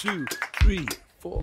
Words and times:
two, 0.00 0.24
three, 0.62 0.86
four. 1.18 1.42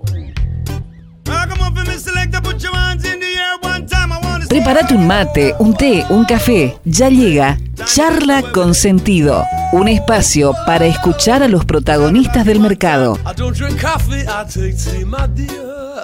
Come 1.25 1.62
on, 1.62 1.75
Mr. 1.75 1.98
Selector, 2.00 2.42
put 2.42 2.62
your 2.64 2.74
hands 2.74 3.06
in 3.06 3.20
the 3.20 3.26
air 3.28 3.58
one 3.62 3.86
time. 3.86 4.12
I 4.12 4.20
wanna 4.24 4.46
see- 4.46 4.50
Prepárate 4.50 4.96
un 4.96 5.06
mate, 5.06 5.54
un 5.60 5.74
té, 5.76 6.05
un 6.10 6.26
café. 6.26 6.78
Ya 6.85 7.09
llega 7.09 7.57
Charla 7.85 8.41
con 8.51 8.73
Sentido, 8.73 9.46
un 9.73 9.88
espacio 9.88 10.54
para 10.65 10.85
escuchar 10.85 11.43
a 11.43 11.47
los 11.47 11.65
protagonistas 11.65 12.46
del 12.46 12.59
mercado. 12.59 13.20
I 13.25 13.33
don't 13.35 13.55
drink 13.55 13.79
coffee, 13.79 14.22
I 14.24 14.46
take 14.51 14.76
tea, 14.76 15.05
my 15.05 15.28
dear. 15.28 16.03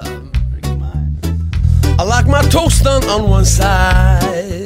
I 1.98 2.02
like 2.04 2.28
my 2.28 2.42
toast 2.50 2.86
on 2.86 3.28
one 3.30 3.44
side. 3.44 4.63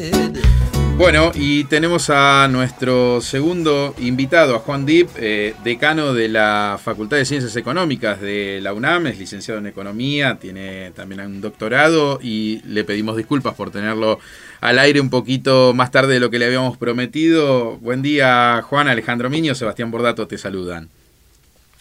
Bueno, 0.98 1.30
y 1.32 1.62
tenemos 1.62 2.10
a 2.10 2.48
nuestro 2.50 3.20
segundo 3.20 3.94
invitado, 4.00 4.56
a 4.56 4.58
Juan 4.58 4.84
Dip, 4.84 5.08
eh, 5.16 5.54
decano 5.62 6.12
de 6.12 6.28
la 6.28 6.76
Facultad 6.82 7.18
de 7.18 7.24
Ciencias 7.24 7.54
Económicas 7.54 8.20
de 8.20 8.58
la 8.60 8.72
UNAM, 8.72 9.06
es 9.06 9.16
licenciado 9.16 9.60
en 9.60 9.68
Economía, 9.68 10.38
tiene 10.40 10.90
también 10.96 11.20
un 11.20 11.40
doctorado 11.40 12.18
y 12.20 12.60
le 12.66 12.82
pedimos 12.82 13.16
disculpas 13.16 13.54
por 13.54 13.70
tenerlo 13.70 14.18
al 14.60 14.80
aire 14.80 15.00
un 15.00 15.08
poquito 15.08 15.72
más 15.72 15.92
tarde 15.92 16.14
de 16.14 16.20
lo 16.20 16.30
que 16.30 16.40
le 16.40 16.46
habíamos 16.46 16.76
prometido. 16.76 17.76
Buen 17.76 18.02
día, 18.02 18.60
Juan, 18.62 18.88
Alejandro 18.88 19.30
Miño, 19.30 19.54
Sebastián 19.54 19.92
Bordato 19.92 20.26
te 20.26 20.36
saludan. 20.36 20.88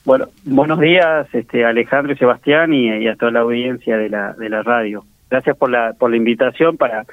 Bueno, 0.06 0.28
buenos 0.46 0.80
días, 0.80 1.28
este, 1.34 1.66
Alejandro 1.66 2.14
y 2.14 2.18
Sebastián 2.18 2.72
y, 2.72 2.88
y 3.00 3.08
a 3.08 3.16
toda 3.16 3.32
la 3.32 3.40
audiencia 3.40 3.98
de 3.98 4.10
la, 4.10 4.34
de 4.34 4.48
la 4.48 4.62
radio. 4.62 5.04
Gracias 5.32 5.58
por 5.58 5.72
la, 5.72 5.94
por 5.94 6.12
la 6.12 6.18
invitación 6.18 6.78
para, 6.78 7.04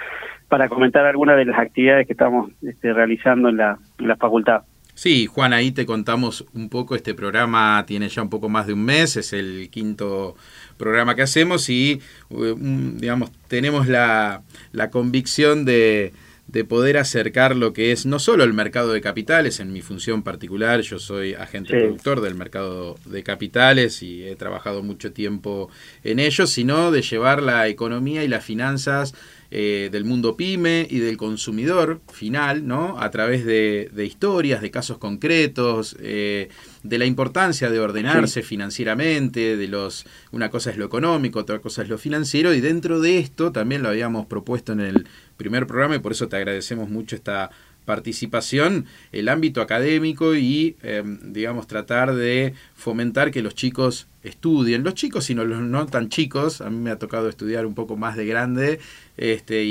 para 0.54 0.68
comentar 0.68 1.04
algunas 1.04 1.36
de 1.36 1.46
las 1.46 1.58
actividades 1.58 2.06
que 2.06 2.12
estamos 2.12 2.52
este, 2.62 2.92
realizando 2.92 3.48
en 3.48 3.56
la, 3.56 3.76
en 3.98 4.06
la 4.06 4.14
facultad. 4.14 4.62
Sí, 4.94 5.26
Juan, 5.26 5.52
ahí 5.52 5.72
te 5.72 5.84
contamos 5.84 6.44
un 6.54 6.68
poco, 6.68 6.94
este 6.94 7.12
programa 7.12 7.82
tiene 7.88 8.08
ya 8.08 8.22
un 8.22 8.30
poco 8.30 8.48
más 8.48 8.68
de 8.68 8.74
un 8.74 8.84
mes, 8.84 9.16
es 9.16 9.32
el 9.32 9.68
quinto 9.72 10.36
programa 10.76 11.16
que 11.16 11.22
hacemos 11.22 11.68
y, 11.68 12.00
eh, 12.30 12.54
digamos, 12.56 13.32
tenemos 13.48 13.88
la, 13.88 14.42
la 14.70 14.90
convicción 14.90 15.64
de, 15.64 16.12
de 16.46 16.64
poder 16.64 16.98
acercar 16.98 17.56
lo 17.56 17.72
que 17.72 17.90
es 17.90 18.06
no 18.06 18.20
solo 18.20 18.44
el 18.44 18.52
mercado 18.52 18.92
de 18.92 19.00
capitales, 19.00 19.58
en 19.58 19.72
mi 19.72 19.80
función 19.82 20.22
particular, 20.22 20.82
yo 20.82 21.00
soy 21.00 21.34
agente 21.34 21.70
Sí. 21.72 21.80
productor 21.82 22.20
del 22.20 22.36
mercado 22.36 22.94
de 23.06 23.24
capitales 23.24 24.04
y 24.04 24.22
he 24.24 24.36
trabajado 24.36 24.84
mucho 24.84 25.12
tiempo 25.12 25.68
en 26.04 26.20
ello, 26.20 26.46
sino 26.46 26.92
de 26.92 27.02
llevar 27.02 27.42
la 27.42 27.66
economía 27.66 28.22
y 28.22 28.28
las 28.28 28.44
finanzas 28.44 29.14
eh, 29.50 29.88
del 29.92 30.04
mundo 30.04 30.36
pyme 30.36 30.86
y 30.90 30.98
del 30.98 31.16
consumidor 31.16 32.00
final, 32.12 32.66
¿no? 32.66 33.00
A 33.00 33.10
través 33.10 33.44
de, 33.44 33.90
de 33.92 34.04
historias, 34.04 34.62
de 34.62 34.70
casos 34.70 34.98
concretos, 34.98 35.96
eh, 36.00 36.48
de 36.82 36.98
la 36.98 37.06
importancia 37.06 37.70
de 37.70 37.80
ordenarse 37.80 38.42
financieramente, 38.42 39.56
de 39.56 39.68
los, 39.68 40.06
una 40.32 40.50
cosa 40.50 40.70
es 40.70 40.76
lo 40.76 40.84
económico, 40.84 41.40
otra 41.40 41.60
cosa 41.60 41.82
es 41.82 41.88
lo 41.88 41.98
financiero, 41.98 42.52
y 42.54 42.60
dentro 42.60 43.00
de 43.00 43.18
esto 43.18 43.52
también 43.52 43.82
lo 43.82 43.88
habíamos 43.88 44.26
propuesto 44.26 44.72
en 44.72 44.80
el 44.80 45.06
primer 45.36 45.66
programa 45.66 45.96
y 45.96 45.98
por 45.98 46.12
eso 46.12 46.28
te 46.28 46.36
agradecemos 46.36 46.88
mucho 46.88 47.16
esta 47.16 47.50
participación, 47.84 48.86
el 49.12 49.28
ámbito 49.28 49.60
académico 49.60 50.34
y, 50.34 50.76
eh, 50.82 51.02
digamos, 51.22 51.66
tratar 51.66 52.14
de 52.14 52.54
fomentar 52.74 53.30
que 53.30 53.42
los 53.42 53.54
chicos 53.54 54.06
estudien, 54.22 54.84
los 54.84 54.94
chicos 54.94 55.28
y 55.30 55.34
no 55.34 55.44
los 55.44 55.60
no 55.60 55.86
tan 55.86 56.08
chicos, 56.08 56.60
a 56.60 56.70
mí 56.70 56.78
me 56.78 56.90
ha 56.90 56.98
tocado 56.98 57.28
estudiar 57.28 57.66
un 57.66 57.74
poco 57.74 57.96
más 57.96 58.16
de 58.16 58.26
grande, 58.26 58.78
este, 59.16 59.64
y, 59.64 59.70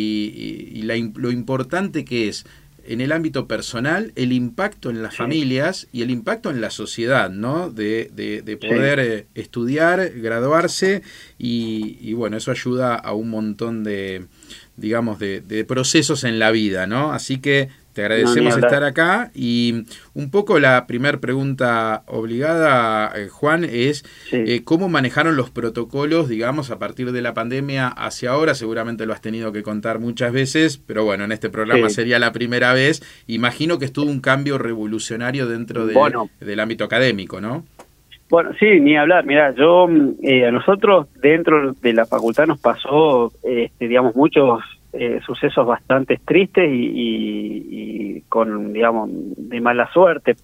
y- 0.73 0.79
y 0.79 0.81
la 0.83 0.95
im- 0.95 1.15
lo 1.17 1.31
importante 1.31 2.05
que 2.05 2.27
es 2.27 2.45
en 2.85 2.99
el 2.99 3.13
ámbito 3.13 3.47
personal 3.47 4.11
el 4.17 4.33
impacto 4.33 4.89
en 4.89 5.01
las 5.01 5.13
Sí. 5.13 5.17
familias 5.19 5.87
y 5.93 6.01
el 6.01 6.11
impacto 6.11 6.49
en 6.51 6.59
la 6.59 6.69
sociedad, 6.69 7.29
¿no? 7.29 7.69
De, 7.69 8.11
de- 8.13 8.41
de 8.41 8.57
poder 8.57 8.99
eh, 8.99 9.25
estudiar, 9.35 10.09
graduarse 10.15 11.01
y, 11.39 11.97
y, 12.01 12.11
bueno, 12.13 12.35
eso 12.35 12.51
ayuda 12.51 12.95
a 12.95 13.13
un 13.13 13.29
montón 13.29 13.85
de, 13.85 14.25
digamos, 14.75 15.17
de, 15.17 15.39
de 15.39 15.63
procesos 15.63 16.25
en 16.25 16.39
la 16.39 16.51
vida, 16.51 16.85
¿no? 16.85 17.13
Así 17.13 17.37
que 17.39 17.69
te 17.93 18.01
agradecemos 18.01 18.57
estar 18.57 18.83
acá 18.83 19.31
y 19.35 19.85
un 20.13 20.31
poco 20.31 20.59
la 20.59 20.87
primera 20.87 21.19
pregunta 21.19 22.03
obligada, 22.07 23.11
eh, 23.15 23.27
Juan, 23.29 23.63
es 23.63 24.03
Sí. 24.29 24.37
eh, 24.45 24.61
cómo 24.63 24.89
manejaron 24.89 25.35
los 25.35 25.49
protocolos, 25.49 26.27
digamos, 26.27 26.71
a 26.71 26.79
partir 26.79 27.11
de 27.11 27.21
la 27.21 27.33
pandemia 27.33 27.87
hacia 27.87 28.31
ahora. 28.31 28.55
Seguramente 28.55 29.05
lo 29.05 29.13
has 29.13 29.21
tenido 29.21 29.51
que 29.51 29.63
contar 29.63 29.99
muchas 29.99 30.33
veces, 30.33 30.77
pero 30.77 31.05
bueno, 31.05 31.23
en 31.23 31.31
este 31.31 31.49
programa 31.49 31.89
Sí. 31.89 31.95
sería 31.95 32.19
la 32.19 32.31
primera 32.31 32.73
vez. 32.73 33.01
Imagino 33.27 33.77
que 33.79 33.85
estuvo 33.85 34.09
un 34.09 34.19
cambio 34.21 34.57
revolucionario 34.57 35.47
dentro 35.47 35.85
de- 35.85 35.93
Bueno. 35.93 36.29
del 36.39 36.59
ámbito 36.59 36.83
académico, 36.83 37.39
¿no? 37.39 37.63
Bueno, 38.29 38.49
sí, 38.59 38.79
ni 38.79 38.97
hablar. 38.97 39.25
Mira, 39.27 39.53
yo, 39.55 39.87
eh, 40.23 40.47
a 40.47 40.51
nosotros 40.51 41.07
dentro 41.21 41.73
de 41.73 41.93
la 41.93 42.05
facultad 42.07 42.47
nos 42.47 42.59
pasó, 42.59 43.31
este, 43.43 43.87
digamos, 43.87 44.15
muchos 44.15 44.59
eh, 44.93 45.19
sucesos 45.25 45.65
bastante 45.65 46.19
tristes 46.23 46.69
y, 46.69 46.85
y- 46.85 47.65
y 48.17 48.21
con, 48.29 48.71
digamos, 48.73 49.09
de 49.11 49.59
mala 49.61 49.91
suerte. 49.91 50.35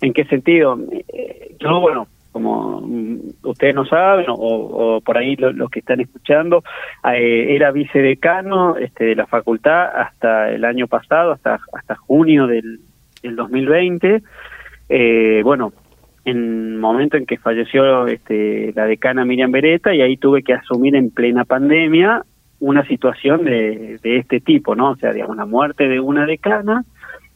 ¿En 0.00 0.12
qué 0.12 0.24
sentido? 0.24 0.78
Eh, 1.08 1.54
yo, 1.58 1.80
bueno, 1.80 2.06
como 2.32 2.78
ustedes 3.42 3.74
no 3.74 3.84
saben, 3.86 4.26
o, 4.28 5.00
por 5.04 5.16
ahí 5.16 5.34
lo- 5.36 5.52
los 5.52 5.70
que 5.70 5.80
están 5.80 6.00
escuchando, 6.00 6.62
eh, 7.12 7.54
era 7.54 7.70
vicedecano 7.72 8.76
este, 8.76 9.04
de 9.06 9.14
la 9.16 9.26
facultad 9.26 9.86
hasta 9.96 10.50
el 10.50 10.64
año 10.64 10.86
pasado, 10.86 11.32
hasta, 11.32 11.58
hasta 11.72 11.94
junio 11.96 12.46
del, 12.46 12.80
del 13.22 13.34
2020. 13.36 14.22
Eh, 14.88 15.40
bueno, 15.44 15.72
en 16.24 16.78
momento 16.78 17.16
en 17.16 17.26
que 17.26 17.38
falleció 17.38 18.06
este, 18.06 18.72
la 18.76 18.84
decana 18.86 19.24
Miriam 19.24 19.50
Beretta 19.50 19.94
y 19.94 20.02
ahí 20.02 20.16
tuve 20.16 20.42
que 20.42 20.52
asumir 20.54 20.94
en 20.94 21.10
plena 21.10 21.44
pandemia 21.44 22.22
una 22.60 22.86
situación 22.86 23.44
de, 23.44 23.98
de 24.02 24.16
este 24.18 24.40
tipo, 24.40 24.74
¿no? 24.74 24.90
O 24.90 24.96
sea, 24.96 25.12
digamos, 25.12 25.36
la 25.36 25.46
muerte 25.46 25.88
de 25.88 26.00
una 26.00 26.26
decana, 26.26 26.84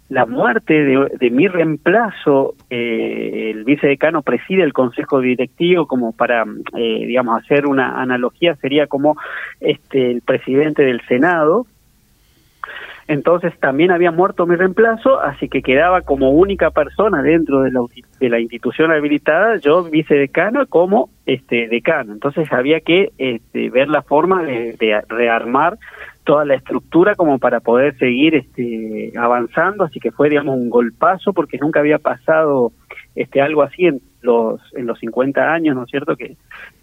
la 0.09 0.27
muerte 0.27 0.75
de, 0.85 1.11
de 1.19 1.31
mi 1.31 1.49
reemplazo, 1.49 2.55
eh, 2.69 3.51
el 3.55 3.65
vicedecano 3.65 4.21
preside 4.23 4.63
el 4.63 4.75
consejo 4.75 5.21
directivo 5.21 5.87
como 5.87 6.13
para, 6.13 6.45
eh, 6.77 7.07
digamos, 7.07 7.43
hacer 7.43 7.67
una 7.67 8.01
analogía, 8.01 8.55
sería 8.57 8.87
como 8.87 9.17
este 9.61 10.11
el 10.11 10.21
presidente 10.21 10.83
del 10.83 11.01
Senado, 11.09 11.67
entonces 13.09 13.53
también 13.59 13.91
había 13.91 14.13
muerto 14.13 14.47
mi 14.47 14.57
reemplazo, 14.57 15.21
así 15.21 15.49
que 15.49 15.63
quedaba 15.63 16.03
como 16.03 16.31
única 16.31 16.71
persona 16.71 17.23
dentro 17.23 17.63
de 17.63 17.73
la, 17.73 17.81
de 18.21 18.29
la 18.29 18.41
institución 18.41 18.93
habilitada, 18.93 19.57
yo 19.57 19.85
vicedecano 19.85 20.67
como 20.67 21.11
este 21.27 21.69
decano. 21.69 22.13
Entonces 22.13 22.53
había 22.53 22.81
que 22.81 23.11
este, 23.19 23.71
ver 23.71 23.89
la 23.89 24.03
forma 24.03 24.43
de, 24.45 24.77
de 24.79 25.01
rearmar 25.09 25.79
toda 26.25 26.45
la 26.45 26.55
estructura 26.55 27.15
como 27.17 27.39
para 27.39 27.61
poder 27.61 27.97
seguir 27.99 28.37
este, 28.37 29.13
avanzando, 29.19 29.85
así 29.85 29.99
que 29.99 30.13
fue 30.13 30.29
digamos 30.29 30.57
un 30.57 30.71
golpazo 30.71 31.33
porque 31.33 31.59
nunca 31.59 31.81
había 31.81 31.99
pasado 31.99 32.73
este 33.15 33.43
algo 33.43 33.63
así 33.63 33.87
en 33.87 34.01
los 34.23 34.61
en 34.75 34.87
los 34.87 35.01
50 35.01 35.53
años, 35.53 35.75
¿no 35.75 35.83
es 35.83 35.91
cierto? 35.91 36.15
Que, 36.17 36.37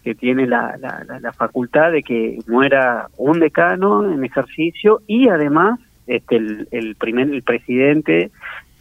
que 0.03 0.13
tiene 0.13 0.45
la, 0.45 0.75
la, 0.77 1.19
la 1.21 1.33
facultad 1.33 1.91
de 1.91 2.03
que 2.03 2.39
muera 2.47 3.07
un 3.17 3.39
decano 3.39 4.11
en 4.11 4.23
ejercicio 4.25 4.99
y 5.07 5.29
además 5.29 5.79
este 6.09 6.35
el, 6.35 6.67
el 6.71 6.95
primer 6.95 7.29
el 7.29 7.43
presidente 7.43 8.31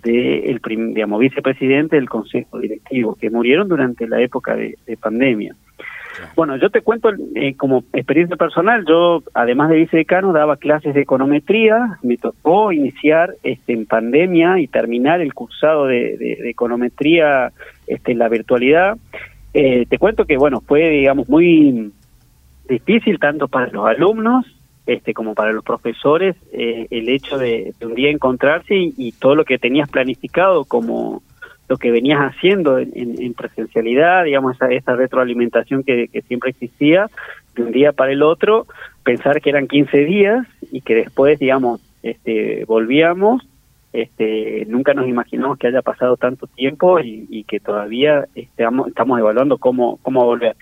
de 0.03 0.50
el 0.50 0.61
prim- 0.61 0.94
digamos 0.94 1.21
vicepresidente 1.21 1.97
del 1.97 2.09
consejo 2.09 2.59
directivo 2.59 3.15
que 3.15 3.31
murieron 3.31 3.69
durante 3.69 4.06
la 4.09 4.21
época 4.21 4.55
de, 4.56 4.77
de 4.87 4.97
pandemia. 4.97 5.55
Bueno, 6.34 6.56
yo 6.56 6.69
te 6.71 6.81
cuento 6.81 7.11
eh, 7.37 7.55
como 7.55 7.84
experiencia 7.93 8.37
personal, 8.37 8.84
yo 8.88 9.22
además 9.34 9.71
de 9.71 9.77
vicedecano 9.77 10.33
daba 10.33 10.56
clases 10.56 10.93
de 10.94 11.03
econometría, 11.03 11.99
me 12.03 12.17
tocó 12.17 12.72
iniciar 12.72 13.34
este, 13.44 13.72
en 13.72 13.87
pandemia 13.87 14.59
y 14.59 14.67
terminar 14.67 15.21
el 15.21 15.33
cursado 15.33 15.87
de, 15.87 16.17
de- 16.17 16.38
de 16.43 16.50
econometría 16.50 17.53
este, 17.87 18.12
en 18.12 18.19
la 18.19 18.28
virtualidad. 18.28 18.99
Eh, 19.55 19.87
te 19.88 19.99
cuento 19.99 20.25
que, 20.25 20.37
bueno, 20.37 20.61
fue, 20.61 20.88
digamos, 20.91 21.29
muy 21.29 21.93
difícil 22.69 23.20
tanto 23.20 23.47
para 23.47 23.69
los 23.69 23.87
alumnos 23.87 24.44
este, 24.88 25.12
como 25.12 25.35
para 25.35 25.52
los 25.52 25.62
profesores 25.62 26.35
eh, 26.50 26.87
el 26.90 27.11
hecho 27.11 27.37
de, 27.37 27.75
un 27.82 27.94
día 27.94 28.11
encontrarse 28.11 28.75
y, 28.75 29.12
todo 29.12 29.35
lo 29.35 29.44
que 29.44 29.58
tenías 29.58 29.90
planificado 29.90 30.64
como 30.64 31.23
lo 31.69 31.76
que 31.76 31.90
venías 31.90 32.20
haciendo 32.20 32.79
en, 32.79 32.90
en- 32.94 33.20
en 33.23 33.35
presencialidad, 33.35 34.25
digamos, 34.25 34.55
esa, 34.56 34.69
esa 34.69 34.96
retroalimentación 34.96 35.85
que, 35.85 36.08
siempre 36.26 36.50
existía, 36.50 37.11
de 37.55 37.64
un 37.64 37.73
día 37.73 37.93
para 37.93 38.12
el 38.12 38.23
otro, 38.23 38.67
pensar 39.05 39.43
que 39.43 39.50
eran 39.50 39.69
15 39.69 39.99
días 40.06 40.46
y 40.73 40.81
que 40.81 40.94
después, 40.94 41.38
digamos, 41.38 41.82
este, 42.02 42.64
volvíamos, 42.64 43.46
este, 43.93 44.64
nunca 44.69 44.94
nos 44.94 45.06
imaginamos 45.06 45.58
que 45.58 45.67
haya 45.67 45.82
pasado 45.82 46.17
tanto 46.17 46.46
tiempo 46.46 46.99
y, 47.00 47.26
y 47.29 47.44
que 47.44 47.61
todavía 47.61 48.26
estamos, 48.35 48.88
estamos 48.88 49.19
evaluando 49.19 49.58
cómo, 49.58 49.99
cómo 50.00 50.25
volver. 50.25 50.56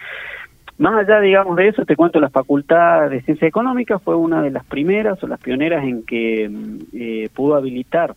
Más 0.78 0.94
allá, 0.94 1.20
digamos, 1.20 1.56
de 1.56 1.69
eso, 1.69 1.84
te 1.84 1.96
cuento, 1.96 2.20
la 2.20 2.28
Facultad 2.28 3.08
de 3.08 3.23
Ciencias 3.23 3.49
Económicas 3.49 4.02
fue 4.02 4.14
una 4.14 4.43
de 4.43 4.50
las 4.50 4.64
primeras 4.64 5.23
o 5.23 5.26
las 5.26 5.40
pioneras 5.40 5.84
en 5.84 6.05
que 6.05 6.49
mm, 6.49 6.78
eh, 6.93 7.28
pudo 7.34 7.55
habilitar 7.55 8.14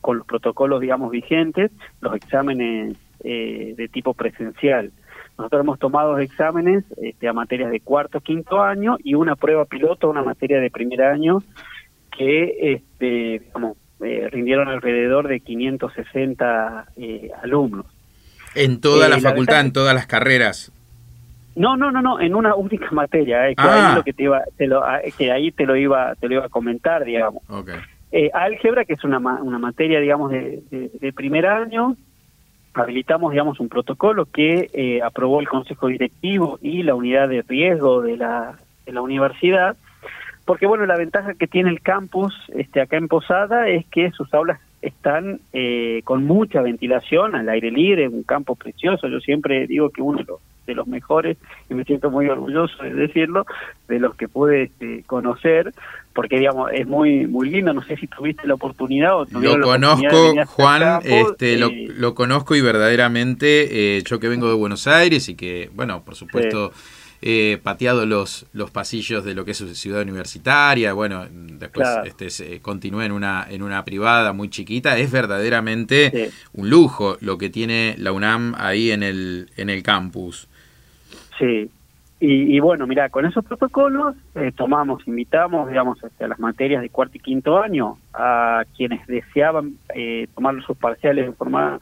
con 0.00 0.18
los 0.18 0.26
protocolos, 0.26 0.80
digamos, 0.80 1.10
vigentes, 1.10 1.70
los 2.00 2.14
exámenes 2.14 2.96
eh, 3.24 3.74
de 3.76 3.88
tipo 3.88 4.14
presencial. 4.14 4.92
nosotros 5.36 5.62
hemos 5.62 5.78
tomado 5.78 6.12
dos 6.12 6.20
exámenes 6.20 6.84
este, 7.02 7.26
a 7.26 7.32
materias 7.32 7.70
de 7.70 7.80
cuarto, 7.80 8.20
quinto 8.20 8.62
año 8.62 8.96
y 9.02 9.14
una 9.14 9.34
prueba 9.34 9.64
piloto, 9.64 10.10
una 10.10 10.22
materia 10.22 10.60
de 10.60 10.70
primer 10.70 11.02
año 11.02 11.42
que 12.16 12.74
este, 12.74 13.40
digamos, 13.44 13.76
eh, 14.00 14.28
rindieron 14.30 14.68
alrededor 14.68 15.26
de 15.26 15.40
560 15.40 16.86
eh, 16.96 17.30
alumnos. 17.42 17.86
En 18.54 18.80
toda 18.80 19.06
Eh, 19.06 19.10
la 19.10 19.16
la 19.16 19.22
facultad, 19.22 19.60
en 19.60 19.72
todas 19.72 19.94
las 19.94 20.06
carreras. 20.06 20.72
No, 21.58 21.76
no, 21.76 21.90
no, 21.90 22.00
no, 22.00 22.20
en 22.20 22.34
una 22.34 22.54
única 22.54 22.88
materia, 22.92 23.48
eh, 23.48 23.54
que 23.56 23.62
Ah. 23.62 23.90
ahí 23.90 23.96
lo 23.96 24.02
que 24.04 24.12
te 24.12 24.22
iba, 24.22 24.42
te 24.56 24.66
lo, 24.66 24.82
ah, 24.84 25.00
que 25.16 25.30
ahí 25.32 25.50
te 25.50 25.66
lo 25.66 25.76
iba, 25.76 26.14
te 26.14 26.28
lo 26.28 26.34
iba 26.36 26.46
a 26.46 26.48
comentar, 26.48 27.04
digamos. 27.04 27.42
Ok. 27.50 27.70
Eh, 28.12 28.30
álgebra, 28.32 28.84
que 28.84 28.94
es 28.94 29.04
una, 29.04 29.18
una 29.18 29.58
materia, 29.58 30.00
digamos, 30.00 30.30
de, 30.30 30.62
de- 30.70 30.90
de 30.98 31.12
primer 31.12 31.46
año, 31.46 31.96
habilitamos, 32.74 33.32
digamos, 33.32 33.60
un 33.60 33.68
protocolo 33.68 34.26
que 34.26 34.70
eh, 34.72 35.02
aprobó 35.02 35.40
el 35.40 35.48
Consejo 35.48 35.88
Directivo 35.88 36.58
y 36.62 36.82
la 36.84 36.94
unidad 36.94 37.28
de 37.28 37.42
riesgo 37.42 38.02
de 38.02 38.16
la, 38.16 38.56
de 38.86 38.92
la 38.92 39.02
universidad, 39.02 39.76
porque, 40.44 40.66
bueno, 40.66 40.86
la 40.86 40.96
ventaja 40.96 41.34
que 41.34 41.46
tiene 41.46 41.70
el 41.70 41.80
campus 41.82 42.34
este, 42.54 42.80
acá 42.80 42.96
en 42.96 43.08
Posada 43.08 43.68
es 43.68 43.84
que 43.86 44.10
sus 44.12 44.32
aulas 44.32 44.60
están 44.80 45.40
eh, 45.52 46.00
con 46.04 46.24
mucha 46.24 46.62
ventilación, 46.62 47.34
al 47.34 47.48
aire 47.48 47.70
libre, 47.70 48.08
un 48.08 48.22
campo 48.22 48.54
precioso. 48.54 49.08
Yo 49.08 49.18
siempre 49.20 49.66
digo 49.66 49.90
que 49.90 50.00
uno 50.00 50.18
de 50.18 50.24
los, 50.24 50.40
de 50.68 50.74
los 50.74 50.86
mejores, 50.86 51.36
y 51.68 51.74
me 51.74 51.84
siento 51.84 52.10
muy 52.10 52.28
orgulloso 52.28 52.82
de 52.82 52.92
decirlo, 52.94 53.44
de 53.88 53.98
los 53.98 54.14
que 54.14 54.28
pude 54.28 54.64
este, 54.64 55.02
conocer, 55.06 55.72
porque 56.12 56.38
digamos 56.38 56.70
es 56.72 56.86
muy 56.86 57.26
muy 57.26 57.48
lindo. 57.50 57.72
No 57.72 57.82
sé 57.82 57.96
si 57.96 58.06
tuviste 58.06 58.46
la 58.46 58.54
oportunidad 58.54 59.16
o 59.20 59.26
Lo 59.30 59.56
la 59.58 59.64
conozco, 59.64 60.34
Juan, 60.46 60.80
campo, 60.82 61.06
este, 61.08 61.56
lo, 61.56 61.68
eh, 61.68 61.88
lo 61.96 62.14
conozco 62.14 62.54
y 62.54 62.60
verdaderamente, 62.60 63.96
eh, 63.98 64.02
yo 64.04 64.20
que 64.20 64.28
vengo 64.28 64.48
de 64.48 64.54
Buenos 64.54 64.86
Aires 64.86 65.28
y 65.28 65.34
que, 65.34 65.70
bueno, 65.74 66.02
por 66.04 66.14
supuesto, 66.14 66.72
he 67.20 67.58
pateado 67.60 68.06
los, 68.06 68.46
los 68.52 68.70
pasillos 68.70 69.24
de 69.24 69.34
lo 69.34 69.44
que 69.44 69.50
es 69.50 69.56
su 69.56 69.74
ciudad 69.74 70.02
universitaria, 70.02 70.92
bueno, 70.92 71.26
después 71.30 71.88
Claro. 71.88 72.04
este, 72.06 72.30
se- 72.30 72.60
continué 72.60 73.06
en 73.06 73.12
una, 73.12 73.44
en 73.50 73.62
una 73.62 73.84
privada 73.84 74.32
muy 74.32 74.48
chiquita, 74.50 74.96
es 74.98 75.10
verdaderamente 75.10 76.10
Sí. 76.12 76.34
un 76.52 76.70
lujo 76.70 77.16
lo 77.20 77.36
que 77.38 77.48
tiene 77.50 77.94
la 77.98 78.12
UNAM 78.12 78.54
ahí 78.58 78.90
en 78.92 79.02
el, 79.02 79.50
en 79.56 79.68
el 79.70 79.82
campus. 79.82 80.47
Sí, 81.38 81.70
y, 82.20 82.58
bueno, 82.58 82.88
mira, 82.88 83.10
con 83.10 83.26
esos 83.26 83.44
protocolos 83.44 84.16
eh, 84.34 84.50
tomamos, 84.56 85.06
invitamos, 85.06 85.68
digamos, 85.68 86.02
hacia 86.02 86.26
las 86.26 86.40
materias 86.40 86.82
de 86.82 86.88
cuarto 86.88 87.16
y 87.16 87.20
quinto 87.20 87.62
año 87.62 87.96
a 88.12 88.64
quienes 88.76 89.06
deseaban 89.06 89.74
eh, 89.94 90.26
tomar 90.34 90.60
sus 90.64 90.76
parciales 90.76 91.26
en 91.26 91.34
forma 91.36 91.78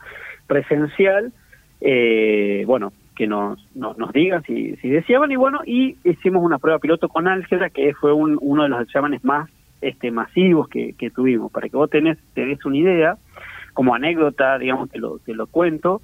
presencial, 0.47 1.33
eh, 1.81 2.65
bueno, 2.67 2.93
que 3.15 3.27
nos, 3.27 3.67
nos, 3.75 3.97
nos 3.97 4.13
digan 4.13 4.43
si, 4.43 4.77
si 4.77 4.91
deseaban 4.91 5.33
y 5.33 5.37
bueno, 5.37 5.61
y 5.65 5.97
hicimos 6.05 6.45
una 6.45 6.59
prueba 6.59 6.81
piloto 6.81 7.09
con 7.09 7.29
álgebra 7.29 7.71
que 7.71 7.95
fue 7.95 8.13
un, 8.13 8.37
uno 8.43 8.65
de 8.65 8.69
los 8.69 8.83
exámenes 8.83 9.25
más 9.25 9.49
este 9.81 10.11
masivos 10.11 10.69
que, 10.69 10.95
tuvimos. 11.15 11.51
Para 11.51 11.71
que 11.71 11.77
vos 11.77 11.89
tenés, 11.89 12.19
te 12.35 12.59
una 12.67 12.77
idea, 12.77 13.17
como 13.73 13.95
anécdota, 13.95 14.59
digamos, 14.59 14.91
te 14.91 14.99
lo, 14.99 15.19
te 15.19 15.35
lo 15.35 15.47
cuento, 15.47 16.03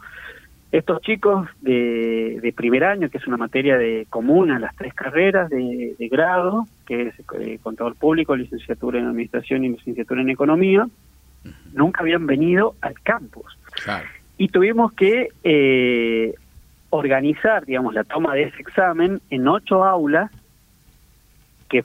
estos 0.72 1.02
chicos 1.02 1.48
de, 1.60 2.40
de 2.40 2.52
primer 2.54 2.82
año, 2.84 3.10
que 3.10 3.19
es 3.19 3.26
una 3.26 3.36
materia 3.36 3.76
de 3.76 4.06
común 4.08 4.50
a 4.50 4.58
las 4.58 4.74
tres 4.74 4.94
carreras 4.94 5.50
de, 5.50 5.94
de 5.98 6.08
grado, 6.08 6.66
que 6.86 7.08
es 7.08 7.14
eh, 7.38 7.58
contador 7.62 7.94
público, 7.94 8.34
licenciatura 8.34 8.98
en 8.98 9.06
administración 9.06 9.64
y 9.64 9.69
licenciatura 9.69 10.22
en 10.22 10.30
economía, 10.30 10.88
nunca 11.74 12.00
habían 12.00 12.26
venido 12.26 12.74
al 12.80 12.94
campus. 13.02 13.58
Claro. 13.84 14.06
Y 14.38 14.48
tuvimos 14.48 14.92
que 14.94 15.28
eh, 15.44 16.34
organizar, 16.88 17.66
digamos, 17.66 17.92
la 17.92 18.04
toma 18.04 18.34
de 18.34 18.44
ese 18.44 18.60
examen 18.62 19.20
en 19.28 19.48
ocho 19.48 19.84
aulas 19.84 20.30
que 21.68 21.84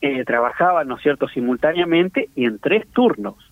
eh, 0.00 0.24
trabajaban, 0.24 0.86
¿no 0.86 0.96
es 0.96 1.02
cierto?, 1.02 1.26
simultáneamente 1.28 2.28
y 2.36 2.44
en 2.44 2.60
tres 2.60 2.86
turnos. 2.92 3.51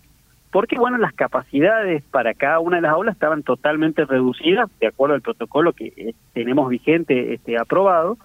Porque, 0.50 0.76
bueno, 0.78 0.98
las 0.98 1.12
capacidades 1.12 2.02
para 2.10 2.34
cada 2.34 2.58
una 2.58 2.76
de 2.76 2.82
las 2.82 2.92
aulas 2.92 3.14
estaban 3.14 3.42
totalmente 3.44 4.04
reducidas, 4.04 4.68
de 4.80 4.88
acuerdo 4.88 5.14
al 5.14 5.22
protocolo 5.22 5.72
que 5.72 5.92
eh, 5.96 6.14
tenemos 6.32 6.68
vigente 6.68 7.34
este, 7.34 7.56
aprobado. 7.56 8.18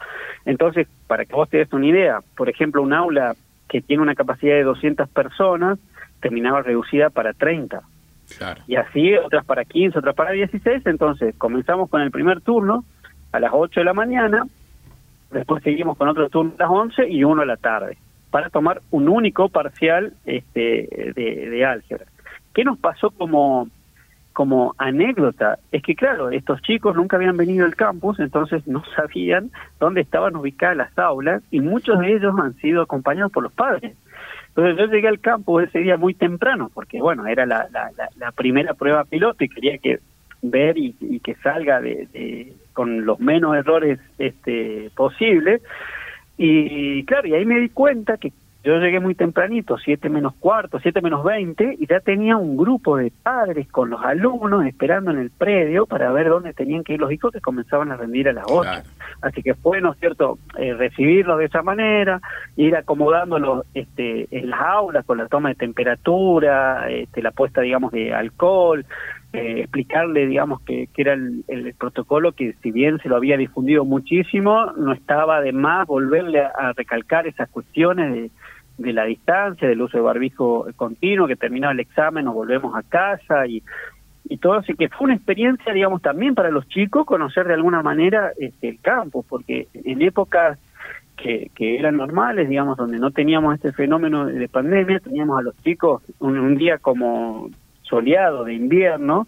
Entonces, 0.45 0.87
para 1.07 1.25
que 1.25 1.33
vos 1.33 1.49
te 1.49 1.57
des 1.57 1.71
una 1.71 1.85
idea, 1.85 2.19
por 2.35 2.49
ejemplo, 2.49 2.81
un 2.81 2.93
aula 2.93 3.35
que 3.67 3.81
tiene 3.81 4.01
una 4.01 4.15
capacidad 4.15 4.55
de 4.55 4.63
200 4.63 5.07
personas 5.09 5.77
terminaba 6.19 6.61
reducida 6.61 7.09
para 7.09 7.33
30 7.33 7.81
Claro. 8.37 8.63
y 8.65 8.75
así 8.75 9.13
otras 9.13 9.45
para 9.45 9.65
15, 9.65 9.99
otras 9.99 10.15
para 10.15 10.31
16. 10.31 10.87
Entonces 10.87 11.35
comenzamos 11.37 11.89
con 11.89 12.01
el 12.01 12.09
primer 12.09 12.41
turno 12.41 12.83
a 13.31 13.39
las 13.39 13.51
8 13.53 13.81
de 13.81 13.83
la 13.83 13.93
mañana, 13.93 14.47
después 15.29 15.61
seguimos 15.61 15.97
con 15.97 16.07
otro 16.07 16.29
turno 16.29 16.53
a 16.57 16.63
las 16.63 16.71
11 16.71 17.09
y 17.09 17.23
uno 17.23 17.43
a 17.43 17.45
la 17.45 17.57
tarde, 17.57 17.97
para 18.31 18.49
tomar 18.49 18.81
un 18.89 19.09
único 19.09 19.49
parcial 19.49 20.13
este, 20.25 21.13
de, 21.15 21.49
de 21.49 21.65
álgebra. 21.65 22.05
¿Qué 22.55 22.63
nos 22.63 22.79
pasó 22.79 23.11
como, 23.11 23.67
como 24.33 24.73
anécdota? 24.79 25.59
Es 25.71 25.83
que, 25.83 25.93
claro, 25.93 26.31
estos 26.31 26.61
chicos 26.63 26.95
nunca 26.95 27.17
habían 27.17 27.37
venido 27.37 27.65
al 27.65 27.75
campus, 27.75 28.19
entonces 28.19 28.65
no 28.65 28.83
sabían 28.95 29.51
dónde 29.79 30.01
estaban 30.01 30.35
ubicadas 30.35 30.77
las 30.77 30.97
aulas 30.97 31.43
y 31.51 31.59
muchos 31.59 31.99
de 31.99 32.15
ellos 32.15 32.33
han 32.39 32.55
sido 32.55 32.81
acompañados 32.81 33.31
por 33.31 33.43
los 33.43 33.53
padres. 33.53 33.95
Entonces 34.47 34.77
yo 34.77 34.85
llegué 34.85 35.09
al 35.09 35.19
campo 35.19 35.59
ese 35.59 35.79
día 35.79 35.97
muy 35.97 36.13
temprano, 36.13 36.71
porque 36.73 37.01
bueno, 37.01 37.27
era 37.27 37.45
la, 37.45 37.67
la, 37.71 37.91
la, 37.97 38.09
la 38.15 38.31
primera 38.31 38.73
prueba 38.73 39.03
piloto 39.03 39.43
y 39.43 39.49
quería 39.49 39.77
que 39.77 39.99
ver 40.41 40.77
y, 40.77 40.95
y 41.01 41.19
que 41.19 41.35
salga 41.35 41.81
de, 41.81 42.07
de- 42.13 42.53
con 42.71 43.05
los 43.05 43.19
menos 43.19 43.55
errores 43.55 43.99
este 44.17 44.89
posible. 44.95 45.61
Y 46.37 47.03
claro, 47.05 47.27
y 47.27 47.33
ahí 47.33 47.45
me 47.45 47.59
di 47.59 47.69
cuenta 47.69 48.17
que 48.17 48.31
yo 48.65 48.79
llegué 48.79 48.99
muy 48.99 49.13
tempranito, 49.13 49.77
7 49.77 50.09
menos 50.09 50.33
cuarto, 50.39 50.79
7 50.79 50.99
menos 51.01 51.23
20, 51.23 51.77
y 51.79 51.85
ya 51.85 51.99
tenía 51.99 52.35
un 52.35 52.57
grupo 52.57 52.97
de 52.97 53.11
padres 53.11 53.67
con 53.67 53.91
los 53.91 54.03
alumnos 54.03 54.65
esperando 54.65 55.11
en 55.11 55.19
el 55.19 55.29
predio 55.29 55.85
para 55.85 56.11
ver 56.11 56.29
dónde 56.29 56.51
tenían 56.53 56.83
que 56.83 56.93
ir 56.93 56.99
los 56.99 57.11
hijos 57.11 57.31
que 57.31 57.41
comenzaban 57.41 57.91
a 57.91 57.95
rendir 57.95 58.27
a 58.27 58.33
las 58.33 58.45
8. 58.47 58.61
Claro. 58.63 58.89
Así 59.21 59.43
que 59.43 59.53
fue, 59.53 59.81
¿no 59.81 59.93
es 59.93 59.99
cierto?, 59.99 60.39
eh, 60.57 60.73
recibirlos 60.73 61.37
de 61.37 61.45
esa 61.45 61.61
manera, 61.61 62.19
ir 62.55 62.75
acomodándolos 62.75 63.67
este, 63.75 64.27
en 64.31 64.49
las 64.49 64.61
aulas 64.61 65.05
con 65.05 65.19
la 65.19 65.27
toma 65.27 65.49
de 65.49 65.55
temperatura, 65.55 66.89
este, 66.89 67.21
la 67.21 67.29
puesta, 67.31 67.61
digamos, 67.61 67.91
de 67.91 68.15
alcohol, 68.15 68.83
eh, 69.33 69.59
explicarle, 69.59 70.25
digamos, 70.25 70.61
que, 70.61 70.87
que 70.91 71.01
era 71.03 71.13
el, 71.13 71.43
el 71.47 71.71
protocolo 71.75 72.31
que 72.31 72.53
si 72.63 72.71
bien 72.71 72.97
se 72.99 73.09
lo 73.09 73.17
había 73.17 73.37
difundido 73.37 73.85
muchísimo, 73.85 74.71
no 74.77 74.91
estaba 74.91 75.41
de 75.41 75.51
más 75.51 75.85
volverle 75.85 76.39
a, 76.39 76.47
a 76.47 76.73
recalcar 76.73 77.27
esas 77.27 77.47
cuestiones 77.49 78.11
de, 78.11 78.31
de 78.77 78.93
la 78.93 79.05
distancia, 79.05 79.67
del 79.67 79.81
uso 79.81 79.97
de 79.97 80.03
barbijo 80.03 80.67
continuo, 80.75 81.27
que 81.27 81.35
terminaba 81.35 81.73
el 81.73 81.79
examen, 81.79 82.25
nos 82.25 82.33
volvemos 82.33 82.75
a 82.75 82.83
casa 82.83 83.47
y 83.47 83.63
y 84.27 84.37
todo. 84.37 84.53
Así 84.53 84.73
que 84.73 84.89
fue 84.89 85.05
una 85.05 85.15
experiencia 85.15 85.73
digamos 85.73 86.01
también 86.01 86.35
para 86.35 86.49
los 86.49 86.67
chicos 86.67 87.05
conocer 87.05 87.47
de 87.47 87.53
alguna 87.53 87.81
manera 87.81 88.31
este, 88.37 88.69
el 88.69 88.79
campo 88.79 89.23
porque 89.27 89.67
en 89.73 90.01
épocas 90.01 90.59
que, 91.15 91.49
eran 91.57 91.97
normales 91.97 92.49
digamos 92.49 92.77
donde 92.77 92.99
no 92.99 93.11
teníamos 93.11 93.55
este 93.55 93.71
fenómeno 93.71 94.25
de, 94.25 94.33
de 94.33 94.47
pandemia 94.47 94.99
teníamos 94.99 95.39
a 95.39 95.43
los 95.43 95.55
chicos 95.63 96.03
un, 96.19 96.37
un 96.37 96.55
día 96.57 96.77
como 96.77 97.49
soleado 97.83 98.43
de 98.43 98.53
invierno 98.53 99.27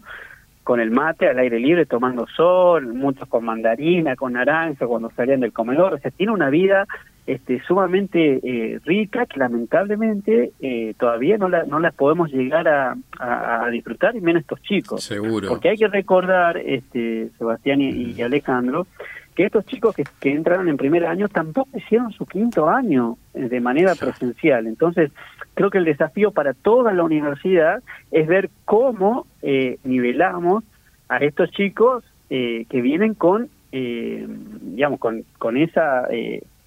con 0.62 0.80
el 0.80 0.90
mate 0.90 1.28
al 1.28 1.38
aire 1.38 1.58
libre 1.58 1.86
tomando 1.86 2.26
sol 2.26 2.92
muchos 2.92 3.26
con 3.28 3.44
mandarina 3.44 4.16
con 4.16 4.34
naranja 4.34 4.86
cuando 4.86 5.10
salían 5.10 5.40
del 5.40 5.52
comedor. 5.52 5.94
O 5.94 5.98
sea 5.98 6.10
tiene 6.10 6.32
una 6.32 6.50
vida 6.50 6.86
este, 7.34 7.60
sumamente 7.66 8.40
eh, 8.42 8.80
rica 8.84 9.26
que 9.26 9.38
lamentablemente 9.38 10.52
eh, 10.60 10.94
todavía 10.98 11.36
no 11.36 11.48
la, 11.48 11.64
no 11.64 11.78
la 11.78 11.90
podemos 11.92 12.32
llegar 12.32 12.66
a, 12.66 12.96
a, 13.18 13.64
a 13.66 13.70
disfrutar 13.70 14.16
y 14.16 14.20
menos 14.20 14.42
estos 14.42 14.62
chicos. 14.62 15.04
Seguro. 15.04 15.48
Porque 15.48 15.68
hay 15.68 15.76
que 15.76 15.88
recordar, 15.88 16.56
este, 16.56 17.28
Sebastián 17.38 17.80
y, 17.80 18.12
y 18.12 18.22
Alejandro, 18.22 18.86
que 19.34 19.44
estos 19.44 19.66
chicos 19.66 19.94
que, 19.94 20.04
que 20.20 20.30
entraron 20.32 20.68
en 20.68 20.76
primer 20.76 21.04
año 21.06 21.28
tampoco 21.28 21.78
hicieron 21.78 22.10
su 22.12 22.24
quinto 22.26 22.68
año 22.68 23.18
eh, 23.34 23.48
de 23.48 23.60
manera 23.60 23.94
presencial. 23.94 24.66
Entonces, 24.66 25.12
creo 25.54 25.70
que 25.70 25.78
el 25.78 25.84
desafío 25.84 26.32
para 26.32 26.54
toda 26.54 26.92
la 26.92 27.04
universidad 27.04 27.82
es 28.10 28.26
ver 28.26 28.50
cómo 28.64 29.26
eh, 29.42 29.78
nivelamos 29.84 30.64
a 31.08 31.18
estos 31.18 31.50
chicos 31.52 32.04
eh, 32.30 32.64
que 32.68 32.80
vienen 32.80 33.14
con, 33.14 33.48
eh, 33.70 34.26
digamos, 34.62 34.98
con, 34.98 35.24
con 35.38 35.56
esa 35.56 36.08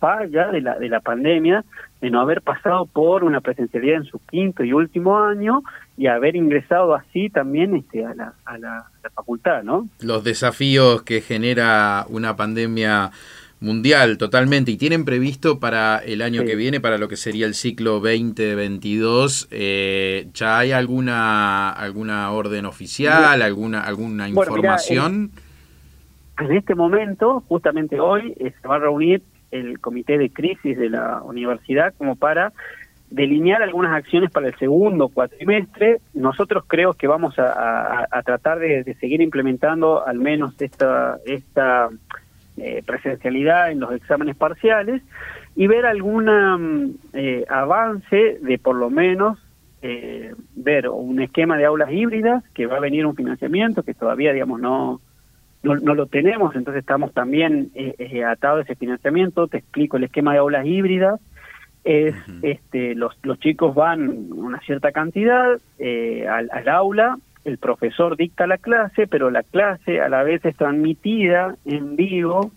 falla 0.01 0.47
de 0.47 0.61
la, 0.61 0.79
de 0.79 0.89
la 0.89 0.99
pandemia, 0.99 1.63
de 2.01 2.09
no 2.09 2.19
haber 2.19 2.41
pasado 2.41 2.87
por 2.87 3.23
una 3.23 3.39
presencialidad 3.39 3.97
en 3.97 4.05
su 4.05 4.19
quinto 4.25 4.63
y 4.63 4.73
último 4.73 5.19
año 5.19 5.61
y 5.95 6.07
haber 6.07 6.35
ingresado 6.35 6.95
así 6.95 7.29
también 7.29 7.75
este, 7.75 8.03
a, 8.03 8.15
la, 8.15 8.33
a, 8.43 8.57
la, 8.57 8.87
facultad, 9.13 9.61
¿no? 9.63 9.87
Los 9.99 10.23
desafíos 10.23 11.03
que 11.03 11.21
genera 11.21 12.05
una 12.09 12.35
pandemia 12.35 13.11
mundial 13.59 14.17
totalmente 14.17 14.71
y 14.71 14.77
tienen 14.77 15.05
previsto 15.05 15.59
para 15.59 15.99
el 15.99 16.23
año 16.23 16.41
Sí. 16.41 16.47
que 16.47 16.55
viene, 16.55 16.79
para 16.79 16.97
lo 16.97 17.07
que 17.07 17.15
sería 17.15 17.45
el 17.45 17.53
ciclo 17.53 17.99
2022, 17.99 19.47
eh, 19.51 20.27
¿ya 20.33 20.57
hay 20.57 20.71
alguna 20.71 21.69
alguna 21.69 22.31
orden 22.31 22.65
oficial, 22.65 23.39
alguna 23.43 23.81
alguna 23.81 24.27
Bueno, 24.33 24.55
mirá, 24.55 24.73
información? 24.73 25.31
En 26.39 26.51
este 26.53 26.73
momento, 26.73 27.43
justamente 27.47 27.99
hoy, 27.99 28.33
eh, 28.39 28.51
se 28.59 28.67
va 28.67 28.77
a 28.77 28.79
reunir 28.79 29.21
el 29.51 29.79
comité 29.79 30.17
de 30.17 30.29
crisis 30.29 30.77
de 30.77 30.89
la 30.89 31.21
universidad 31.23 31.93
como 31.97 32.15
para 32.15 32.53
delinear 33.09 33.61
algunas 33.61 33.93
acciones 33.93 34.31
para 34.31 34.47
el 34.47 34.55
segundo 34.55 35.09
cuatrimestre. 35.09 35.99
Nosotros 36.13 36.63
creo 36.65 36.93
que 36.93 37.07
vamos 37.07 37.35
a, 37.37 38.07
tratar 38.25 38.59
de, 38.59 38.95
seguir 38.99 39.21
implementando 39.21 40.05
al 40.05 40.17
menos 40.17 40.59
esta, 40.61 41.17
esta 41.25 41.89
eh, 42.57 42.81
presencialidad 42.85 43.71
en 43.71 43.81
los 43.81 43.91
exámenes 43.93 44.35
parciales 44.35 45.01
y 45.55 45.67
ver 45.67 45.85
algún 45.85 46.99
eh, 47.13 47.45
avance 47.49 48.39
de 48.41 48.57
por 48.57 48.75
lo 48.75 48.89
menos 48.89 49.37
eh, 49.81 50.33
ver 50.55 50.87
un 50.89 51.21
esquema 51.21 51.57
de 51.57 51.65
aulas 51.65 51.91
híbridas 51.91 52.43
que 52.53 52.67
va 52.67 52.77
a 52.77 52.81
venir 52.81 53.05
un 53.05 53.15
financiamiento 53.15 53.83
que 53.83 53.93
todavía 53.93 54.31
digamos 54.31 54.61
no 54.61 55.01
no, 55.63 55.75
lo 55.75 56.05
tenemos 56.07 56.55
entonces 56.55 56.81
estamos 56.81 57.13
también 57.13 57.71
atados 58.25 58.59
a 58.59 58.63
ese 58.63 58.75
financiamiento 58.75 59.47
te 59.47 59.57
explico 59.57 59.97
el 59.97 60.05
esquema 60.05 60.33
de 60.33 60.39
aulas 60.39 60.65
híbridas 60.65 61.19
es 61.83 62.15
este 62.43 62.93
los, 62.95 63.17
los 63.23 63.39
chicos 63.39 63.73
van 63.73 64.31
una 64.31 64.59
cierta 64.59 64.91
cantidad 64.91 65.59
eh, 65.79 66.27
al, 66.27 66.69
aula 66.69 67.17
el 67.43 67.57
profesor 67.57 68.17
dicta 68.17 68.45
la 68.45 68.59
clase 68.59 69.07
pero 69.07 69.31
la 69.31 69.41
clase 69.41 69.99
a 69.99 70.07
la 70.07 70.21
vez 70.21 70.45
es 70.45 70.55
transmitida 70.55 71.55
en 71.65 71.95
vivo 71.95 72.51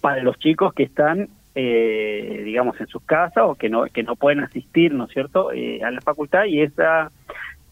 para 0.00 0.22
los 0.22 0.36
chicos 0.38 0.74
que 0.74 0.82
están 0.82 1.28
eh, 1.54 2.42
digamos 2.44 2.80
en 2.80 2.88
sus 2.88 3.02
casas 3.02 3.44
o 3.46 3.54
que 3.54 3.68
no 3.68 3.84
que 3.84 4.02
no 4.02 4.16
pueden 4.16 4.40
asistir 4.40 4.92
no 4.92 5.04
es 5.04 5.12
cierto 5.12 5.52
eh, 5.52 5.80
a 5.84 5.90
la 5.92 6.00
facultad 6.00 6.46
y 6.46 6.62
esa 6.62 7.12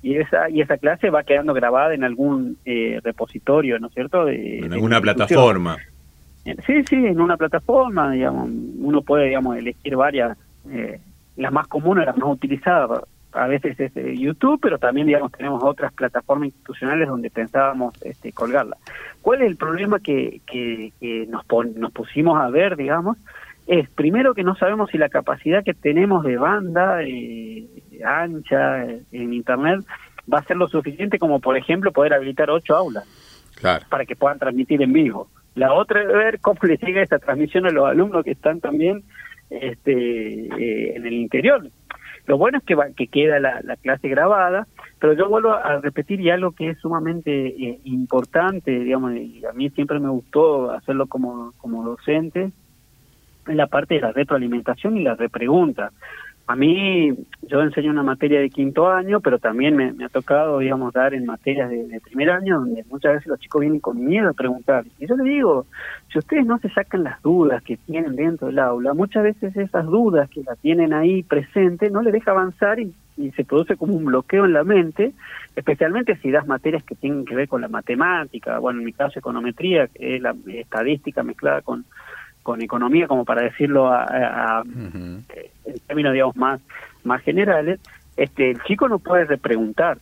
y 0.03 0.17
esa 0.17 0.49
y 0.49 0.61
esa 0.61 0.79
clase 0.79 1.11
va 1.11 1.25
quedando 1.25 1.53
grabada 1.53 1.95
en 1.95 2.05
algún 2.05 2.57
repositorio 3.03 3.79
no 3.79 3.89
es 3.89 3.95
cierto 3.95 4.29
en 4.29 4.73
alguna 4.73 5.01
plataforma 5.01 5.77
Sí, 6.45 6.83
sí, 6.89 6.97
en 6.97 7.21
una 7.21 7.37
plataforma, 7.37 8.11
digamos, 8.13 8.49
uno 8.79 9.03
puede, 9.03 9.27
digamos, 9.27 9.57
elegir 9.57 9.95
varias, 9.97 10.39
eh, 10.71 11.01
las 11.37 11.53
más 11.53 11.69
comunes, 11.69 12.07
las 12.07 12.17
más 12.17 12.31
utilizadas, 12.31 13.03
a 13.33 13.47
veces 13.47 13.79
es 13.79 13.97
eh, 13.97 14.17
YouTube, 14.17 14.59
pero 14.61 14.79
también, 14.79 15.07
digamos, 15.07 15.33
tenemos 15.33 15.63
otras 15.63 15.93
plataformas 15.93 16.47
institucionales 16.47 17.09
donde 17.09 17.31
pensábamos 17.31 17.95
este, 18.03 18.33
colgarla. 18.33 18.77
¿Cuál 19.21 19.43
es 19.43 19.49
el 19.49 19.57
problema 19.57 20.01
que, 20.01 20.41
que, 20.47 20.93
nos, 21.29 21.45
nos 21.77 21.93
pusimos 21.93 22.41
a 22.41 22.49
ver, 22.49 22.77
digamos? 22.77 23.19
Es 23.71 23.89
primero 23.89 24.35
que 24.35 24.43
no 24.43 24.57
sabemos 24.57 24.91
si 24.91 24.99
la 24.99 25.09
capacidad 25.09 25.63
que 25.63 25.75
tenemos 25.75 26.25
de 26.25 26.37
banda 26.37 27.05
eh, 27.05 27.69
ancha 28.05 28.83
en 28.83 29.33
Internet 29.33 29.87
va 30.31 30.39
a 30.39 30.43
ser 30.43 30.57
lo 30.57 30.67
suficiente 30.67 31.21
como, 31.21 31.39
por 31.39 31.57
ejemplo, 31.57 31.93
poder 31.93 32.15
habilitar 32.15 32.51
ocho 32.51 32.75
aulas 32.75 33.05
para 33.89 34.07
que 34.07 34.17
puedan 34.17 34.41
transmitir 34.41 34.83
en 34.83 34.93
vivo. 34.93 35.29
La 35.55 35.73
otra 35.73 36.03
es 36.03 36.09
ver 36.09 36.41
cómo 36.41 36.59
le 36.63 36.79
llega 36.79 37.01
esa 37.01 37.21
transmisión 37.21 37.65
a 37.65 37.71
los 37.71 37.87
alumnos 37.87 38.25
que 38.25 38.33
están 38.33 38.59
también 38.59 39.05
este, 39.51 39.93
eh, 39.93 40.97
en 40.97 41.07
el 41.07 41.13
interior. 41.13 41.71
Lo 42.27 42.39
bueno 42.39 42.59
es 42.59 42.65
que, 42.65 42.75
va, 42.75 42.89
que 42.91 43.07
queda 43.07 43.39
la, 43.39 43.77
clase 43.77 44.09
grabada, 44.09 44.67
pero 44.99 45.13
yo 45.13 45.29
vuelvo 45.29 45.53
a 45.53 45.79
repetir 45.79 46.21
y 46.21 46.31
algo 46.31 46.51
que 46.51 46.71
es 46.71 46.79
sumamente 46.81 47.31
eh, 47.31 47.81
importante, 47.85 48.73
digamos, 48.73 49.15
y 49.15 49.45
a 49.49 49.53
mí 49.53 49.71
siempre 49.71 50.01
me 50.01 50.09
gustó 50.09 50.73
hacerlo 50.73 51.07
como, 51.07 51.53
como 51.59 51.85
docente, 51.85 52.51
en 53.51 53.57
la 53.57 53.67
parte 53.67 53.95
de 53.95 54.01
la 54.01 54.13
retroalimentación 54.13 54.97
y 54.97 55.03
la 55.03 55.15
repregunta. 55.15 55.93
A 56.51 56.57
mí, 56.57 57.13
yo 57.43 57.63
enseño 57.63 57.93
una 57.93 58.03
materia 58.03 58.41
de 58.41 58.51
quinto 58.51 58.91
año, 58.91 59.21
pero 59.21 59.39
también 59.39 59.77
me, 59.77 60.05
ha 60.05 60.09
tocado, 60.09 60.59
digamos, 60.59 60.93
dar 60.93 61.15
en 61.15 61.25
materias 61.25 61.71
de, 61.71 62.01
primer 62.03 62.29
año, 62.29 62.59
donde 62.59 62.85
muchas 62.91 63.13
veces 63.13 63.29
los 63.29 63.39
chicos 63.39 63.61
vienen 63.61 63.79
con 63.79 64.05
miedo 64.05 64.31
a 64.31 64.33
preguntar. 64.33 64.85
Y 64.99 65.07
yo 65.07 65.15
les 65.15 65.27
digo, 65.27 65.67
si 66.13 66.19
ustedes 66.19 66.45
no 66.45 66.59
se 66.59 66.69
sacan 66.71 67.05
las 67.05 67.23
dudas 67.23 67.63
que 67.63 67.77
tienen 67.77 68.17
dentro 68.17 68.49
del 68.49 68.59
aula, 68.59 68.95
muchas 68.95 69.23
veces 69.23 69.57
esas 69.57 69.87
dudas 69.87 70.29
que 70.29 70.43
la 70.43 70.57
tienen 70.57 70.93
ahí 70.93 71.23
presente 71.23 71.89
no 71.89 72.03
les 72.03 72.13
deja 72.13 72.33
avanzar 72.33 72.81
y, 72.81 72.93
se 73.37 73.45
produce 73.45 73.77
como 73.77 73.95
un 73.95 74.07
bloqueo 74.07 74.47
en 74.47 74.55
la 74.55 74.65
mente, 74.65 75.13
especialmente 75.55 76.17
si 76.17 76.31
das 76.31 76.47
materias 76.47 76.83
que 76.83 76.95
tienen 76.95 77.27
que 77.27 77.35
ver 77.35 77.49
con 77.49 77.61
la 77.61 77.69
matemática, 77.69 78.59
bueno, 78.59 78.79
en 78.81 78.87
mi 78.87 78.95
caso 78.95 79.19
econometría, 79.19 79.89
que 79.89 80.17
es 80.17 80.23
la 80.23 80.35
estadística 80.47 81.23
mezclada 81.23 81.61
con 81.61 81.85
con 82.51 82.63
economía, 82.63 83.07
como 83.07 83.25
para 83.25 83.43
decirlo 83.43 83.89
a, 83.89 84.65
en 84.65 85.25
términos, 85.87 86.13
digamos, 86.13 86.37
más, 86.37 86.61
más 87.05 87.23
generales, 87.23 87.79
este, 88.17 88.51
el 88.51 88.63
chico 88.65 88.89
no 88.89 88.99
puede 88.99 89.25
repreguntar. 89.25 89.99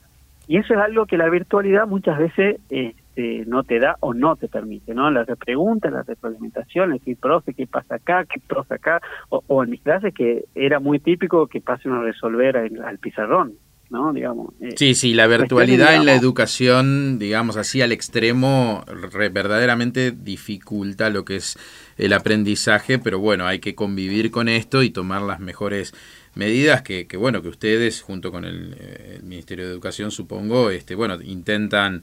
Y 0.47 0.57
eso 0.57 0.73
es 0.73 0.81
algo 0.81 1.05
que 1.05 1.19
la 1.19 1.29
virtualidad 1.29 1.87
muchas 1.87 2.19
veces 2.19 2.59
este, 2.71 3.45
no 3.47 3.65
te 3.65 3.79
da 3.79 3.97
o 4.01 4.15
no 4.15 4.35
te 4.37 4.49
permite, 4.49 4.95
¿no? 4.95 5.11
La 5.11 5.25
repregunta, 5.25 5.91
la 5.91 6.05
retroalimentación, 6.05 6.93
el 6.93 6.99
decir, 7.01 7.19
profe, 7.21 7.53
¿qué 7.53 7.67
pasa 7.67 7.97
acá? 7.97 8.25
¿Qué 8.25 8.41
profe 8.41 8.77
acá? 8.77 9.03
O, 9.29 9.63
en 9.63 9.69
mis 9.69 9.83
clases 9.83 10.15
que 10.15 10.47
era 10.55 10.81
muy 10.81 11.01
típico 11.01 11.49
que 11.49 11.61
pasen 11.61 11.93
a 11.93 12.01
resolver 12.01 12.57
al 12.57 12.99
pizarrón. 12.99 13.53
¿No? 13.91 14.13
Digamos, 14.13 14.55
eh, 14.61 14.75
sí, 14.77 14.95
sí, 14.95 15.15
la 15.15 15.27
virtualidad 15.27 15.95
en 15.95 16.07
la 16.07 16.15
educación, 16.15 17.19
digamos 17.19 17.57
así, 17.57 17.81
al 17.81 17.93
extremo, 17.93 18.85
verdaderamente 19.33 20.13
dificulta 20.13 21.11
lo 21.11 21.25
que 21.25 21.37
es 21.37 21.59
el 21.97 22.13
aprendizaje, 22.13 22.99
pero 22.99 23.19
bueno, 23.19 23.47
hay 23.47 23.59
que 23.59 23.75
convivir 23.75 24.31
con 24.31 24.49
esto 24.49 24.83
y 24.83 24.91
tomar 24.91 25.23
las 25.23 25.41
mejores 25.41 25.95
medidas 26.35 26.83
que, 26.83 27.07
que 27.07 27.17
bueno, 27.17 27.43
que 27.43 27.49
ustedes, 27.49 28.03
junto 28.03 28.31
con 28.31 28.45
el, 28.45 28.77
eh, 28.79 29.15
el 29.17 29.23
Ministerio 29.25 29.67
de 29.67 29.73
Educación, 29.73 30.11
supongo, 30.11 30.71
este, 30.71 30.95
bueno, 30.95 31.21
intentan 31.23 32.03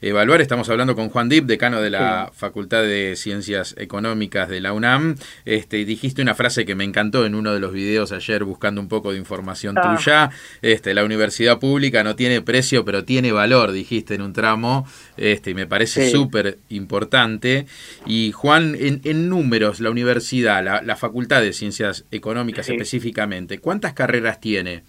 evaluar. 0.00 0.40
Estamos 0.40 0.68
hablando 0.68 0.94
con 0.94 1.08
Juan 1.08 1.28
Dip, 1.28 1.44
decano 1.44 1.80
de 1.80 1.90
la 1.90 2.30
Facultad 2.32 2.82
de 2.82 3.14
Ciencias 3.16 3.74
Económicas 3.78 4.48
de 4.48 4.60
la 4.60 4.72
UNAM. 4.72 5.16
Este, 5.44 5.84
dijiste 5.84 6.22
una 6.22 6.34
frase 6.34 6.64
que 6.64 6.74
me 6.74 6.84
encantó 6.84 7.26
en 7.26 7.34
uno 7.34 7.54
de 7.54 7.60
los 7.60 7.72
videos 7.72 8.12
ayer 8.12 8.44
buscando 8.44 8.80
un 8.80 8.88
poco 8.88 9.12
de 9.12 9.18
información 9.18 9.76
ah. 9.78 9.96
tuya. 9.96 10.30
Este, 10.62 10.94
la 10.94 11.04
universidad 11.04 11.58
pública 11.58 12.04
no 12.04 12.16
tiene 12.16 12.42
precio, 12.42 12.84
pero 12.84 13.04
tiene 13.04 13.32
valor, 13.32 13.72
dijiste 13.72 14.14
en 14.14 14.22
un 14.22 14.32
tramo. 14.32 14.86
Este, 15.16 15.50
y 15.50 15.54
me 15.54 15.66
parece 15.66 16.10
súper 16.10 16.58
importante. 16.68 17.66
Y 18.06 18.32
Juan, 18.32 18.76
en, 18.78 19.28
números, 19.28 19.80
la 19.80 19.90
universidad, 19.90 20.62
la, 20.62 20.96
Facultad 20.96 21.42
de 21.42 21.52
Ciencias 21.52 22.06
Económicas 22.10 22.68
específicamente, 22.68 23.58
¿cuántas 23.58 23.92
carreras 23.92 24.40
tiene? 24.40 24.82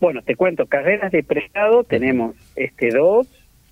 Bueno, 0.00 0.22
te 0.22 0.36
cuento, 0.36 0.66
carreras 0.66 1.12
de 1.12 1.22
prestado 1.22 1.84
tenemos 1.84 2.36
este 2.56 2.90
dos, 2.90 3.26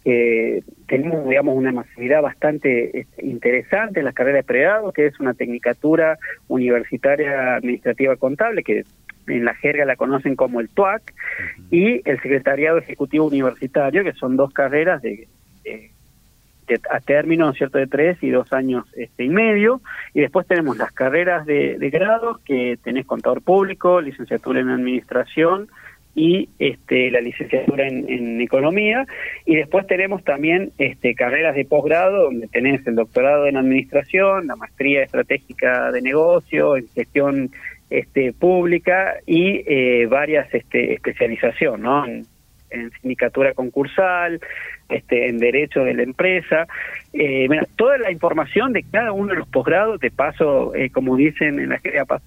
eh, 0.08 0.62
tenemos, 0.86 1.28
digamos, 1.28 1.56
una 1.56 1.72
masividad 1.72 2.22
bastante 2.22 3.00
este, 3.00 3.26
interesante 3.26 3.98
en 3.98 4.04
las 4.04 4.14
carreras 4.14 4.38
de 4.38 4.44
pregrado, 4.44 4.92
que 4.92 5.06
es 5.06 5.18
una 5.18 5.34
tecnicatura 5.34 6.16
universitaria 6.46 7.56
administrativa 7.56 8.14
contable, 8.14 8.62
que 8.62 8.84
en 9.26 9.44
la 9.44 9.54
jerga 9.56 9.84
la 9.84 9.96
conocen 9.96 10.36
como 10.36 10.60
el 10.60 10.68
TUAC, 10.68 11.12
y 11.72 12.08
el 12.08 12.22
Secretariado 12.22 12.78
Ejecutivo 12.78 13.26
Universitario, 13.26 14.04
que 14.04 14.12
son 14.12 14.36
dos 14.36 14.52
carreras 14.52 15.02
de, 15.02 15.26
a 16.88 17.00
término, 17.00 17.52
¿cierto?, 17.54 17.78
de 17.78 17.88
tres 17.88 18.16
y 18.22 18.30
dos 18.30 18.52
años 18.52 18.84
este, 18.94 19.24
y 19.24 19.28
medio, 19.28 19.80
y 20.14 20.20
después 20.20 20.46
tenemos 20.46 20.78
las 20.78 20.92
carreras 20.92 21.46
de, 21.46 21.78
de 21.78 21.90
grado, 21.90 22.38
que 22.44 22.78
tenés 22.80 23.06
contador 23.06 23.42
público, 23.42 24.00
licenciatura 24.00 24.60
en 24.60 24.68
administración, 24.68 25.66
y 26.16 26.48
este, 26.58 27.10
la 27.10 27.20
licenciatura 27.20 27.86
en, 27.86 28.40
economía 28.40 29.06
y 29.44 29.54
después 29.56 29.86
tenemos 29.86 30.24
también 30.24 30.72
este, 30.78 31.14
carreras 31.14 31.54
de 31.54 31.66
posgrado 31.66 32.24
donde 32.24 32.48
tenés 32.48 32.84
el 32.86 32.96
doctorado 32.96 33.46
en 33.46 33.56
administración, 33.56 34.46
la 34.46 34.56
maestría 34.56 35.02
estratégica 35.02 35.92
de 35.92 36.00
negocio, 36.00 36.76
en 36.76 36.88
gestión 36.88 37.50
este, 37.90 38.32
pública 38.32 39.16
y 39.26 39.62
eh, 39.66 40.06
varias 40.06 40.52
este, 40.54 40.94
especialización, 40.94 41.82
¿no? 41.82 42.04
Sindicatura 43.00 43.54
concursal, 43.54 44.40
este, 44.88 45.28
en 45.28 45.38
derecho 45.38 45.80
de 45.80 45.94
la 45.94 46.02
empresa. 46.02 46.66
Eh, 47.12 47.48
toda 47.76 47.98
la 47.98 48.10
información 48.12 48.72
de 48.72 48.84
cada 48.84 49.12
uno 49.12 49.32
de 49.32 49.38
los 49.38 49.48
posgrados, 49.48 50.00
de 50.00 50.10
paso, 50.10 50.74
eh, 50.74 50.90
como 50.90 51.16
dicen 51.16 51.58
en 51.58 51.70
la 51.70 51.78
jerga 51.78 52.04
paso 52.04 52.26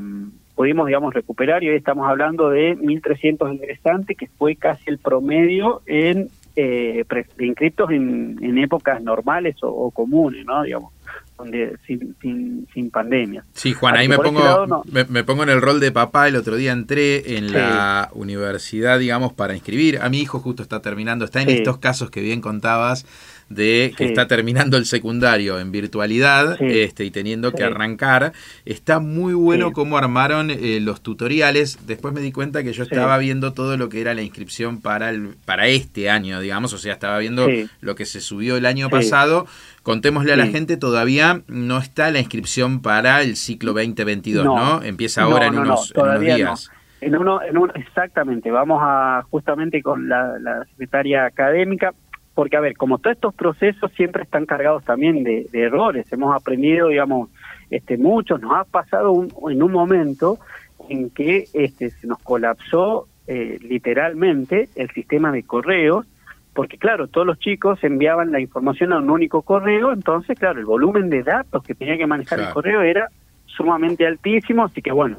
pudimos, 0.55 0.87
digamos, 0.87 1.13
recuperar 1.13 1.63
y 1.63 1.69
hoy 1.69 1.75
estamos 1.75 2.07
hablando 2.07 2.49
de 2.49 2.77
1.300 2.77 3.53
ingresantes, 3.53 4.17
que 4.17 4.27
fue 4.27 4.55
casi 4.55 4.83
el 4.87 4.97
promedio 4.97 5.81
en 5.85 6.29
eh, 6.55 7.03
inscritos 7.39 7.89
en, 7.89 8.37
en, 8.41 8.57
épocas 8.59 9.01
normales 9.01 9.55
o, 9.61 9.89
comunes, 9.89 10.45
¿no? 10.45 10.61
Digamos, 10.61 10.93
donde 11.37 11.77
sin, 11.87 12.15
sin, 12.21 12.67
sin 12.71 12.91
pandemia. 12.91 13.43
Sí, 13.53 13.73
Juan, 13.73 13.95
ahí 13.95 14.07
me 14.07 14.17
pongo, 14.19 14.83
me, 14.91 15.23
pongo 15.23 15.43
en 15.43 15.49
el 15.49 15.61
rol 15.61 15.79
de 15.79 15.91
papá. 15.91 16.27
El 16.27 16.35
otro 16.35 16.55
día 16.55 16.71
entré 16.71 17.37
en 17.37 17.51
la 17.51 18.09
universidad, 18.13 18.99
digamos, 18.99 19.33
para 19.33 19.55
inscribir. 19.55 19.99
A 19.99 20.09
mi 20.09 20.19
hijo 20.19 20.39
justo 20.39 20.61
está 20.61 20.81
terminando, 20.81 21.25
está 21.25 21.41
en 21.41 21.49
estos 21.49 21.79
casos 21.79 22.11
que 22.11 22.21
bien 22.21 22.39
contabas 22.39 23.05
de 23.49 23.93
que 23.95 24.05
está 24.05 24.27
terminando 24.27 24.77
el 24.77 24.85
secundario 24.85 25.59
en 25.59 25.71
virtualidad 25.71 26.61
este, 26.61 27.05
y 27.05 27.11
teniendo 27.11 27.51
que 27.51 27.63
arrancar. 27.63 28.33
Está 28.65 28.99
muy 28.99 29.33
bueno 29.33 29.71
cómo 29.71 29.97
armaron 29.97 30.49
eh, 30.51 30.79
los 30.81 31.01
tutoriales. 31.01 31.85
Después 31.85 32.13
me 32.13 32.21
di 32.21 32.31
cuenta 32.31 32.63
que 32.63 32.73
yo 32.73 32.83
estaba 32.83 33.17
viendo 33.17 33.53
todo 33.53 33.77
lo 33.77 33.89
que 33.89 34.01
era 34.01 34.13
la 34.13 34.21
inscripción 34.21 34.81
para, 34.81 35.09
el, 35.09 35.35
para 35.45 35.67
este 35.67 36.09
año, 36.09 36.39
digamos, 36.39 36.73
o 36.73 36.77
sea, 36.77 36.93
estaba 36.93 37.17
viendo 37.19 37.47
lo 37.81 37.95
que 37.95 38.05
se 38.05 38.21
subió 38.21 38.57
el 38.57 38.65
año 38.65 38.89
pasado. 38.89 39.45
Contémosle 39.83 40.31
a 40.31 40.37
la 40.37 40.47
gente, 40.47 40.77
todavía 40.77 41.41
no 41.47 41.77
está 41.77 42.09
la 42.09 42.19
inscripción 42.19 42.81
para 42.81 43.21
el 43.21 43.35
ciclo 43.35 43.73
2022, 43.73 44.45
¿no? 44.45 44.81
Empieza 44.81 45.23
ahora 45.23 45.47
en, 45.47 45.57
unos, 45.57 45.93
días. 46.21 46.71
En 47.01 47.17
uno, 47.17 47.41
en 47.41 47.57
uno, 47.57 47.73
exactamente, 47.75 48.49
vamos 48.49 48.79
a 48.81 49.23
justamente 49.29 49.81
con 49.81 50.07
la, 50.07 50.39
la 50.39 50.63
secretaria 50.65 51.25
académica, 51.25 51.93
porque 52.33 52.57
a 52.57 52.61
ver, 52.61 52.75
como 52.75 52.97
todos 52.97 53.15
estos 53.15 53.33
procesos 53.35 53.91
siempre 53.93 54.23
están 54.23 54.45
cargados 54.45 54.83
también 54.83 55.23
de, 55.23 55.47
errores, 55.53 56.11
hemos 56.11 56.35
aprendido, 56.35 56.87
digamos, 56.87 57.29
este 57.69 57.97
muchos, 57.97 58.41
nos 58.41 58.55
ha 58.55 58.63
pasado 58.63 59.27
en 59.49 59.63
un 59.63 59.71
momento 59.71 60.39
en 60.89 61.09
que 61.09 61.45
este 61.53 61.91
se 61.91 62.07
nos 62.07 62.19
colapsó 62.19 63.07
eh, 63.27 63.57
literalmente 63.61 64.69
el 64.75 64.89
sistema 64.91 65.31
de 65.31 65.43
correos, 65.43 66.05
porque 66.53 66.77
claro, 66.77 67.07
todos 67.07 67.25
los 67.25 67.39
chicos 67.39 67.83
enviaban 67.83 68.31
la 68.31 68.39
información 68.39 68.93
a 68.93 68.97
un 68.97 69.09
único 69.09 69.41
correo, 69.43 69.91
entonces 69.91 70.37
claro, 70.37 70.59
el 70.59 70.65
volumen 70.65 71.09
de 71.09 71.23
datos 71.23 71.63
que 71.63 71.75
tenía 71.75 71.97
que 71.97 72.07
manejar 72.07 72.39
el 72.39 72.49
correo 72.49 72.81
era 72.81 73.09
sumamente 73.45 74.05
altísimo, 74.05 74.63
así 74.65 74.81
que 74.81 74.91
bueno, 74.91 75.17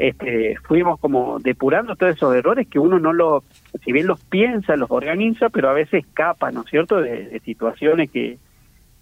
este, 0.00 0.56
fuimos 0.66 0.98
como 0.98 1.38
depurando 1.40 1.94
todos 1.94 2.16
esos 2.16 2.34
errores 2.34 2.66
que 2.66 2.78
uno 2.78 2.98
no 2.98 3.12
lo, 3.12 3.44
si 3.84 3.92
bien 3.92 4.06
los 4.06 4.18
piensa, 4.24 4.74
los 4.74 4.90
organiza, 4.90 5.50
pero 5.50 5.68
a 5.68 5.74
veces 5.74 6.06
escapa, 6.06 6.50
¿no 6.50 6.62
es 6.62 6.70
cierto?, 6.70 7.02
de, 7.02 7.38
situaciones 7.44 8.10
que, 8.10 8.38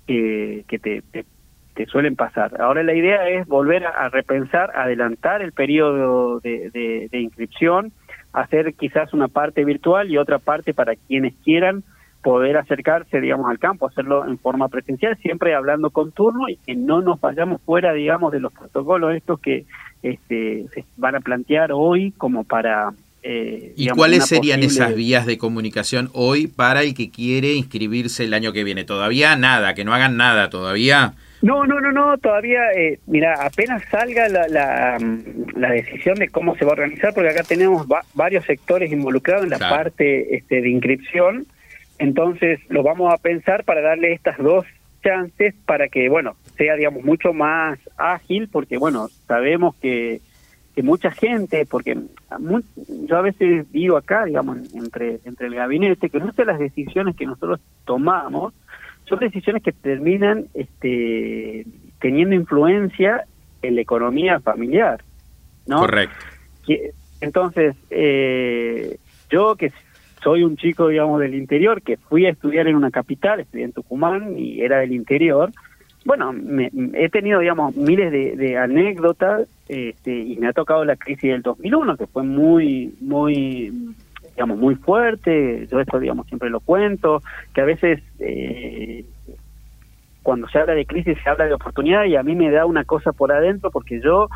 que, 0.09 0.64
te, 0.83 1.02
te, 1.12 1.87
suelen 1.87 2.17
pasar. 2.17 2.61
Ahora 2.61 2.83
la 2.83 2.95
idea 2.95 3.28
es 3.28 3.47
volver 3.47 3.87
a, 3.87 4.09
repensar, 4.09 4.73
adelantar 4.76 5.40
el 5.40 5.52
periodo 5.52 6.40
de, 6.40 7.09
de, 7.12 7.21
inscripción, 7.21 7.93
hacer 8.33 8.75
quizás 8.75 9.14
una 9.14 9.28
parte 9.28 9.64
virtual 9.64 10.11
y 10.11 10.19
otra 10.19 10.40
parte 10.40 10.75
para 10.75 10.97
quienes 10.97 11.33
quieran 11.45 11.85
poder 12.23 12.57
acercarse, 12.57 13.21
digamos, 13.21 13.49
al 13.51 13.59
campo, 13.59 13.87
hacerlo 13.87 14.27
en 14.27 14.39
forma 14.39 14.69
presencial, 14.69 15.17
siempre 15.19 15.55
hablando 15.55 15.91
con 15.91 16.13
turno 16.13 16.49
y 16.49 16.57
que 16.57 16.75
no 16.75 17.01
nos 17.01 17.21
vayamos 17.21 17.61
fuera, 17.63 17.93
digamos, 17.93 18.33
de 18.33 18.41
los 18.41 18.53
protocolos 18.53 19.15
estos 19.15 19.41
que 19.41 19.67
este, 20.03 20.67
se 20.75 20.85
van 20.97 21.17
a 21.17 21.21
plantear 21.21 21.71
hoy 21.73 22.13
como 22.13 22.45
para... 22.45 22.93
Eh, 23.23 23.73
¿Y 23.77 23.89
cuáles 23.89 24.27
serían 24.27 24.63
esas 24.63 24.95
vías 24.95 25.27
de 25.27 25.39
comunicación 25.39 26.09
hoy 26.13 26.47
para 26.47 26.83
el 26.83 26.95
que 26.95 27.11
quiere 27.11 27.55
inscribirse 27.55 28.25
el 28.25 28.35
año 28.35 28.53
que 28.53 28.65
viene? 28.65 28.85
¿Todavía 28.85 29.37
nada? 29.37 29.75
¿Que 29.75 29.85
no 29.85 29.93
hagan 29.93 30.17
nada 30.17 30.51
todavía? 30.51 31.15
No, 31.41 31.65
no, 31.65 31.81
no, 31.81 31.93
no, 31.93 32.19
todavía, 32.19 32.73
eh, 32.77 32.99
mira, 33.07 33.35
apenas 33.41 33.83
salga 33.91 34.29
la, 34.29 34.49
la, 34.49 35.71
decisión 35.71 36.16
de 36.16 36.29
cómo 36.29 36.57
se 36.57 36.64
va 36.64 36.73
a 36.73 36.75
organizar, 36.75 37.14
porque 37.14 37.31
acá 37.31 37.45
tenemos 37.45 37.87
varios 38.14 38.45
sectores 38.45 38.90
involucrados 38.90 39.45
en 39.45 39.51
la 39.51 39.59
parte 39.59 40.35
este, 40.35 40.61
de 40.61 40.71
inscripción, 40.71 41.47
entonces 41.99 42.61
lo 42.69 42.83
vamos 42.83 43.13
a 43.13 43.19
pensar 43.19 43.65
para 43.65 43.81
darle 43.81 44.13
estas 44.13 44.39
dos 44.39 44.65
chances 45.03 45.55
para 45.67 45.89
que, 45.89 46.09
bueno, 46.09 46.37
sea, 46.57 46.75
digamos, 46.75 47.05
mucho 47.05 47.33
más 47.33 47.79
ágil, 47.97 48.49
porque, 48.49 48.79
bueno, 48.79 49.09
sabemos 49.27 49.75
que, 49.77 50.21
que 50.75 50.83
mucha 50.83 51.11
gente, 51.11 51.67
porque 51.67 51.97
yo 53.07 53.17
a 53.17 53.23
veces 53.23 53.71
digo 53.73 53.97
acá, 53.97 54.25
digamos, 54.25 54.59
entre, 54.75 55.21
entre 55.25 55.47
el 55.47 55.55
gabinete, 55.55 56.11
que 56.11 56.19
muchas 56.19 56.37
de 56.37 56.45
las 56.47 56.59
decisiones 56.59 57.17
que 57.17 57.27
nosotros 57.27 57.61
tomamos 57.85 58.55
son 59.05 59.21
decisiones 59.21 59.63
que 59.63 59.73
terminan 59.73 60.47
este, 60.55 61.65
teniendo 62.01 62.35
influencia 62.35 63.25
en 63.63 63.75
la 63.77 63.81
economía 63.81 64.41
familiar, 64.41 65.03
¿no? 65.67 65.81
Correcto. 65.81 66.15
Entonces, 67.21 67.75
eh, 67.91 68.99
yo 69.31 69.57
que 69.57 69.73
soy 70.22 70.42
un 70.42 70.57
chico, 70.57 70.88
digamos, 70.88 71.20
del 71.20 71.35
interior, 71.35 71.83
que 71.83 71.96
fui 71.96 72.26
a 72.26 72.31
estudiar 72.31 72.66
en 72.68 72.76
una 72.76 72.90
capital, 72.90 73.40
estudié 73.40 73.64
en 73.64 73.72
Tucumán 73.72 74.38
y 74.38 74.61
era 74.61 74.78
del 74.78 74.92
interior, 74.92 75.50
bueno, 76.04 76.33
me, 76.33 76.70
he 76.94 77.11
tenido, 77.11 77.40
digamos, 77.40 77.76
miles 77.76 78.11
de, 78.11 78.57
anécdotas 78.57 79.46
este, 79.68 80.18
y 80.18 80.37
me 80.37 80.48
ha 80.48 80.52
tocado 80.54 80.85
la 80.85 80.96
crisis 80.96 81.31
del 81.31 81.42
2001, 81.42 81.96
que 81.98 82.07
fue 82.07 82.22
muy, 82.22 82.94
muy, 83.00 83.94
digamos, 84.35 84.59
muy 84.59 84.74
fuerte. 84.76 85.66
Yo 85.70 85.81
esto, 85.81 85.98
digamos, 85.98 86.26
siempre 86.26 86.48
lo 86.48 86.61
cuento, 86.61 87.22
que 87.52 87.61
a 87.61 87.64
veces 87.64 88.00
eh, 88.20 89.04
cuando 90.22 90.48
se 90.48 90.59
habla 90.59 90.74
de 90.74 90.87
crisis 90.87 91.18
se 91.22 91.28
habla 91.28 91.46
de 91.46 91.54
oportunidad 91.54 92.04
y 92.04 92.16
a 92.16 92.22
mí 92.22 92.35
me 92.35 92.50
da 92.50 92.64
una 92.64 92.85
cosa 92.85 93.12
por 93.12 93.31
adentro 93.31 93.70
porque 93.70 94.00
yo 94.00 94.28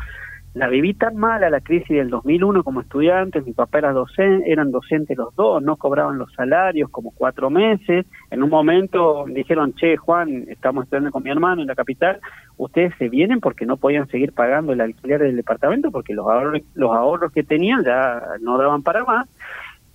la 0.53 0.67
viví 0.67 0.93
tan 0.93 1.15
mal 1.17 1.43
a 1.43 1.49
la 1.49 1.61
crisis 1.61 1.97
del 1.97 2.09
2001 2.09 2.63
como 2.63 2.81
estudiante, 2.81 3.41
mi 3.41 3.53
papá 3.53 3.79
era 3.79 3.91
docente, 3.91 4.51
eran 4.51 4.69
docentes 4.69 5.17
los 5.17 5.35
dos, 5.35 5.63
no 5.63 5.75
cobraban 5.77 6.19
los 6.19 6.31
salarios 6.33 6.91
como 6.91 7.11
cuatro 7.11 7.49
meses, 7.49 8.05
en 8.29 8.43
un 8.43 8.49
momento 8.49 9.25
dijeron, 9.27 9.73
che 9.73 9.97
Juan, 9.97 10.45
estamos 10.49 10.83
estudiando 10.83 11.11
con 11.11 11.23
mi 11.23 11.31
hermano 11.31 11.61
en 11.61 11.67
la 11.67 11.75
capital, 11.75 12.19
ustedes 12.57 12.93
se 12.99 13.09
vienen 13.09 13.39
porque 13.39 13.65
no 13.65 13.77
podían 13.77 14.07
seguir 14.09 14.31
pagando 14.31 14.73
el 14.73 14.81
alquiler 14.81 15.21
del 15.21 15.35
departamento 15.35 15.89
porque 15.89 16.13
los 16.13 16.27
ahorros, 16.27 16.61
los 16.75 16.91
ahorros 16.91 17.31
que 17.31 17.43
tenían 17.43 17.83
ya 17.83 18.21
no 18.41 18.59
daban 18.59 18.83
para 18.83 19.03
más, 19.05 19.27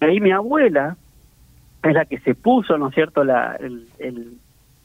ahí 0.00 0.20
mi 0.20 0.32
abuela 0.32 0.96
es 1.84 1.94
la 1.94 2.04
que 2.04 2.18
se 2.18 2.34
puso, 2.34 2.76
¿no 2.76 2.88
es 2.88 2.94
cierto?, 2.96 3.22
la, 3.22 3.56
el, 3.60 4.38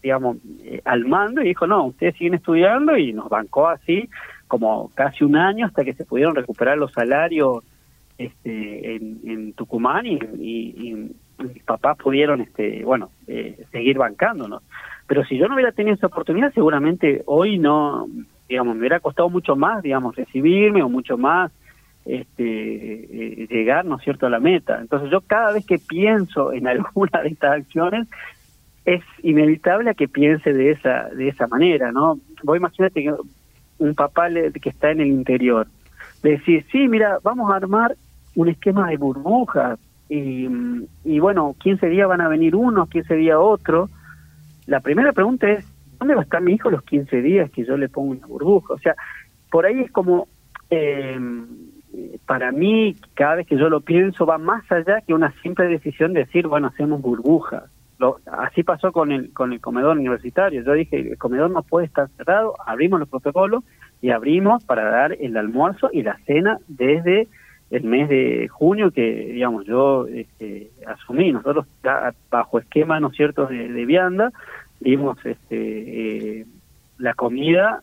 digamos, 0.03 0.37
eh, 0.63 0.81
al 0.85 1.05
mando 1.05 1.41
y 1.41 1.45
dijo, 1.45 1.65
no, 1.65 1.85
ustedes 1.85 2.15
siguen 2.15 2.35
estudiando 2.35 2.95
y 2.95 3.13
nos 3.13 3.29
bancó 3.29 3.69
así 3.69 4.07
como 4.53 4.91
casi 4.93 5.23
un 5.23 5.35
año 5.35 5.65
hasta 5.65 5.83
que 5.83 5.95
se 5.95 6.05
pudieron 6.05 6.35
recuperar 6.35 6.77
los 6.77 6.93
salarios 6.93 7.63
este, 8.19 8.97
en, 8.97 9.53
Tucumán 9.53 10.05
y, 10.05 11.09
mis 11.39 11.63
papás 11.63 11.97
pudieron, 11.97 12.39
este, 12.39 12.85
bueno, 12.85 13.09
eh, 13.25 13.65
seguir 13.71 13.97
bancándonos. 13.97 14.61
Pero 15.07 15.25
si 15.25 15.39
yo 15.39 15.47
no 15.47 15.55
hubiera 15.55 15.71
tenido 15.71 15.95
esa 15.95 16.05
oportunidad, 16.05 16.53
seguramente 16.53 17.23
hoy 17.25 17.57
no, 17.57 18.07
digamos, 18.47 18.75
me 18.75 18.81
hubiera 18.81 18.99
costado 18.99 19.27
mucho 19.27 19.55
más, 19.55 19.81
digamos, 19.81 20.15
recibirme 20.15 20.83
o 20.83 20.87
mucho 20.87 21.17
más 21.17 21.51
este, 22.05 22.43
eh, 22.43 23.47
llegar, 23.49 23.85
¿no 23.85 23.97
es 23.97 24.03
cierto?, 24.03 24.27
a 24.27 24.29
la 24.29 24.39
meta. 24.39 24.79
Entonces 24.79 25.09
yo 25.09 25.21
cada 25.21 25.51
vez 25.51 25.65
que 25.65 25.79
pienso 25.79 26.53
en 26.53 26.67
alguna 26.73 27.23
de 27.23 27.29
estas 27.29 27.53
acciones, 27.53 28.07
es 28.85 29.01
inevitable 29.23 29.95
que 29.95 30.07
piense 30.07 30.53
de 30.53 30.73
esa 30.73 31.09
de 31.09 31.29
esa 31.29 31.47
manera, 31.47 31.91
¿no? 31.91 32.19
Vos 32.43 32.55
imagínate 32.55 33.01
que 33.01 33.15
un 33.79 33.95
papá 33.95 34.29
que 34.29 34.69
está 34.69 34.91
en 34.91 35.01
el 35.01 35.07
interior. 35.07 35.67
Decir, 36.21 36.65
sí, 36.71 36.87
mira, 36.87 37.19
vamos 37.23 37.51
a 37.51 37.55
armar 37.55 37.95
un 38.35 38.49
esquema 38.49 38.89
de 38.89 38.97
burbujas 38.97 39.79
y, 40.09 40.47
y 41.03 41.19
bueno, 41.19 41.55
15 41.59 41.87
días 41.87 42.07
van 42.07 42.21
a 42.21 42.27
venir 42.27 42.55
unos, 42.55 42.89
15 42.89 43.15
días 43.15 43.37
otro. 43.39 43.89
La 44.65 44.79
primera 44.79 45.11
pregunta 45.11 45.49
es, 45.49 45.65
¿dónde 45.99 46.15
va 46.15 46.21
a 46.21 46.23
estar 46.23 46.41
mi 46.41 46.53
hijo 46.53 46.69
los 46.69 46.83
15 46.83 47.21
días 47.21 47.51
que 47.51 47.65
yo 47.65 47.77
le 47.77 47.89
pongo 47.89 48.11
una 48.11 48.27
burbuja? 48.27 48.73
O 48.73 48.79
sea, 48.79 48.95
por 49.51 49.65
ahí 49.65 49.81
es 49.81 49.91
como, 49.91 50.27
eh, 50.69 51.19
para 52.25 52.51
mí, 52.51 52.95
cada 53.13 53.35
vez 53.35 53.47
que 53.47 53.57
yo 53.57 53.69
lo 53.69 53.81
pienso, 53.81 54.25
va 54.25 54.37
más 54.37 54.69
allá 54.71 55.01
que 55.01 55.13
una 55.13 55.33
simple 55.41 55.67
decisión 55.67 56.13
de 56.13 56.21
decir, 56.21 56.47
bueno, 56.47 56.67
hacemos 56.67 57.01
burbujas 57.01 57.63
así 58.25 58.63
pasó 58.63 58.91
con 58.91 59.11
el, 59.11 59.33
con 59.33 59.53
el 59.53 59.61
comedor 59.61 59.97
universitario. 59.97 60.63
Yo 60.63 60.73
dije, 60.73 60.99
el 60.99 61.17
comedor 61.17 61.51
no 61.51 61.63
puede 61.63 61.85
estar 61.85 62.09
cerrado, 62.17 62.55
abrimos 62.65 62.99
los 62.99 63.09
protocolos 63.09 63.63
y 64.01 64.09
abrimos 64.11 64.63
para 64.65 64.89
dar 64.89 65.17
el 65.19 65.37
almuerzo 65.37 65.89
y 65.91 66.03
la 66.03 66.17
cena 66.25 66.57
desde 66.67 67.27
el 67.71 67.83
mes 67.83 68.07
de 68.09 68.47
junio 68.49 68.91
que, 68.91 69.31
digamos, 69.33 69.65
yo 69.65 70.05
este, 70.07 70.69
asumí. 70.85 71.31
Nosotros, 71.31 71.65
bajo 72.29 72.59
esquema, 72.59 72.99
¿no 72.99 73.07
es 73.07 73.15
cierto?, 73.15 73.47
de, 73.47 73.85
vianda, 73.85 74.31
dimos 74.79 75.17
este, 75.25 76.41
eh, 76.41 76.45
la 76.99 77.13
comida, 77.13 77.81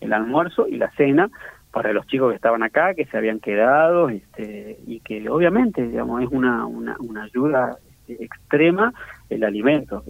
el 0.00 0.12
almuerzo 0.12 0.68
y 0.68 0.76
la 0.76 0.90
cena 0.92 1.28
para 1.72 1.92
los 1.92 2.06
chicos 2.06 2.30
que 2.30 2.36
estaban 2.36 2.62
acá, 2.62 2.94
que 2.94 3.06
se 3.06 3.16
habían 3.16 3.40
quedado, 3.40 4.10
este, 4.10 4.78
y 4.86 5.00
que 5.00 5.28
obviamente, 5.28 5.88
digamos, 5.88 6.22
es 6.22 6.28
una, 6.30 6.66
una, 6.66 6.96
una 7.00 7.24
ayuda 7.24 7.76
extrema 8.06 8.92
el 9.32 9.44
alimento. 9.44 10.04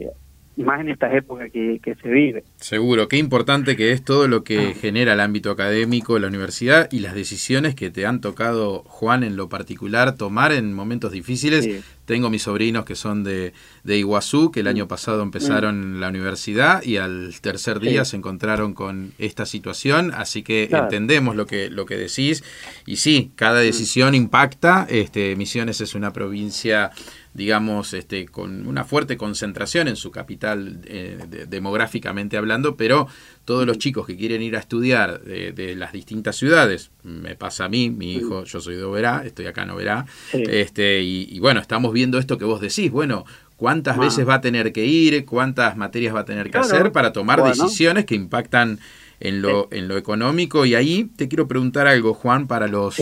más 0.57 0.81
en 0.81 0.91
estas 0.91 1.15
épocas 1.15 1.51
que, 1.51 1.97
se 2.03 2.09
vive. 2.09 2.45
Seguro, 2.57 3.09
qué 3.09 3.17
importante 3.17 3.77
que 3.77 3.93
es 3.93 4.05
todo 4.05 4.29
lo 4.29 4.45
que 4.45 4.59
ah. 4.59 4.79
genera 4.79 5.15
el 5.15 5.21
ámbito 5.21 5.51
académico, 5.51 6.19
la 6.19 6.29
universidad 6.29 6.89
y 6.93 7.01
las 7.01 7.15
decisiones 7.15 7.75
que 7.75 7.91
te 7.91 8.07
han 8.07 8.21
tocado, 8.21 8.85
Juan, 8.87 9.25
en 9.25 9.37
lo 9.37 9.49
particular, 9.49 10.17
tomar 10.17 10.53
en 10.53 10.73
momentos 10.75 11.13
difíciles. 11.13 11.85
Tengo 12.05 12.31
mis 12.31 12.43
sobrinos 12.43 12.85
que 12.85 12.97
son 12.97 13.23
de, 13.23 13.53
de 13.85 13.97
Iguazú, 13.97 14.51
que 14.51 14.61
el 14.61 14.67
año 14.67 14.87
mm. 14.87 14.89
pasado 14.89 15.23
empezaron 15.23 15.99
mm. 15.99 16.01
la 16.01 16.09
universidad 16.09 16.83
y 16.83 16.97
al 16.97 17.33
tercer 17.41 17.79
día 17.79 18.05
se 18.05 18.17
encontraron 18.17 18.75
con 18.75 19.13
esta 19.19 19.47
situación, 19.47 20.13
así 20.13 20.43
que 20.43 20.69
entendemos 20.71 21.37
lo 21.37 21.47
que, 21.47 21.71
lo 21.71 21.87
que 21.87 21.97
decís. 21.97 22.43
Y 22.87 22.97
sí, 22.97 23.31
cada 23.37 23.61
mm. 23.61 23.65
decisión 23.65 24.15
impacta. 24.15 24.87
Este, 24.91 25.37
Misiones 25.37 25.81
es 25.81 25.95
una 25.95 26.13
provincia 26.13 26.91
digamos, 27.35 27.95
este, 27.95 28.27
con 28.27 28.67
una 28.67 28.85
fuerte 28.85 29.17
concentración 29.17 29.89
en 29.89 29.97
su 29.97 30.11
capital 30.11 30.81
eh, 30.85 31.47
demográficamente 31.49 32.37
hablando, 32.37 32.77
pero 32.77 33.09
todos 33.45 33.67
los 33.67 33.79
chicos 33.79 34.07
que 34.07 34.17
quieren 34.17 34.43
ir 34.43 34.55
a 34.57 34.59
estudiar 34.59 35.23
de, 35.23 35.75
las 35.77 35.93
distintas 35.93 36.37
ciudades, 36.37 36.91
me 37.03 37.35
pasa 37.35 37.65
a 37.65 37.69
mí, 37.69 37.89
mi 37.91 38.15
hijo, 38.15 38.45
yo 38.45 38.61
soy 38.61 38.77
de 38.77 38.85
Oberá, 38.85 39.23
estoy 39.25 39.47
acá 39.47 39.63
en 39.63 39.71
Oberá, 39.71 40.07
este, 40.33 41.03
y, 41.03 41.39
bueno, 41.39 41.61
estamos 41.61 41.93
viendo 41.93 42.19
esto 42.19 42.37
que 42.37 42.45
vos 42.45 42.61
decís, 42.61 42.91
bueno, 42.91 43.25
cuántas 43.57 43.97
veces 43.97 44.29
va 44.29 44.35
a 44.35 44.41
tener 44.41 44.73
que 44.73 44.85
ir, 44.85 45.25
cuántas 45.25 45.77
materias 45.77 46.15
va 46.15 46.21
a 46.21 46.25
tener 46.25 46.51
que 46.51 46.59
hacer 46.59 46.93
para 46.93 47.13
tomar 47.13 47.43
decisiones 47.43 48.05
que 48.05 48.15
impactan 48.15 48.79
en 49.21 49.41
lo, 49.41 49.69
en 49.71 49.89
lo 49.89 49.97
económico. 49.97 50.67
Y 50.67 50.75
ahí 50.75 51.05
te 51.17 51.29
quiero 51.29 51.47
preguntar 51.49 51.87
algo, 51.87 52.13
Juan, 52.13 52.47
para 52.47 52.67
los, 52.67 52.97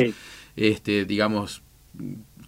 este, 0.57 1.07
digamos, 1.07 1.63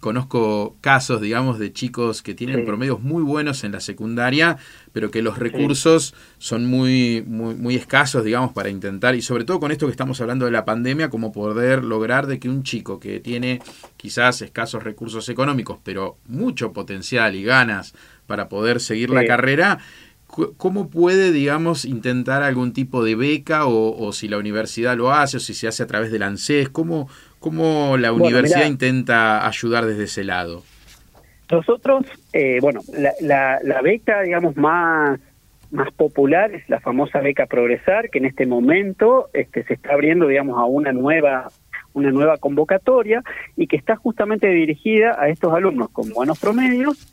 conozco 0.03 0.75
casos, 0.81 1.21
digamos, 1.21 1.57
de 1.57 1.71
chicos 1.71 2.21
que 2.21 2.35
tienen 2.35 2.65
promedios 2.65 3.01
muy 3.01 3.23
buenos 3.23 3.63
en 3.63 3.71
la 3.71 3.79
secundaria, 3.79 4.57
pero 4.91 5.09
que 5.09 5.21
los 5.21 5.39
recursos 5.39 6.13
son 6.39 6.65
muy, 6.65 7.23
muy, 7.25 7.55
muy 7.55 7.75
escasos, 7.75 8.25
digamos, 8.25 8.51
para 8.51 8.69
intentar, 8.69 9.15
y 9.15 9.21
sobre 9.21 9.45
todo 9.45 9.61
con 9.61 9.71
esto 9.71 9.85
que 9.85 9.91
estamos 9.91 10.19
hablando 10.19 10.43
de 10.43 10.51
la 10.51 10.65
pandemia, 10.65 11.09
como 11.09 11.31
poder 11.31 11.85
lograr 11.85 12.27
de 12.27 12.37
que 12.37 12.49
un 12.49 12.63
chico 12.63 12.99
que 12.99 13.21
tiene 13.21 13.61
quizás 13.95 14.41
escasos 14.41 14.83
recursos 14.83 15.29
económicos, 15.29 15.79
pero 15.83 16.17
mucho 16.27 16.73
potencial 16.73 17.33
y 17.33 17.43
ganas 17.43 17.95
para 18.27 18.49
poder 18.49 18.81
seguir 18.81 19.09
la 19.09 19.25
carrera, 19.25 19.79
¿Cómo 20.57 20.89
puede, 20.89 21.31
digamos, 21.31 21.85
intentar 21.85 22.41
algún 22.41 22.73
tipo 22.73 23.03
de 23.03 23.13
beca 23.13 23.67
o, 23.67 24.11
si 24.13 24.27
la 24.27 24.39
universidad 24.39 24.97
lo 24.97 25.13
hace 25.13 25.37
o 25.37 25.39
si 25.39 25.53
se 25.53 25.67
hace 25.67 25.83
a 25.83 25.87
través 25.87 26.11
del 26.11 26.23
ANSES? 26.23 26.69
¿Cómo, 26.69 27.07
cómo 27.43 27.97
la 27.97 28.13
universidad 28.13 28.65
intenta 28.65 29.45
ayudar 29.45 29.85
desde 29.85 30.05
ese 30.05 30.23
lado? 30.23 30.63
Nosotros, 31.51 32.05
eh, 32.31 32.59
bueno, 32.61 32.79
la, 33.19 33.59
la, 33.61 33.81
beca, 33.81 34.21
digamos, 34.21 34.55
más, 34.55 35.19
más 35.69 35.91
popular 35.91 36.55
es 36.55 36.67
la 36.69 36.79
famosa 36.79 37.19
beca 37.19 37.45
Progresar, 37.45 38.09
que 38.09 38.19
en 38.19 38.25
este 38.25 38.45
momento 38.45 39.29
este, 39.33 39.65
se 39.65 39.73
está 39.73 39.91
abriendo, 39.91 40.27
digamos, 40.27 40.57
a 40.57 40.63
una 40.63 40.93
nueva 40.93 41.49
una 41.95 42.09
nueva 42.09 42.37
convocatoria 42.37 43.21
y 43.55 43.67
que 43.67 43.75
está 43.75 43.95
justamente 43.95 44.47
dirigida 44.47 45.15
a 45.19 45.27
estos 45.29 45.53
alumnos 45.53 45.89
con 45.89 46.09
buenos 46.09 46.39
promedios 46.39 47.07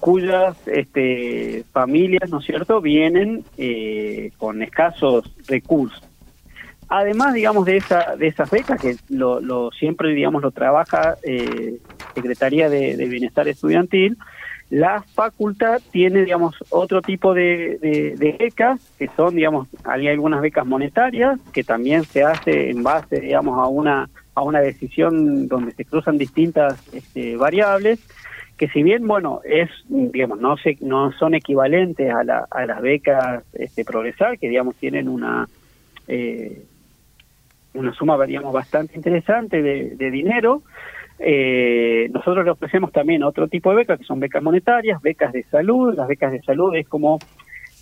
cuyas 0.00 0.56
este, 0.68 1.64
familias, 1.70 2.30
¿no 2.30 2.38
es 2.38 2.46
cierto?, 2.46 2.80
vienen 2.80 3.44
eh, 3.58 4.30
con 4.38 4.62
escasos 4.62 5.30
recursos. 5.46 6.02
Además, 6.94 7.32
digamos, 7.32 7.64
de 7.64 7.78
esa 7.78 8.16
de 8.16 8.26
esas 8.26 8.50
becas 8.50 8.78
que 8.78 8.96
lo, 9.08 9.70
siempre, 9.70 10.12
digamos, 10.12 10.42
lo 10.42 10.50
trabaja 10.50 11.16
eh, 11.22 11.78
Secretaría 12.14 12.68
de, 12.68 13.06
Bienestar 13.08 13.48
Estudiantil, 13.48 14.18
la 14.68 15.00
facultad 15.00 15.80
tiene, 15.90 16.22
digamos, 16.22 16.54
otro 16.68 17.00
tipo 17.00 17.32
de, 17.32 17.78
de, 17.80 18.36
becas, 18.38 18.78
que 18.98 19.08
son, 19.16 19.36
digamos, 19.36 19.68
hay 19.84 20.06
algunas 20.08 20.42
becas 20.42 20.66
monetarias, 20.66 21.40
que 21.54 21.64
también 21.64 22.04
se 22.04 22.24
hace 22.24 22.68
en 22.68 22.82
base, 22.82 23.20
digamos, 23.20 23.58
a 23.58 23.68
una, 23.68 24.10
a 24.34 24.42
una 24.42 24.60
decisión 24.60 25.48
donde 25.48 25.72
se 25.72 25.86
cruzan 25.86 26.18
distintas 26.18 26.78
este, 26.92 27.36
variables, 27.36 28.00
que 28.58 28.68
si 28.68 28.82
bien, 28.82 29.06
bueno, 29.06 29.40
es, 29.44 29.70
digamos, 29.88 30.40
no, 30.40 30.58
se, 30.58 30.76
no 30.82 31.10
son 31.12 31.34
equivalentes 31.34 32.12
a, 32.12 32.22
la, 32.22 32.46
a 32.50 32.66
las 32.66 32.82
becas 32.82 33.44
este, 33.54 33.82
Progresar, 33.82 34.38
que, 34.38 34.50
digamos, 34.50 34.74
tienen 34.74 35.08
una, 35.08 35.48
eh, 36.06 36.66
una 37.74 37.92
suma, 37.92 38.22
digamos, 38.24 38.52
bastante 38.52 38.96
interesante 38.96 39.62
de, 39.62 40.10
dinero, 40.10 40.62
eh, 41.18 42.08
nosotros 42.12 42.44
le 42.44 42.50
ofrecemos 42.50 42.92
también 42.92 43.22
otro 43.22 43.48
tipo 43.48 43.70
de 43.70 43.76
becas, 43.76 43.98
que 43.98 44.04
son 44.04 44.20
becas 44.20 44.42
monetarias, 44.42 45.00
becas 45.00 45.32
de 45.32 45.44
salud. 45.44 45.94
Las 45.94 46.08
becas 46.08 46.32
de 46.32 46.42
salud 46.42 46.74
es 46.74 46.88
como 46.88 47.18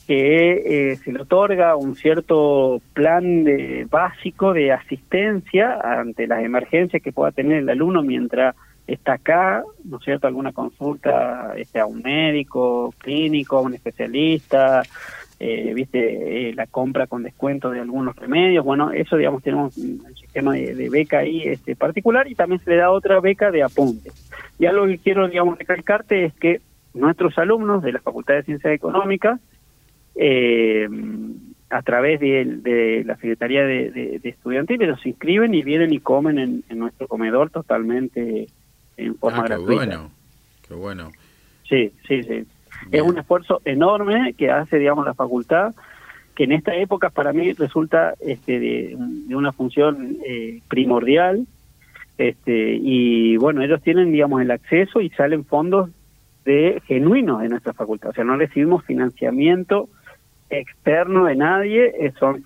que 0.06 0.90
eh, 0.90 0.96
se 0.96 1.12
le 1.12 1.22
otorga 1.22 1.76
un 1.76 1.94
cierto 1.94 2.80
plan 2.94 3.44
de, 3.44 3.86
básico 3.88 4.52
de 4.52 4.72
asistencia 4.72 5.78
ante 5.80 6.26
las 6.26 6.42
emergencias 6.42 7.02
que 7.02 7.12
pueda 7.12 7.30
tener 7.30 7.58
el 7.58 7.70
alumno 7.70 8.02
mientras 8.02 8.56
está 8.88 9.14
acá, 9.14 9.62
¿no 9.84 9.98
es 9.98 10.04
cierto?, 10.04 10.26
alguna 10.26 10.52
consulta 10.52 11.52
este, 11.56 11.78
a 11.78 11.86
un 11.86 12.02
médico 12.02 12.92
clínico, 12.98 13.58
a 13.58 13.60
un 13.60 13.74
especialista, 13.74 14.82
eh, 15.42 15.72
viste, 15.74 16.50
eh, 16.50 16.54
la 16.54 16.66
compra 16.66 17.06
con 17.06 17.22
descuento 17.22 17.70
de 17.70 17.80
algunos 17.80 18.14
remedios, 18.14 18.62
bueno, 18.62 18.92
eso, 18.92 19.16
digamos, 19.16 19.42
tenemos 19.42 19.74
un 19.78 20.14
sistema 20.14 20.52
de, 20.52 20.90
beca 20.90 21.20
ahí 21.20 21.44
este, 21.44 21.74
particular 21.74 22.28
y 22.28 22.34
también 22.34 22.60
se 22.62 22.68
le 22.68 22.76
da 22.76 22.90
otra 22.90 23.20
beca 23.20 23.50
de 23.50 23.62
apunte. 23.62 24.12
Y 24.58 24.66
algo 24.66 24.86
que 24.86 24.98
quiero, 24.98 25.26
digamos, 25.28 25.58
recalcarte 25.58 26.26
es 26.26 26.34
que 26.34 26.60
nuestros 26.92 27.38
alumnos 27.38 27.82
de 27.82 27.92
la 27.92 28.00
Facultad 28.00 28.34
de 28.34 28.42
Ciencias 28.42 28.74
Económicas, 28.74 29.40
eh, 30.14 30.86
a 31.70 31.80
través 31.80 32.20
de, 32.20 33.02
la 33.06 33.14
Secretaría 33.14 33.64
de, 33.64 33.90
de, 33.90 34.28
Estudiantiles, 34.28 34.88
los 34.88 35.06
inscriben 35.06 35.54
y 35.54 35.62
vienen 35.62 35.94
y 35.94 36.00
comen 36.00 36.38
en, 36.38 36.64
en 36.68 36.78
nuestro 36.78 37.08
comedor 37.08 37.48
totalmente 37.48 38.46
en 38.98 39.14
forma 39.14 39.44
ah, 39.44 39.48
qué 39.48 39.56
bueno, 39.56 40.10
qué 40.68 40.74
bueno. 40.74 41.10
Sí, 41.66 41.92
sí, 42.06 42.22
sí. 42.24 42.44
Es 42.90 43.02
un 43.02 43.18
esfuerzo 43.18 43.60
enorme 43.64 44.34
que 44.34 44.50
hace, 44.50 44.78
digamos, 44.78 45.04
la 45.04 45.14
facultad, 45.14 45.74
que 46.34 46.44
en 46.44 46.52
esta 46.52 46.74
época 46.74 47.10
para 47.10 47.32
mí 47.32 47.52
resulta 47.52 48.14
este, 48.20 48.58
de, 48.58 48.96
una 49.34 49.52
función 49.52 50.16
eh, 50.26 50.60
primordial. 50.68 51.46
Este, 52.18 52.78
y 52.80 53.36
bueno, 53.36 53.62
ellos 53.62 53.82
tienen, 53.82 54.12
digamos, 54.12 54.42
el 54.42 54.50
acceso 54.50 55.00
y 55.00 55.10
salen 55.10 55.44
fondos 55.44 55.90
de 56.44 56.82
genuinos 56.86 57.42
de 57.42 57.48
nuestra 57.48 57.72
facultad. 57.72 58.10
O 58.10 58.12
sea, 58.12 58.24
no 58.24 58.36
recibimos 58.36 58.84
financiamiento 58.84 59.88
externo 60.50 61.26
de 61.26 61.36
nadie, 61.36 61.92
eh, 61.98 62.12
son 62.18 62.42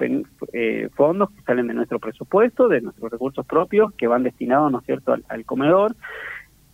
eh, 0.52 0.88
fondos 0.94 1.30
que 1.30 1.40
salen 1.42 1.68
de 1.68 1.74
nuestro 1.74 1.98
presupuesto, 1.98 2.68
de 2.68 2.82
nuestros 2.82 3.10
recursos 3.10 3.46
propios, 3.46 3.94
que 3.94 4.06
van 4.06 4.22
destinados, 4.22 4.70
¿no 4.70 4.80
es 4.80 4.84
cierto?, 4.84 5.16
al 5.26 5.44
comedor 5.46 5.96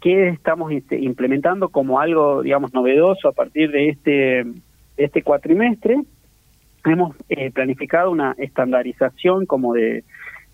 qué 0.00 0.28
estamos 0.28 0.72
este, 0.72 0.98
implementando 0.98 1.68
como 1.68 2.00
algo, 2.00 2.42
digamos, 2.42 2.72
novedoso 2.72 3.28
a 3.28 3.32
partir 3.32 3.70
de 3.70 3.90
este, 3.90 4.44
este 4.96 5.22
cuatrimestre. 5.22 6.00
Hemos 6.84 7.14
eh, 7.28 7.50
planificado 7.50 8.10
una 8.10 8.34
estandarización 8.38 9.44
como 9.46 9.74
de, 9.74 10.04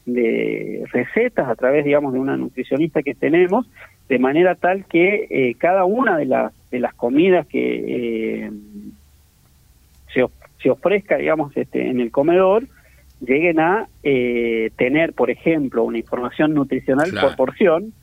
de 0.05 0.85
recetas 0.93 1.49
a 1.49 1.55
través, 1.55 1.85
digamos, 1.85 2.13
de 2.13 2.19
una 2.19 2.37
nutricionista 2.37 3.03
que 3.03 3.15
tenemos, 3.15 3.69
de 4.09 4.19
manera 4.19 4.57
tal 4.57 4.85
que 4.87 5.27
eh, 5.31 5.55
cada 5.57 5.85
una 5.85 6.17
de 6.17 6.27
las, 6.27 6.53
de 6.71 6.81
las 6.81 6.95
comidas 6.95 7.47
que 7.47 8.45
eh, 8.47 8.51
se, 10.13 10.25
se, 10.63 10.71
ofrezca, 10.71 11.17
digamos, 11.17 11.57
este, 11.57 11.89
en 11.89 12.01
el 12.01 12.11
comedor, 12.11 12.65
lleguen 13.21 13.61
a 13.61 13.89
tener, 14.03 15.15
por 15.15 15.31
ejemplo, 15.31 15.85
una 15.85 15.97
información 15.97 16.53
nutricional 16.53 17.11
por 17.19 17.35
porción, 17.35 17.95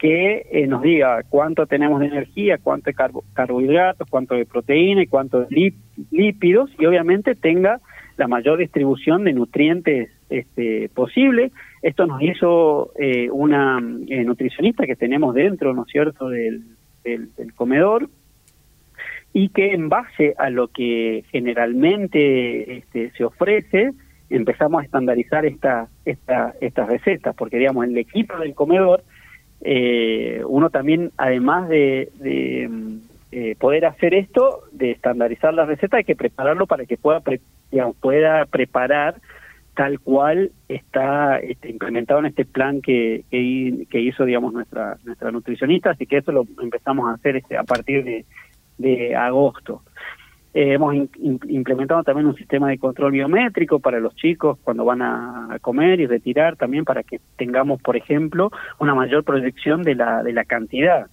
que 0.00 0.46
eh, 0.50 0.66
nos 0.66 0.80
diga 0.80 1.22
cuánto 1.28 1.66
tenemos 1.66 2.00
de 2.00 2.06
energía, 2.06 2.56
cuánto 2.56 2.90
de 2.90 2.96
carbohidratos, 3.34 4.08
cuánto 4.08 4.34
de 4.34 4.46
proteína 4.46 5.02
y 5.02 5.06
cuánto 5.06 5.40
de 5.40 5.74
lípidos 6.10 6.70
y 6.78 6.86
obviamente 6.86 7.34
tenga 7.34 7.80
la 8.16 8.26
mayor 8.26 8.58
distribución 8.58 9.24
de 9.24 9.34
nutrientes 9.34 10.10
este, 10.30 10.88
posible. 10.94 11.52
Esto 11.82 12.06
nos 12.06 12.22
hizo 12.22 12.92
eh, 12.98 13.28
una 13.30 13.78
eh, 14.08 14.24
nutricionista 14.24 14.86
que 14.86 14.96
tenemos 14.96 15.34
dentro, 15.34 15.74
¿no 15.74 15.82
es 15.82 15.92
cierto?, 15.92 16.28
del, 16.30 16.64
comedor 17.54 18.08
y 19.32 19.48
que 19.50 19.72
en 19.72 19.88
base 19.88 20.34
a 20.38 20.50
lo 20.50 20.68
que 20.68 21.24
generalmente 21.30 22.78
este, 22.78 23.10
se 23.12 23.24
ofrece, 23.24 23.92
empezamos 24.28 24.82
a 24.82 24.84
estandarizar 24.84 25.46
esta, 25.46 25.88
esta, 26.04 26.54
estas 26.60 26.88
recetas, 26.88 27.34
porque 27.36 27.58
digamos, 27.58 27.86
el 27.86 27.96
equipo 27.96 28.36
del 28.38 28.54
comedor 28.54 29.02
eh, 29.62 30.42
uno 30.46 30.70
también, 30.70 31.10
además 31.16 31.68
de, 31.68 32.10
eh, 33.32 33.56
poder 33.58 33.86
hacer 33.86 34.14
esto, 34.14 34.62
de 34.72 34.92
estandarizar 34.92 35.54
la 35.54 35.66
receta, 35.66 35.98
hay 35.98 36.04
que 36.04 36.16
prepararlo 36.16 36.66
para 36.66 36.86
que 36.86 36.96
pueda, 36.96 37.22
pueda 38.00 38.46
preparar 38.46 39.16
tal 39.74 40.00
cual 40.00 40.50
está 40.68 41.38
este, 41.38 41.70
implementado 41.70 42.20
en 42.20 42.26
este 42.26 42.44
plan 42.44 42.82
que, 42.82 43.24
que, 43.30 44.00
hizo, 44.00 44.24
digamos, 44.24 44.52
nuestra, 44.52 44.98
nuestra 45.04 45.30
nutricionista, 45.30 45.90
así 45.90 46.06
que 46.06 46.18
eso 46.18 46.32
lo 46.32 46.44
empezamos 46.60 47.08
a 47.08 47.14
hacer 47.14 47.36
este, 47.36 47.56
a 47.56 47.64
partir 47.64 48.04
de, 48.04 48.24
de 48.78 49.14
agosto. 49.14 49.82
Eh, 50.52 50.72
hemos 50.74 50.94
implementado 50.94 52.02
también 52.02 52.26
un 52.26 52.34
sistema 52.34 52.68
de 52.68 52.78
control 52.78 53.12
biométrico 53.12 53.78
para 53.78 54.00
los 54.00 54.16
chicos 54.16 54.58
cuando 54.64 54.84
van 54.84 55.00
a, 55.00 55.58
comer 55.60 56.00
y 56.00 56.06
retirar 56.06 56.56
también 56.56 56.84
para 56.84 57.02
que 57.02 57.20
tengamos, 57.36 57.80
por 57.80 57.96
ejemplo, 57.96 58.50
una 58.78 58.94
mayor 58.94 59.22
proyección 59.22 59.82
de 59.82 59.94
la, 59.94 60.22
de 60.22 60.32
la 60.32 60.44
cantidad 60.44 61.06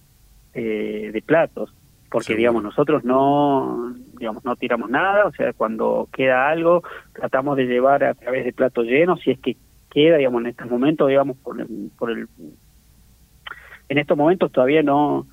eh, 0.54 1.10
de 1.12 1.22
platos. 1.22 1.72
Porque, 2.10 2.34
digamos, 2.34 2.62
nosotros 2.62 3.04
no, 3.04 3.94
digamos, 4.18 4.44
no 4.44 4.56
tiramos 4.56 4.88
nada, 4.88 5.26
o 5.26 5.32
sea, 5.32 5.52
cuando 5.52 6.08
queda 6.10 6.48
algo, 6.48 6.82
tratamos 7.12 7.56
de 7.58 7.66
llevar 7.66 8.02
a 8.02 8.14
través 8.14 8.46
de 8.46 8.52
platos 8.52 8.86
llenos, 8.86 9.20
si 9.20 9.30
es 9.30 9.38
que 9.38 9.56
queda, 9.90 10.16
digamos, 10.16 10.40
en 10.40 10.46
estos 10.48 10.70
momentos, 10.70 11.08
digamos, 11.08 11.36
por 11.36 11.64
por 11.98 12.10
el 12.10 12.26
en 13.88 13.98
estos 13.98 14.16
momentos 14.16 14.52
todavía 14.52 14.82
no, 14.82 15.26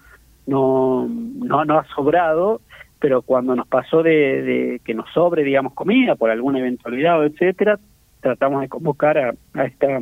no, 0.47 1.07
no, 1.09 1.65
no 1.65 1.79
ha 1.79 1.85
sobrado, 1.95 2.61
pero 2.99 3.21
cuando 3.21 3.55
nos 3.55 3.67
pasó 3.67 4.03
de, 4.03 4.79
que 4.83 4.93
nos 4.93 5.09
sobre, 5.13 5.43
digamos, 5.43 5.73
comida 5.73 6.15
por 6.15 6.29
alguna 6.29 6.59
eventualidad 6.59 7.19
o 7.19 7.23
etcétera, 7.23 7.79
tratamos 8.21 8.61
de 8.61 8.69
convocar 8.69 9.17
a, 9.17 9.63
esta 9.63 9.99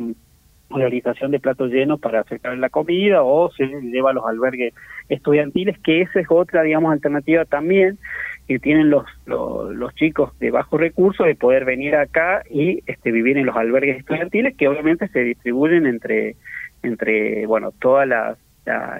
realización 0.70 1.30
de 1.30 1.40
platos 1.40 1.70
llenos 1.70 2.00
para 2.00 2.20
acercar 2.20 2.56
la 2.58 2.70
comida 2.70 3.22
o 3.22 3.50
se 3.52 3.66
lleva 3.66 4.10
a 4.10 4.14
los 4.14 4.26
albergues 4.26 4.74
estudiantiles, 5.08 5.78
que 5.80 6.00
esa 6.00 6.20
es 6.20 6.26
otra, 6.30 6.62
digamos, 6.62 6.92
alternativa 6.92 7.44
también 7.44 7.98
que 8.46 8.58
tienen 8.58 8.90
los, 8.90 9.04
los, 9.26 9.74
los 9.74 9.94
chicos 9.94 10.38
de 10.38 10.50
bajos 10.50 10.78
recursos 10.78 11.26
de 11.26 11.34
poder 11.34 11.64
venir 11.64 11.96
acá 11.96 12.42
y 12.50 12.82
este, 12.86 13.10
vivir 13.10 13.38
en 13.38 13.46
los 13.46 13.56
albergues 13.56 13.98
estudiantiles 13.98 14.54
que 14.56 14.68
obviamente 14.68 15.08
se 15.08 15.20
distribuyen 15.20 15.86
entre 15.86 16.36
entre 16.82 17.46
bueno 17.46 17.72
todas 17.80 18.06
las 18.06 18.38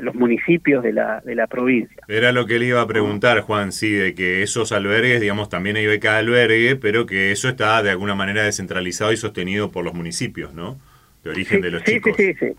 los 0.00 0.14
municipios 0.14 0.82
de 0.82 0.92
la, 0.92 1.20
de 1.20 1.34
la 1.34 1.46
provincia. 1.46 2.02
Era 2.08 2.32
lo 2.32 2.46
que 2.46 2.58
le 2.58 2.66
iba 2.66 2.80
a 2.80 2.86
preguntar, 2.86 3.40
Juan, 3.40 3.72
sí, 3.72 3.90
de 3.92 4.14
que 4.14 4.42
esos 4.42 4.72
albergues, 4.72 5.20
digamos, 5.20 5.48
también 5.48 5.76
hay 5.76 5.86
beca 5.86 6.12
de 6.12 6.18
albergue, 6.18 6.76
pero 6.76 7.06
que 7.06 7.32
eso 7.32 7.48
está 7.48 7.82
de 7.82 7.90
alguna 7.90 8.14
manera 8.14 8.44
descentralizado 8.44 9.12
y 9.12 9.16
sostenido 9.16 9.70
por 9.70 9.84
los 9.84 9.94
municipios, 9.94 10.54
¿no? 10.54 10.78
De 11.22 11.30
origen 11.30 11.60
de 11.60 11.70
los 11.70 11.82
chicos. 11.84 12.14
Sí, 12.16 12.34
sí, 12.34 12.46
sí. 12.48 12.56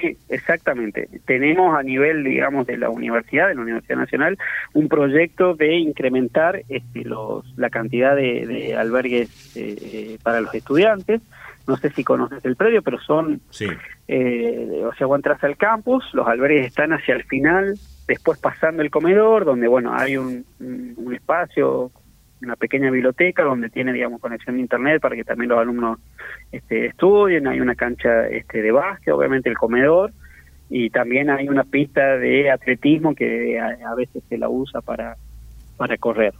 Sí, 0.00 0.16
exactamente. 0.28 1.08
Tenemos 1.24 1.76
a 1.76 1.82
nivel, 1.82 2.22
digamos, 2.22 2.68
de 2.68 2.76
la 2.76 2.88
universidad, 2.88 3.48
de 3.48 3.56
la 3.56 3.62
Universidad 3.62 3.96
Nacional, 3.96 4.38
un 4.72 4.88
proyecto 4.88 5.54
de 5.54 5.74
incrementar 5.74 6.62
este, 6.68 7.04
los, 7.04 7.44
la 7.56 7.68
cantidad 7.68 8.14
de, 8.14 8.76
albergues 8.78 9.56
eh, 9.56 9.76
eh, 9.80 10.18
para 10.22 10.40
los 10.40 10.54
estudiantes 10.54 11.20
no 11.68 11.76
sé 11.76 11.90
si 11.90 12.02
conoces 12.02 12.42
el 12.46 12.56
predio, 12.56 12.82
pero 12.82 12.98
son, 12.98 13.42
eh, 14.08 14.82
o 14.84 14.94
sea, 14.94 15.06
vos 15.06 15.18
entras 15.18 15.44
al 15.44 15.58
campus, 15.58 16.02
los 16.14 16.26
albergues 16.26 16.66
están 16.66 16.94
hacia 16.94 17.14
el 17.14 17.24
final, 17.24 17.78
después 18.08 18.38
pasando 18.40 18.82
el 18.82 18.90
comedor, 18.90 19.44
donde, 19.44 19.68
bueno, 19.68 19.92
hay 19.94 20.16
un, 20.16 20.46
un 20.58 21.14
espacio, 21.14 21.92
una 22.40 22.56
pequeña 22.56 22.90
biblioteca 22.90 23.44
donde 23.44 23.68
tiene, 23.68 23.92
digamos, 23.92 24.18
conexión 24.18 24.56
de 24.56 24.62
internet 24.62 25.02
para 25.02 25.14
que 25.14 25.24
también 25.24 25.50
los 25.50 25.58
alumnos 25.58 25.98
este, 26.50 26.86
estudien, 26.86 27.46
hay 27.46 27.60
una 27.60 27.74
cancha 27.74 28.26
este, 28.28 28.62
de 28.62 28.72
básquet, 28.72 29.12
obviamente 29.12 29.50
el 29.50 29.58
comedor, 29.58 30.10
y 30.70 30.88
también 30.88 31.28
hay 31.28 31.50
una 31.50 31.64
pista 31.64 32.16
de 32.16 32.50
atletismo 32.50 33.14
que 33.14 33.60
a, 33.60 33.76
a 33.90 33.94
veces 33.94 34.22
se 34.26 34.38
la 34.38 34.48
usa 34.48 34.80
para, 34.80 35.16
para 35.76 35.98
correr. 35.98 36.32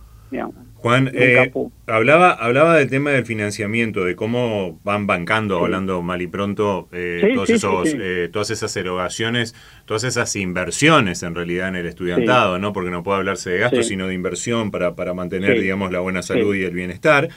Juan, 0.75 1.11
eh, 1.13 1.51
hablaba, 1.89 2.31
hablaba 2.31 2.77
del 2.77 2.89
tema 2.89 3.11
del 3.11 3.27
financiamiento, 3.27 4.05
de 4.05 4.15
cómo 4.15 4.79
van 4.85 5.09
bancando, 5.09 5.59
hablando 5.59 6.03
mal 6.03 6.23
y 6.23 6.29
pronto, 6.29 6.89
eh, 6.93 7.33
todos 7.35 7.51
esos, 7.51 7.89
eh, 7.99 8.29
todas 8.33 8.51
esas 8.51 8.77
erogaciones, 8.77 9.57
todas 9.87 10.05
esas 10.05 10.37
inversiones 10.37 11.25
en 11.25 11.35
realidad 11.35 11.69
en 11.69 11.77
el 11.77 11.87
estudiantado, 11.87 12.61
¿no? 12.61 12.73
Porque 12.73 12.91
no 12.91 13.03
puede 13.03 13.19
hablarse 13.19 13.51
de 13.51 13.59
gasto, 13.59 13.83
sino 13.83 14.07
de 14.07 14.15
inversión 14.15 14.71
para, 14.71 14.95
para 14.95 15.15
mantener, 15.15 15.61
digamos, 15.61 15.91
la 15.91 15.99
buena 15.99 16.23
salud 16.23 16.55
y 16.55 16.63
el 16.63 16.75
bienestar. 16.75 17.29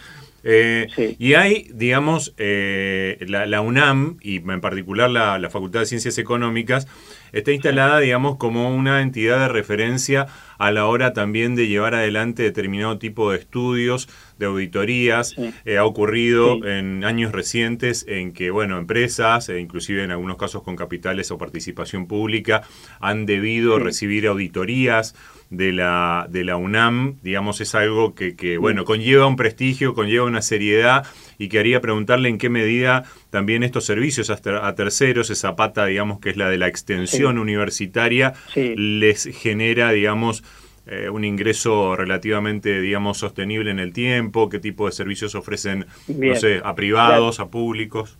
Y 0.43 1.33
hay, 1.35 1.69
digamos, 1.73 2.33
la, 2.37 3.45
la, 3.45 3.61
UNAM, 3.61 4.17
y 4.21 4.37
en 4.37 4.61
particular 4.61 5.09
la, 5.09 5.37
la 5.37 5.49
Facultad 5.49 5.81
de 5.81 5.85
Ciencias 5.85 6.17
Económicas, 6.17 6.87
está 7.31 7.51
instalada, 7.51 7.99
digamos, 7.99 8.37
como 8.37 8.73
una 8.75 9.01
entidad 9.01 9.39
de 9.39 9.47
referencia 9.47 10.27
a 10.57 10.71
la 10.71 10.85
hora 10.85 11.13
también 11.13 11.55
de 11.55 11.67
llevar 11.67 11.95
adelante 11.95 12.43
determinado 12.43 12.99
tipo 12.99 13.31
de 13.31 13.39
estudios, 13.39 14.07
de 14.41 14.47
auditorías. 14.47 15.35
Eh, 15.65 15.77
ha 15.77 15.85
ocurrido 15.85 16.65
en 16.65 17.05
años 17.05 17.31
recientes 17.31 18.05
en 18.07 18.33
que, 18.33 18.51
bueno, 18.51 18.77
empresas, 18.77 19.47
e 19.49 19.59
inclusive 19.59 20.03
en 20.03 20.11
algunos 20.11 20.37
casos 20.37 20.63
con 20.63 20.75
capitales 20.75 21.31
o 21.31 21.37
participación 21.37 22.07
pública, 22.07 22.63
han 22.99 23.25
debido 23.25 23.79
recibir 23.79 24.27
auditorías 24.27 25.15
de 25.51 25.73
la, 25.73 26.27
de 26.29 26.45
la 26.45 26.55
UNAM, 26.55 27.17
digamos, 27.21 27.59
es 27.59 27.75
algo 27.75 28.15
que, 28.15 28.35
que, 28.35 28.57
bueno, 28.57 28.85
conlleva 28.85 29.27
un 29.27 29.35
prestigio, 29.35 29.93
conlleva 29.93 30.25
una 30.25 30.41
seriedad 30.41 31.05
y 31.37 31.49
quería 31.49 31.81
preguntarle 31.81 32.29
en 32.29 32.37
qué 32.37 32.49
medida 32.49 33.03
también 33.29 33.63
estos 33.63 33.85
servicios 33.85 34.29
a, 34.29 34.75
terceros, 34.75 35.29
esa 35.29 35.55
pata, 35.55 35.85
digamos, 35.85 36.19
que 36.19 36.29
es 36.29 36.37
la 36.37 36.49
de 36.49 36.57
la 36.57 36.67
extensión 36.67 37.37
universitaria, 37.37 38.33
les 38.55 39.25
genera, 39.25 39.91
digamos, 39.91 40.43
eh, 40.87 41.09
un 41.09 41.23
ingreso 41.23 41.95
relativamente, 41.95 42.81
digamos, 42.81 43.17
sostenible 43.17 43.71
en 43.71 43.79
el 43.79 43.93
tiempo, 43.93 44.49
qué 44.49 44.59
tipo 44.59 44.85
de 44.87 44.91
servicios 44.91 45.35
ofrecen, 45.35 45.85
no 46.07 46.35
sé, 46.35 46.61
a 46.63 46.75
privados, 46.75 47.39
a 47.39 47.47
públicos. 47.49 48.17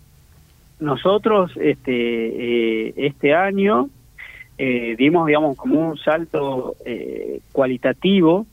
Nosotros, 0.79 1.51
este, 1.57 2.87
eh, 2.87 2.93
este 2.97 3.33
año, 3.33 3.89
eh, 4.63 4.95
dimos, 4.95 5.25
digamos, 5.25 5.57
como 5.57 5.89
un 5.89 5.97
salto 5.97 6.75
eh, 6.85 7.39
cualitativo 7.51 8.45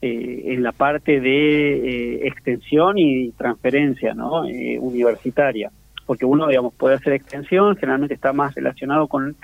eh, 0.00 0.44
en 0.46 0.62
la 0.62 0.72
parte 0.72 1.20
de 1.20 2.26
extensión 2.26 2.96
y 2.96 3.32
transferencia 3.32 4.14
¿no? 4.14 4.44
universitaria. 4.80 5.70
Porque 6.06 6.24
uno, 6.24 6.48
digamos, 6.48 6.72
puede 6.72 6.94
hacer 6.94 7.12
extensión, 7.12 7.76
generalmente 7.76 8.14
está 8.14 8.32
más 8.32 8.54
relacionado 8.54 9.06
con 9.06 9.36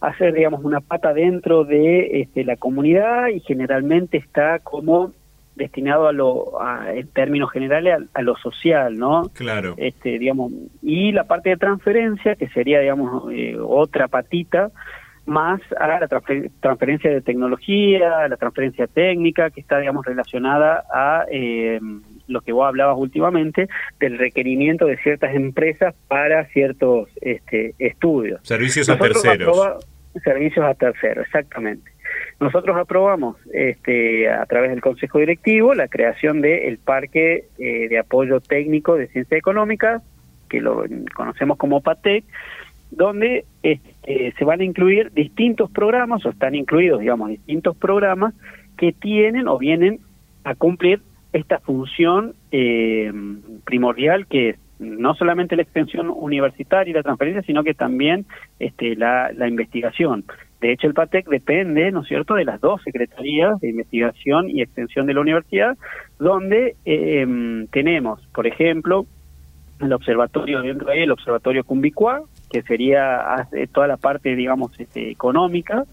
hacer, 0.00 0.34
digamos, 0.34 0.64
una 0.64 0.80
pata 0.80 1.12
dentro 1.12 1.64
de 1.64 2.20
este, 2.20 2.44
la 2.44 2.56
comunidad 2.56 3.28
y 3.28 3.40
generalmente 3.40 4.18
está 4.18 4.58
como 4.58 5.12
destinado 5.54 6.06
a 6.06 6.12
lo, 6.12 6.52
en 6.94 7.08
términos 7.08 7.50
generales, 7.50 7.98
a, 8.12 8.22
lo 8.22 8.36
social, 8.36 8.98
¿no? 8.98 9.30
Claro. 9.32 9.74
Este, 9.78 10.18
digamos, 10.18 10.52
y 10.82 11.12
la 11.12 11.24
parte 11.24 11.48
de 11.50 11.56
transferencia, 11.56 12.36
que 12.36 12.48
sería, 12.48 12.80
digamos, 12.80 13.24
otra 13.66 14.06
patita, 14.08 14.70
más 15.26 15.60
a 15.78 15.86
la 15.86 16.08
transferencia 16.60 17.10
de 17.10 17.20
tecnología, 17.20 18.28
la 18.28 18.36
transferencia 18.36 18.86
técnica, 18.86 19.50
que 19.50 19.60
está, 19.60 19.78
digamos, 19.78 20.06
relacionada 20.06 20.84
a 20.92 21.26
eh, 21.30 21.80
lo 22.28 22.40
que 22.40 22.52
vos 22.52 22.66
hablabas 22.66 22.96
últimamente, 22.98 23.68
del 23.98 24.18
requerimiento 24.18 24.86
de 24.86 24.96
ciertas 24.98 25.34
empresas 25.34 25.94
para 26.08 26.46
ciertos 26.46 27.08
este, 27.20 27.74
estudios. 27.78 28.40
Servicios 28.42 28.88
a 28.88 28.96
terceros. 28.96 29.84
Servicios 30.24 30.64
a 30.64 30.74
terceros, 30.74 31.26
exactamente. 31.26 31.90
Nosotros 32.40 32.76
aprobamos 32.76 33.36
este, 33.52 34.30
a 34.30 34.44
través 34.46 34.70
del 34.70 34.80
Consejo 34.80 35.18
Directivo 35.18 35.74
la 35.74 35.88
creación 35.88 36.40
del 36.40 36.78
Parque 36.78 37.46
eh, 37.58 37.88
de 37.88 37.98
Apoyo 37.98 38.40
Técnico 38.40 38.96
de 38.96 39.08
Ciencia 39.08 39.36
Económica, 39.36 40.02
que 40.48 40.60
lo 40.60 40.84
conocemos 41.14 41.58
como 41.58 41.80
PATEC, 41.80 42.24
donde 42.90 43.44
este, 43.62 44.32
se 44.38 44.44
van 44.44 44.60
a 44.60 44.64
incluir 44.64 45.12
distintos 45.12 45.70
programas, 45.70 46.24
o 46.24 46.30
están 46.30 46.54
incluidos, 46.54 47.00
digamos, 47.00 47.30
distintos 47.30 47.76
programas 47.76 48.34
que 48.76 48.92
tienen 48.92 49.48
o 49.48 49.58
vienen 49.58 50.00
a 50.44 50.54
cumplir 50.54 51.00
esta 51.32 51.58
función 51.58 52.34
eh, 52.52 53.12
primordial 53.64 54.26
que 54.26 54.50
es 54.50 54.56
no 54.78 55.14
solamente 55.14 55.56
la 55.56 55.62
extensión 55.62 56.10
universitaria 56.10 56.90
y 56.90 56.94
la 56.94 57.02
transferencia, 57.02 57.42
sino 57.42 57.64
que 57.64 57.74
también 57.74 58.26
este, 58.58 58.94
la, 58.94 59.32
la 59.32 59.48
investigación. 59.48 60.24
De 60.60 60.72
hecho, 60.72 60.86
el 60.86 60.94
PATEC 60.94 61.28
depende, 61.28 61.90
¿no 61.92 62.02
es 62.02 62.08
cierto?, 62.08 62.34
de 62.34 62.44
las 62.44 62.60
dos 62.60 62.82
secretarías 62.82 63.60
de 63.60 63.70
investigación 63.70 64.48
y 64.48 64.62
extensión 64.62 65.06
de 65.06 65.14
la 65.14 65.20
universidad, 65.20 65.76
donde 66.18 66.76
eh, 66.84 67.66
tenemos, 67.70 68.20
por 68.34 68.46
ejemplo, 68.46 69.06
el 69.80 69.92
observatorio 69.92 70.62
dentro 70.62 70.88
de 70.88 70.94
ahí, 70.94 71.02
el 71.02 71.10
observatorio 71.10 71.64
Cumbicua, 71.64 72.22
que 72.50 72.62
sería 72.62 73.48
toda 73.72 73.86
la 73.86 73.96
parte, 73.96 74.34
digamos, 74.36 74.78
este, 74.78 75.10
económica. 75.10 75.84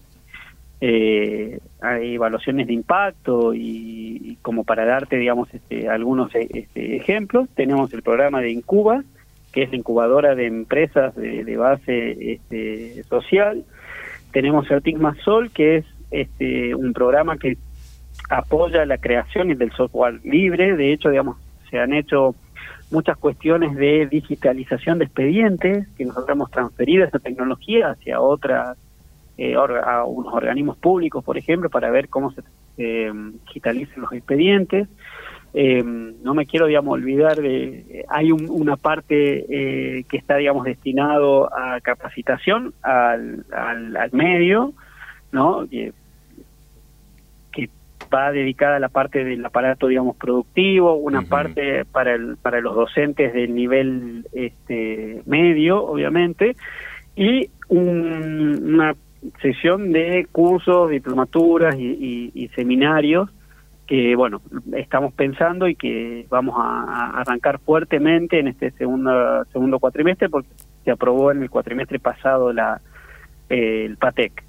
Eh, 0.80 1.60
hay 1.80 2.14
evaluaciones 2.14 2.66
de 2.66 2.74
impacto 2.74 3.54
y, 3.54 4.36
como 4.42 4.64
para 4.64 4.84
darte, 4.84 5.16
digamos, 5.16 5.52
este, 5.54 5.88
algunos 5.88 6.34
e, 6.34 6.46
este, 6.52 6.96
ejemplos, 6.96 7.48
tenemos 7.54 7.92
el 7.94 8.02
programa 8.02 8.40
de 8.40 8.50
Incuba, 8.50 9.02
que 9.52 9.62
es 9.62 9.70
la 9.70 9.76
incubadora 9.76 10.34
de 10.34 10.46
empresas 10.46 11.14
de, 11.14 11.56
base 11.56 12.32
este, 12.32 13.02
social. 13.04 13.64
Tenemos 14.32 14.66
Certigma 14.66 15.14
Sol, 15.24 15.50
que 15.52 15.76
es 15.76 15.86
este, 16.10 16.74
un 16.74 16.92
programa 16.92 17.38
que 17.38 17.56
apoya 18.28 18.84
la 18.84 18.98
creación 18.98 19.56
del 19.56 19.72
software 19.72 20.20
libre. 20.24 20.76
De 20.76 20.92
hecho, 20.92 21.08
digamos, 21.08 21.36
se 21.70 21.78
han 21.78 21.94
hecho 21.94 22.34
muchas 22.90 23.16
cuestiones 23.16 23.74
de 23.76 24.06
digitalización 24.06 24.98
de 24.98 25.06
expedientes, 25.06 25.88
que 25.96 26.04
nosotros 26.04 26.30
hemos 26.30 26.50
transferido 26.50 27.04
esa 27.04 27.18
tecnología 27.18 27.90
hacia 27.90 28.20
otras, 28.20 28.76
eh, 29.36 29.54
a 29.54 30.04
unos 30.04 30.32
organismos 30.32 30.76
públicos, 30.78 31.24
por 31.24 31.36
ejemplo, 31.36 31.70
para 31.70 31.90
ver 31.90 32.08
cómo 32.08 32.30
se, 32.32 32.42
se 32.76 33.10
digitalicen 33.46 34.02
los 34.02 34.12
expedientes. 34.12 34.88
no 35.54 36.34
me 36.34 36.46
quiero, 36.46 36.66
digamos, 36.66 36.94
olvidar 36.94 37.40
de, 37.40 38.04
hay 38.08 38.32
una 38.32 38.76
parte 38.76 40.04
que 40.08 40.16
está, 40.16 40.36
digamos, 40.36 40.64
destinado 40.64 41.52
a 41.54 41.80
capacitación 41.80 42.74
al, 42.82 43.44
al, 43.52 44.10
medio, 44.12 44.72
¿no? 45.32 45.66
Va 48.14 48.30
dedicada 48.30 48.76
a 48.76 48.80
la 48.80 48.88
parte 48.88 49.24
del 49.24 49.44
aparato, 49.44 49.88
digamos, 49.88 50.16
productivo, 50.16 50.94
una 50.94 51.22
parte 51.22 51.84
para, 51.84 52.14
el, 52.14 52.36
para 52.36 52.60
los 52.60 52.74
docentes 52.76 53.32
del 53.32 53.54
nivel 53.54 54.26
este, 54.32 55.22
medio, 55.26 55.82
obviamente, 55.84 56.54
y 57.16 57.50
una 57.68 58.94
sesión 59.40 59.92
de 59.92 60.26
cursos, 60.30 60.90
diplomaturas 60.90 61.76
y, 61.78 62.50
seminarios 62.54 63.30
que, 63.86 64.16
bueno, 64.16 64.40
estamos 64.72 65.12
pensando 65.12 65.68
y 65.68 65.74
que 65.74 66.26
vamos 66.30 66.56
a, 66.58 67.20
arrancar 67.20 67.58
fuertemente 67.58 68.38
en 68.38 68.48
este 68.48 68.70
segundo, 68.72 69.44
segundo 69.52 69.78
cuatrimestre 69.78 70.28
porque 70.28 70.48
se 70.84 70.90
aprobó 70.90 71.32
en 71.32 71.42
el 71.42 71.50
cuatrimestre 71.50 71.98
pasado 71.98 72.52
la 72.52 72.80
el 73.48 73.96
PATEC. 73.96 74.42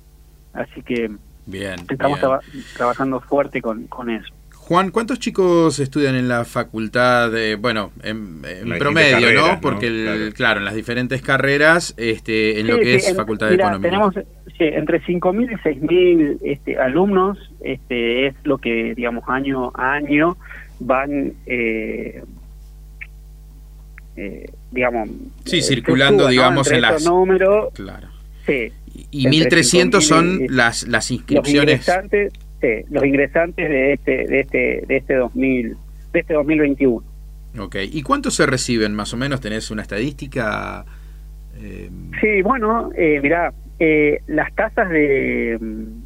Así 0.54 0.82
que 0.84 1.12
Bien, 1.46 1.76
Estamos 1.90 2.20
trabajando 2.76 3.20
fuerte 3.22 3.62
con, 3.62 3.86
con 3.88 4.10
eso. 4.10 4.34
Juan, 4.68 4.90
¿cuántos 4.90 5.20
chicos 5.20 5.78
estudian 5.80 6.16
en 6.16 6.28
la 6.28 6.44
facultad? 6.44 7.32
De, 7.32 7.56
bueno, 7.56 7.92
en, 8.02 8.42
promedio, 8.80 9.32
¿no? 9.34 9.62
Porque, 9.62 10.32
claro. 10.36 10.60
en 10.60 10.66
las 10.66 10.74
diferentes 10.74 11.22
carreras, 11.22 11.94
este, 11.98 12.60
en 12.60 12.68
lo 12.68 12.80
que 12.80 12.96
es 12.96 13.16
Facultad 13.16 13.50
de 13.50 13.56
Economía. 13.56 13.92
Tenemos 13.92 14.16
entre 14.58 15.02
5.000 15.04 15.52
y 15.52 15.56
6.000 15.56 16.38
este, 16.42 16.80
alumnos, 16.80 17.38
este, 17.62 18.26
es 18.26 18.36
lo 18.44 18.58
que, 18.58 18.96
digamos, 18.96 19.24
año 19.28 19.72
a 19.76 19.94
año 19.94 20.36
van, 20.80 21.34
eh, 21.46 22.24
eh, 24.16 24.50
digamos... 24.72 25.10
Sí, 25.44 25.62
circulando, 25.62 26.28
digamos, 26.28 26.72
en 26.72 26.82
las... 26.82 27.06
números, 27.06 27.72
claro. 27.74 28.08
Sí, 28.48 28.72
y 29.12 29.28
1.300 29.28 30.02
son 30.02 30.40
las, 30.50 30.88
las 30.88 31.12
inscripciones. 31.12 31.88
Los 31.88 31.98
ingresantes, 31.98 32.34
los 32.90 33.06
ingresantes 33.06 33.70
de 33.70 33.94
este, 33.94 34.26
de 34.26 34.40
este, 34.40 34.84
de 34.88 34.98
este 34.98 35.16
2000, 35.16 35.78
de 36.14 36.20
este 36.20 36.34
2021. 36.34 37.04
Ok, 37.60 37.76
¿y 37.92 38.02
cuántos 38.04 38.36
se 38.36 38.46
reciben 38.46 38.94
más 38.94 39.14
o 39.14 39.18
menos? 39.18 39.42
¿Tenés 39.42 39.72
una 39.72 39.82
estadística? 39.82 40.86
Eh... 41.58 41.90
Sí, 42.20 42.42
bueno, 42.42 42.92
eh, 42.96 43.20
mirá, 43.22 43.54
eh, 43.80 44.22
las 44.28 44.54
tasas 44.56 44.90
de, 44.90 45.58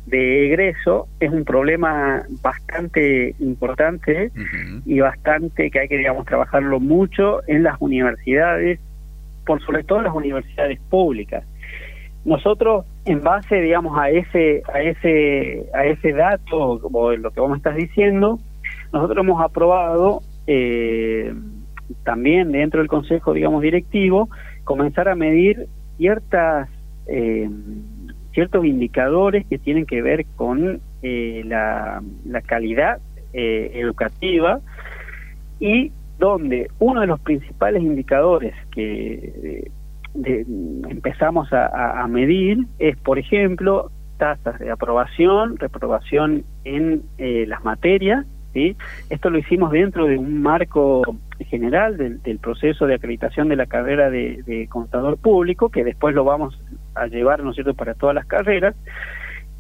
de, 0.06 0.46
egreso 0.48 1.08
es 1.20 1.32
un 1.32 1.46
problema 1.46 2.24
bastante 2.42 3.36
importante 3.40 4.32
y 4.86 5.00
bastante 5.00 5.72
que 5.72 5.80
hay 5.80 5.88
que, 5.88 5.98
digamos, 5.98 6.26
trabajarlo 6.26 6.80
mucho 6.80 7.42
en 7.48 7.64
las 7.64 7.78
universidades, 7.80 8.80
por 9.46 9.64
sobre 9.64 9.84
todo 9.84 10.00
en 10.00 10.06
las 10.06 10.16
universidades 10.16 10.80
públicas 10.90 11.44
nosotros 12.26 12.86
en 13.06 13.24
base 13.24 13.62
digamos 13.62 13.98
a 13.98 14.10
ese 14.10 14.62
a 14.74 14.82
ese 14.82 15.66
a 15.74 15.86
ese 15.86 16.12
dato 16.14 16.80
como 16.82 17.12
lo 17.12 17.32
que 17.32 17.40
vos 17.40 17.50
me 17.50 17.58
estás 17.58 17.76
diciendo 17.76 18.40
nosotros 18.92 19.24
hemos 19.24 19.42
aprobado 19.42 20.22
eh, 20.48 21.34
también 22.04 22.52
dentro 22.52 22.80
del 22.82 22.90
consejo 22.90 23.34
digamos 23.34 23.62
directivo 23.62 24.30
comenzar 24.64 25.08
a 25.08 25.16
medir 25.16 25.68
ciertas 25.98 26.70
eh, 27.08 27.50
ciertos 28.34 28.66
indicadores 28.66 29.46
que 29.48 29.58
tienen 29.58 29.86
que 29.86 30.02
ver 30.02 30.26
con 30.36 30.82
eh, 31.02 31.42
la, 31.46 32.04
la, 32.26 32.42
calidad 32.42 33.00
educativa 33.32 34.60
y 35.60 35.92
donde 36.18 36.70
uno 36.80 37.02
de 37.02 37.08
los 37.08 37.20
principales 37.20 37.82
indicadores 37.82 38.54
que 38.72 39.72
empezamos 40.16 41.50
a, 41.54 42.06
medir 42.08 42.66
es, 42.80 42.98
por 42.98 43.20
ejemplo, 43.20 43.92
tasas 44.18 44.60
de 44.60 44.72
aprobación, 44.72 45.58
reprobación 45.58 46.44
en 46.64 47.04
eh, 47.18 47.46
las 47.48 47.64
materias. 47.64 48.26
¿sí? 48.54 48.76
Esto 49.10 49.30
lo 49.30 49.38
hicimos 49.38 49.72
dentro 49.72 50.06
de 50.06 50.18
un 50.18 50.42
marco 50.42 51.04
general 51.46 51.98
del, 51.98 52.40
proceso 52.40 52.86
de 52.86 52.96
acreditación 52.96 53.48
de 53.48 53.56
la 53.56 53.66
carrera 53.66 54.10
de, 54.10 54.68
contador 54.70 55.18
público, 55.18 55.70
que 55.70 55.84
después 55.84 56.14
lo 56.16 56.24
vamos 56.24 56.60
a 56.96 57.08
llevar, 57.08 57.44
¿no 57.44 57.52
es 57.52 57.56
cierto?, 57.56 57.74
para 57.74 57.94
todas 57.94 58.16
las 58.16 58.26
carreras. 58.26 58.76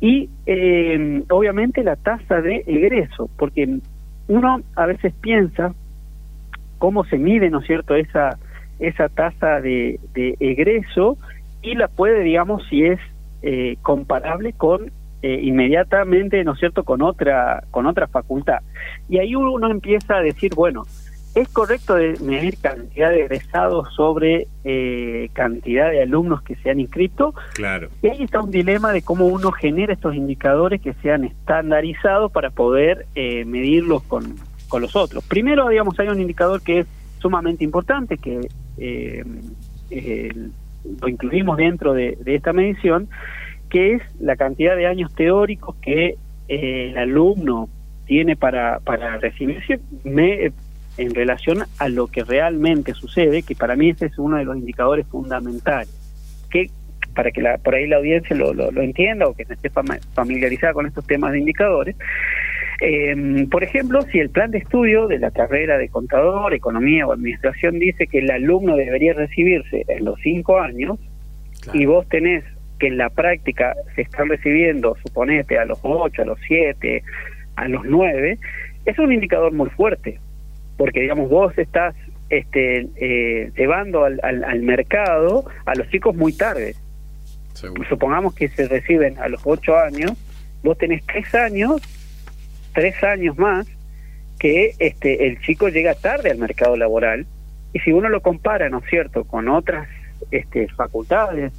Y 0.01 0.29
eh, 0.45 1.23
obviamente 1.29 1.83
la 1.83 1.95
tasa 1.95 2.41
de 2.41 2.63
egreso, 2.67 3.29
porque 3.37 3.79
uno 4.27 4.61
a 4.75 4.85
veces 4.85 5.13
piensa 5.21 5.73
cómo 6.77 7.03
se 7.05 7.17
mide, 7.17 7.49
¿no 7.49 7.59
es 7.59 7.67
cierto?, 7.67 7.95
esa 7.95 8.37
esa 8.79 9.09
tasa 9.09 9.61
de, 9.61 9.99
egreso 10.15 11.17
y 11.61 11.75
la 11.75 11.87
puede, 11.87 12.23
digamos, 12.23 12.63
si 12.69 12.85
es 12.85 12.99
eh, 13.41 13.77
comparable 13.81 14.53
con 14.53 14.91
eh, 15.21 15.39
inmediatamente, 15.43 16.43
¿no 16.43 16.53
es 16.53 16.59
cierto?, 16.59 16.83
con 16.83 17.01
otra, 17.01 17.63
con 17.71 17.85
otra 17.85 18.07
facultad. 18.07 18.59
Y 19.09 19.17
ahí 19.17 19.35
uno 19.35 19.69
empieza 19.69 20.15
a 20.15 20.21
decir, 20.21 20.55
bueno, 20.55 20.83
¿es 21.35 21.49
correcto 21.49 21.95
medir 22.21 22.57
cantidad 22.61 23.09
de 23.09 23.25
egresados 23.25 23.93
sobre 23.95 24.47
eh, 24.63 25.29
cantidad 25.33 25.91
de 25.91 26.03
alumnos 26.03 26.41
que 26.41 26.55
se 26.55 26.69
han 26.69 26.79
inscrito? 26.79 27.33
Claro. 27.53 27.89
Y 28.01 28.07
ahí 28.07 28.23
está 28.23 28.41
un 28.41 28.51
dilema 28.51 28.93
de 28.93 29.01
cómo 29.01 29.25
uno 29.25 29.51
genera 29.51 29.91
estos 29.91 30.15
indicadores 30.15 30.81
que 30.81 30.93
sean 31.01 31.25
estandarizados 31.25 32.31
para 32.31 32.49
poder 32.49 33.05
medirlos 33.15 34.03
con, 34.03 34.35
con 34.69 34.81
los 34.81 34.95
otros. 34.95 35.25
Primero, 35.25 35.67
digamos, 35.67 35.99
hay 35.99 36.07
un 36.07 36.21
indicador 36.21 36.61
que 36.61 36.79
es 36.79 36.87
sumamente 37.19 37.63
importante 37.63 38.17
que 38.17 38.47
eh, 38.79 39.23
lo 41.01 41.07
incluimos 41.07 41.57
dentro 41.57 41.93
de, 41.93 42.17
esta 42.25 42.53
medición, 42.53 43.09
que 43.69 43.93
es 43.93 44.01
la 44.19 44.35
cantidad 44.35 44.75
de 44.75 44.87
años 44.87 45.13
teóricos 45.13 45.75
que 45.81 46.15
eh, 46.47 46.89
el 46.91 46.97
alumno 46.97 47.69
tiene 48.05 48.35
para, 48.35 48.79
para 48.79 49.17
recibirse 49.17 49.79
en 50.97 51.15
relación 51.15 51.63
a 51.77 51.89
lo 51.89 52.07
que 52.07 52.23
realmente 52.23 52.93
sucede, 52.93 53.43
que 53.43 53.55
para 53.55 53.75
mí 53.75 53.89
ese 53.89 54.07
es 54.07 54.17
uno 54.17 54.37
de 54.37 54.45
los 54.45 54.57
indicadores 54.57 55.05
fundamentales, 55.07 55.93
que 56.49 56.71
para 57.13 57.31
que 57.31 57.41
la, 57.41 57.57
por 57.57 57.75
ahí 57.75 57.87
la 57.87 57.97
audiencia 57.97 58.35
lo, 58.35 58.53
lo 58.53 58.81
entienda 58.81 59.27
o 59.27 59.33
que 59.33 59.43
esté 59.43 59.69
familiarizada 60.13 60.73
con 60.73 60.87
estos 60.87 61.05
temas 61.05 61.33
de 61.33 61.39
indicadores, 61.39 61.95
eh, 62.81 63.47
por 63.51 63.63
ejemplo, 63.63 64.01
si 64.03 64.19
el 64.19 64.29
plan 64.29 64.51
de 64.51 64.59
estudio 64.59 65.07
de 65.07 65.19
la 65.19 65.31
carrera 65.31 65.77
de 65.77 65.89
contador, 65.89 66.53
economía 66.53 67.05
o 67.05 67.11
administración 67.11 67.77
dice 67.77 68.07
que 68.07 68.19
el 68.19 68.31
alumno 68.31 68.77
debería 68.77 69.13
recibirse 69.13 69.83
en 69.87 70.05
los 70.05 70.19
cinco 70.21 70.59
años 70.59 70.97
y 71.73 71.85
vos 71.85 72.07
tenés 72.07 72.43
que 72.79 72.87
en 72.87 72.97
la 72.97 73.09
práctica 73.09 73.75
se 73.95 74.03
están 74.03 74.29
recibiendo, 74.29 74.95
suponete, 75.03 75.59
a 75.59 75.65
los 75.65 75.79
ocho, 75.83 76.21
a 76.21 76.25
los 76.25 76.39
siete, 76.47 77.03
a 77.57 77.67
los 77.67 77.83
nueve, 77.83 78.39
es 78.85 78.97
un 78.97 79.11
indicador 79.11 79.51
muy 79.51 79.69
fuerte, 79.71 80.17
porque 80.77 81.01
digamos 81.01 81.29
vos 81.29 81.57
estás 81.57 81.93
este, 82.29 82.87
eh, 82.95 83.51
llevando 83.57 84.05
al, 84.05 84.21
al, 84.23 84.61
mercado 84.61 85.43
a 85.65 85.75
los 85.75 85.89
chicos 85.89 86.15
muy 86.15 86.31
tarde. 86.31 86.75
Supongamos 87.89 88.33
que 88.35 88.47
se 88.47 88.69
reciben 88.69 89.17
a 89.19 89.27
los 89.27 89.41
ocho 89.43 89.77
años, 89.77 90.13
vos 90.63 90.77
tenés 90.77 91.05
tres 91.05 91.35
años 91.35 91.81
tres 92.79 93.03
años 93.03 93.37
más 93.37 93.67
que 94.39 94.73
este 94.79 95.27
el 95.27 95.41
chico 95.41 95.67
llega 95.67 95.95
tarde 95.95 96.31
al 96.31 96.37
mercado 96.37 96.77
laboral 96.77 97.25
y 97.73 97.79
si 97.79 97.91
uno 97.91 98.07
lo 98.07 98.21
compara, 98.21 98.69
¿no 98.69 98.77
es 98.77 98.85
cierto?, 98.89 99.25
con 99.25 99.49
otras 99.49 99.89
este, 100.31 100.69
facultades 100.69 101.51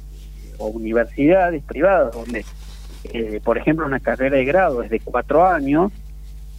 o 0.57 0.65
universidades 0.69 1.61
privadas 1.61 2.15
donde, 2.15 2.43
eh, 3.13 3.39
por 3.43 3.59
ejemplo, 3.59 3.85
una 3.85 3.99
carrera 3.99 4.35
de 4.35 4.45
grado 4.45 4.81
es 4.81 4.89
de 4.89 4.99
cuatro 4.99 5.45
años 5.45 5.91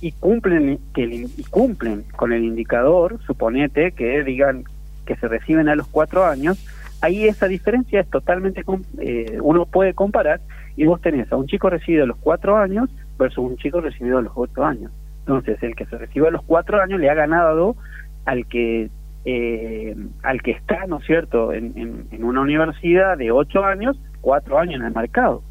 y 0.00 0.12
cumplen 0.12 0.78
que 0.94 1.06
y 1.06 1.44
cumplen 1.50 2.04
con 2.14 2.32
el 2.32 2.44
indicador, 2.44 3.18
suponete 3.26 3.90
que 3.90 4.22
digan 4.22 4.62
que 5.06 5.16
se 5.16 5.26
reciben 5.26 5.68
a 5.68 5.74
los 5.74 5.88
cuatro 5.88 6.24
años, 6.24 6.64
ahí 7.00 7.26
esa 7.26 7.48
diferencia 7.48 7.98
es 7.98 8.08
totalmente, 8.08 8.62
eh, 9.00 9.38
uno 9.42 9.66
puede 9.66 9.92
comparar 9.92 10.40
y 10.76 10.84
vos 10.84 11.00
tenés 11.00 11.32
a 11.32 11.36
un 11.36 11.48
chico 11.48 11.68
recibido 11.68 12.04
a 12.04 12.06
los 12.06 12.18
cuatro 12.18 12.56
años 12.56 12.88
versus 13.18 13.38
un 13.38 13.56
chico 13.56 13.80
recibido 13.80 14.18
a 14.18 14.22
los 14.22 14.32
ocho 14.34 14.64
años. 14.64 14.90
Entonces, 15.20 15.62
el 15.62 15.76
que 15.76 15.86
se 15.86 15.98
recibió 15.98 16.28
a 16.28 16.30
los 16.32 16.42
cuatro 16.42 16.80
años 16.80 17.00
le 17.00 17.08
ha 17.08 17.14
ganado 17.14 17.76
al 18.24 18.46
que 18.46 18.90
eh, 19.24 19.96
al 20.22 20.42
que 20.42 20.50
está, 20.50 20.86
¿no 20.86 20.98
es 20.98 21.06
cierto?, 21.06 21.52
en, 21.52 22.06
en, 22.10 22.24
una 22.24 22.40
universidad 22.40 23.16
de 23.16 23.30
ocho 23.30 23.64
años, 23.64 23.96
cuatro 24.20 24.58
años 24.58 24.80
en 24.80 24.86
el 24.86 24.92
mercado. 24.92 25.42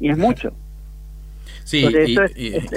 Y 0.00 0.10
es 0.10 0.18
mucho. 0.18 0.52
Sí, 1.62 1.86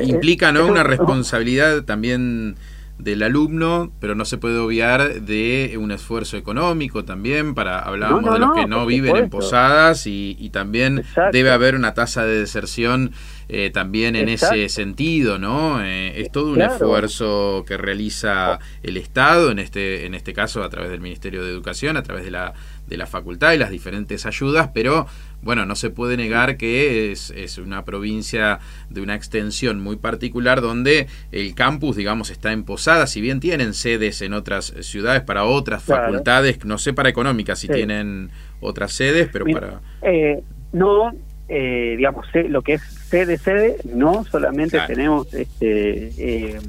implica 0.04 0.52
¿no? 0.52 0.68
una 0.68 0.84
responsabilidad 0.84 1.84
también 1.84 2.58
del 3.00 3.24
alumno, 3.24 3.92
pero 4.00 4.14
no 4.14 4.24
se 4.24 4.38
puede 4.38 4.60
obviar 4.60 5.22
de 5.22 5.76
un 5.80 5.92
esfuerzo 5.92 6.38
económico 6.38 7.04
también, 7.04 7.56
para 7.56 7.80
hablábamos 7.80 8.32
de 8.34 8.40
los 8.40 8.54
que 8.54 8.68
no 8.68 8.86
viven 8.86 9.16
en 9.16 9.30
posadas 9.32 10.06
y, 10.06 10.38
y 10.40 10.52
también 10.52 11.04
debe 11.32 11.50
haber 11.50 11.76
una 11.76 11.96
tasa 11.96 12.24
de 12.24 12.40
deserción 12.40 13.12
eh, 13.50 13.70
también 13.72 14.16
en 14.16 14.30
ese 14.30 14.70
sentido, 14.70 15.40
¿no? 15.40 15.84
Eh, 15.84 16.22
es 16.22 16.32
todo 16.32 16.54
un 16.54 16.62
esfuerzo 16.62 17.64
que 17.68 17.78
realiza 17.78 18.60
el 18.82 18.98
Estado, 18.98 19.52
en 19.52 19.60
este, 19.60 20.06
en 20.06 20.14
este 20.14 20.34
caso 20.34 20.64
a 20.64 20.70
través 20.70 20.92
del 20.92 21.02
Ministerio 21.02 21.44
de 21.44 21.50
Educación, 21.52 21.98
a 21.98 22.04
través 22.04 22.24
de 22.26 22.32
la, 22.32 22.54
de 22.88 22.98
la 22.98 23.08
facultad 23.08 23.54
y 23.54 23.58
las 23.58 23.70
diferentes 23.70 24.26
ayudas, 24.26 24.70
pero 24.74 25.08
bueno, 25.42 25.66
no 25.66 25.76
se 25.76 25.90
puede 25.90 26.16
negar 26.16 26.58
que 26.58 27.12
es, 27.12 27.30
es, 27.32 27.58
una 27.58 27.84
provincia 27.84 28.60
de 28.90 29.02
una 29.02 29.16
extensión 29.16 29.82
muy 29.82 29.98
particular 29.98 30.62
donde 30.62 31.08
el 31.32 31.54
campus, 31.54 31.96
digamos, 31.96 32.30
está 32.30 32.54
en 32.54 32.64
Posada, 32.64 33.08
si 33.08 33.20
bien 33.20 33.40
tienen 33.40 33.74
sedes 33.74 34.22
en 34.22 34.34
otras 34.34 34.74
ciudades 34.82 35.22
para 35.22 35.44
otras 35.44 35.84
facultades, 35.84 36.64
no 36.66 36.78
sé 36.78 36.94
para 36.94 37.10
económicas 37.10 37.60
si 37.60 37.68
tienen 37.68 38.32
otras 38.62 38.94
sedes, 38.94 39.30
pero 39.32 39.46
para... 39.46 39.82
Eh, 40.02 40.42
no, 40.72 41.12
eh, 41.50 41.96
digamos, 41.98 42.26
lo 42.50 42.62
que 42.62 42.74
es 42.74 42.82
sede, 43.14 43.38
sede, 43.38 43.78
no 43.94 44.24
solamente 44.24 44.80
tenemos 44.88 45.32
este, 45.36 46.10
eh, 46.18 46.60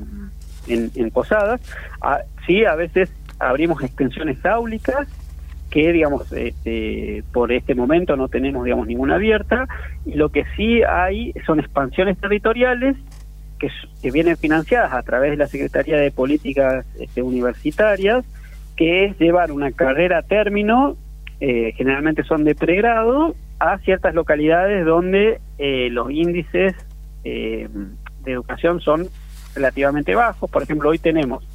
en, 0.68 0.90
en, 0.94 1.10
Posadas, 1.10 1.62
sí, 2.46 2.66
a 2.66 2.74
veces 2.74 3.10
abrimos 3.38 3.82
extensiones 3.82 4.44
áulicas 4.44 5.08
que 5.70 5.90
digamos 5.90 6.30
este, 6.32 7.24
por 7.32 7.50
este 7.50 7.74
momento 7.74 8.14
no 8.14 8.28
tenemos 8.28 8.62
digamos 8.62 8.86
ninguna 8.86 9.14
abierta. 9.14 9.66
Y 10.04 10.16
lo 10.16 10.28
que 10.28 10.44
sí 10.54 10.82
hay 10.82 11.32
son 11.46 11.60
expansiones 11.60 12.18
territoriales 12.18 12.94
que, 13.58 13.70
que 14.02 14.10
vienen 14.10 14.36
financiadas 14.36 14.92
a 14.92 15.02
través 15.02 15.30
de 15.30 15.38
la 15.38 15.46
Secretaría 15.46 15.96
de 15.96 16.10
Políticas 16.10 16.84
este, 17.00 17.22
Universitarias 17.22 18.22
que 18.76 19.06
es 19.06 19.18
llevar 19.18 19.50
una 19.50 19.72
carrera 19.72 20.18
a 20.18 20.22
término 20.22 20.96
eh, 21.40 21.72
generalmente 21.74 22.22
son 22.24 22.44
de 22.44 22.54
pregrado 22.54 23.34
a 23.58 23.78
ciertas 23.78 24.14
localidades 24.14 24.84
donde 24.84 25.40
eh, 25.58 25.88
los 25.90 26.10
índices 26.10 26.74
eh, 27.24 27.68
de 28.24 28.32
educación 28.32 28.80
son 28.80 29.08
relativamente 29.54 30.14
bajos 30.14 30.50
por 30.50 30.62
ejemplo 30.62 30.90
hoy 30.90 30.98
tenemos 30.98 31.46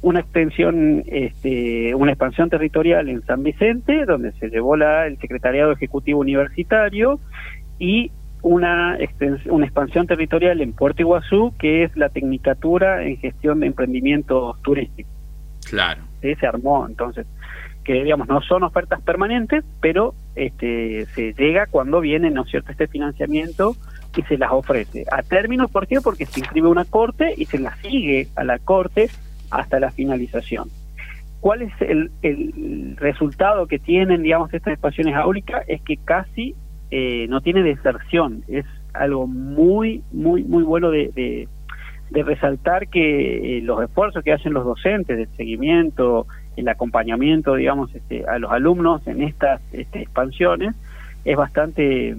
una 0.00 0.20
extensión, 0.20 1.02
este, 1.06 1.94
una 1.94 2.12
expansión 2.12 2.48
territorial 2.50 3.08
en 3.08 3.24
San 3.26 3.42
Vicente, 3.42 4.04
donde 4.04 4.32
se 4.32 4.48
llevó 4.48 4.76
la, 4.76 5.06
el 5.06 5.18
Secretariado 5.18 5.72
Ejecutivo 5.72 6.20
Universitario, 6.20 7.18
y 7.78 8.10
una, 8.42 8.96
una 9.46 9.64
expansión 9.64 10.06
territorial 10.06 10.60
en 10.60 10.72
Puerto 10.72 11.02
Iguazú, 11.02 11.52
que 11.58 11.82
es 11.82 11.96
la 11.96 12.08
Tecnicatura 12.08 13.04
en 13.04 13.16
Gestión 13.16 13.60
de 13.60 13.66
Emprendimientos 13.66 14.60
Turísticos. 14.62 15.12
Claro. 15.68 16.02
Se 16.20 16.46
armó, 16.46 16.86
entonces, 16.86 17.26
que 17.88 18.04
digamos, 18.04 18.28
no 18.28 18.42
son 18.42 18.64
ofertas 18.64 19.00
permanentes, 19.00 19.64
pero 19.80 20.14
este, 20.34 21.06
se 21.14 21.32
llega 21.32 21.64
cuando 21.64 22.02
viene, 22.02 22.30
¿no 22.30 22.42
es 22.42 22.50
cierto?, 22.50 22.70
este 22.70 22.86
financiamiento 22.86 23.76
y 24.14 24.20
se 24.24 24.36
las 24.36 24.52
ofrece. 24.52 25.06
A 25.10 25.22
términos, 25.22 25.70
¿por 25.70 25.86
qué? 25.86 26.02
Porque 26.02 26.26
se 26.26 26.40
inscribe 26.40 26.68
una 26.68 26.84
corte 26.84 27.32
y 27.34 27.46
se 27.46 27.58
la 27.58 27.74
sigue 27.76 28.28
a 28.36 28.44
la 28.44 28.58
corte 28.58 29.08
hasta 29.50 29.80
la 29.80 29.90
finalización. 29.90 30.68
¿Cuál 31.40 31.62
es 31.62 31.72
el, 31.80 32.10
el 32.20 32.94
resultado 32.98 33.66
que 33.66 33.78
tienen, 33.78 34.22
digamos, 34.22 34.52
estas 34.52 34.74
expansiones 34.74 35.14
áulicas? 35.14 35.64
Es 35.66 35.80
que 35.80 35.96
casi 35.96 36.54
eh, 36.90 37.26
no 37.30 37.40
tiene 37.40 37.62
deserción. 37.62 38.44
Es 38.48 38.66
algo 38.92 39.26
muy, 39.26 40.02
muy, 40.12 40.44
muy 40.44 40.62
bueno 40.62 40.90
de, 40.90 41.08
de, 42.10 42.22
resaltar 42.22 42.88
que 42.88 43.58
eh, 43.58 43.62
los 43.62 43.82
esfuerzos 43.82 44.22
que 44.22 44.32
hacen 44.32 44.52
los 44.52 44.66
docentes 44.66 45.16
del 45.16 45.28
seguimiento, 45.38 46.26
el 46.58 46.68
acompañamiento, 46.68 47.54
digamos, 47.54 47.94
este, 47.94 48.26
a 48.26 48.38
los 48.38 48.50
alumnos 48.50 49.06
en 49.06 49.22
estas 49.22 49.60
este, 49.72 50.02
expansiones 50.02 50.74
es 51.24 51.36
bastante 51.36 52.16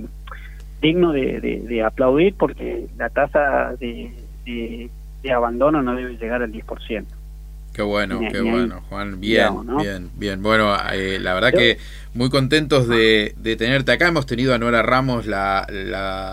digno 0.82 1.12
de, 1.12 1.84
aplaudir 1.86 2.36
porque 2.36 2.88
la 2.98 3.10
tasa 3.10 3.76
de, 3.80 4.14
de, 4.46 4.90
abandono 5.32 5.82
no 5.82 5.96
debe 5.96 6.18
llegar 6.18 6.42
al 6.42 6.52
10%. 6.52 7.06
Qué 7.80 7.84
bueno, 7.84 8.20
qué 8.30 8.42
bueno, 8.42 8.84
Juan. 8.90 9.22
Bien, 9.22 9.54
bien, 9.78 10.12
bien. 10.18 10.44
Bueno, 10.44 10.76
eh, 10.92 11.18
la 11.18 11.34
verdad 11.34 11.54
que 11.54 11.78
muy 12.14 12.30
contentos 12.30 12.90
de, 12.90 13.34
tenerte 13.58 13.94
acá. 13.94 14.10
Hemos 14.10 14.26
tenido 14.26 14.54
a 14.54 14.58
Nora 14.58 14.82
Ramos 14.82 15.26
la, 15.26 15.64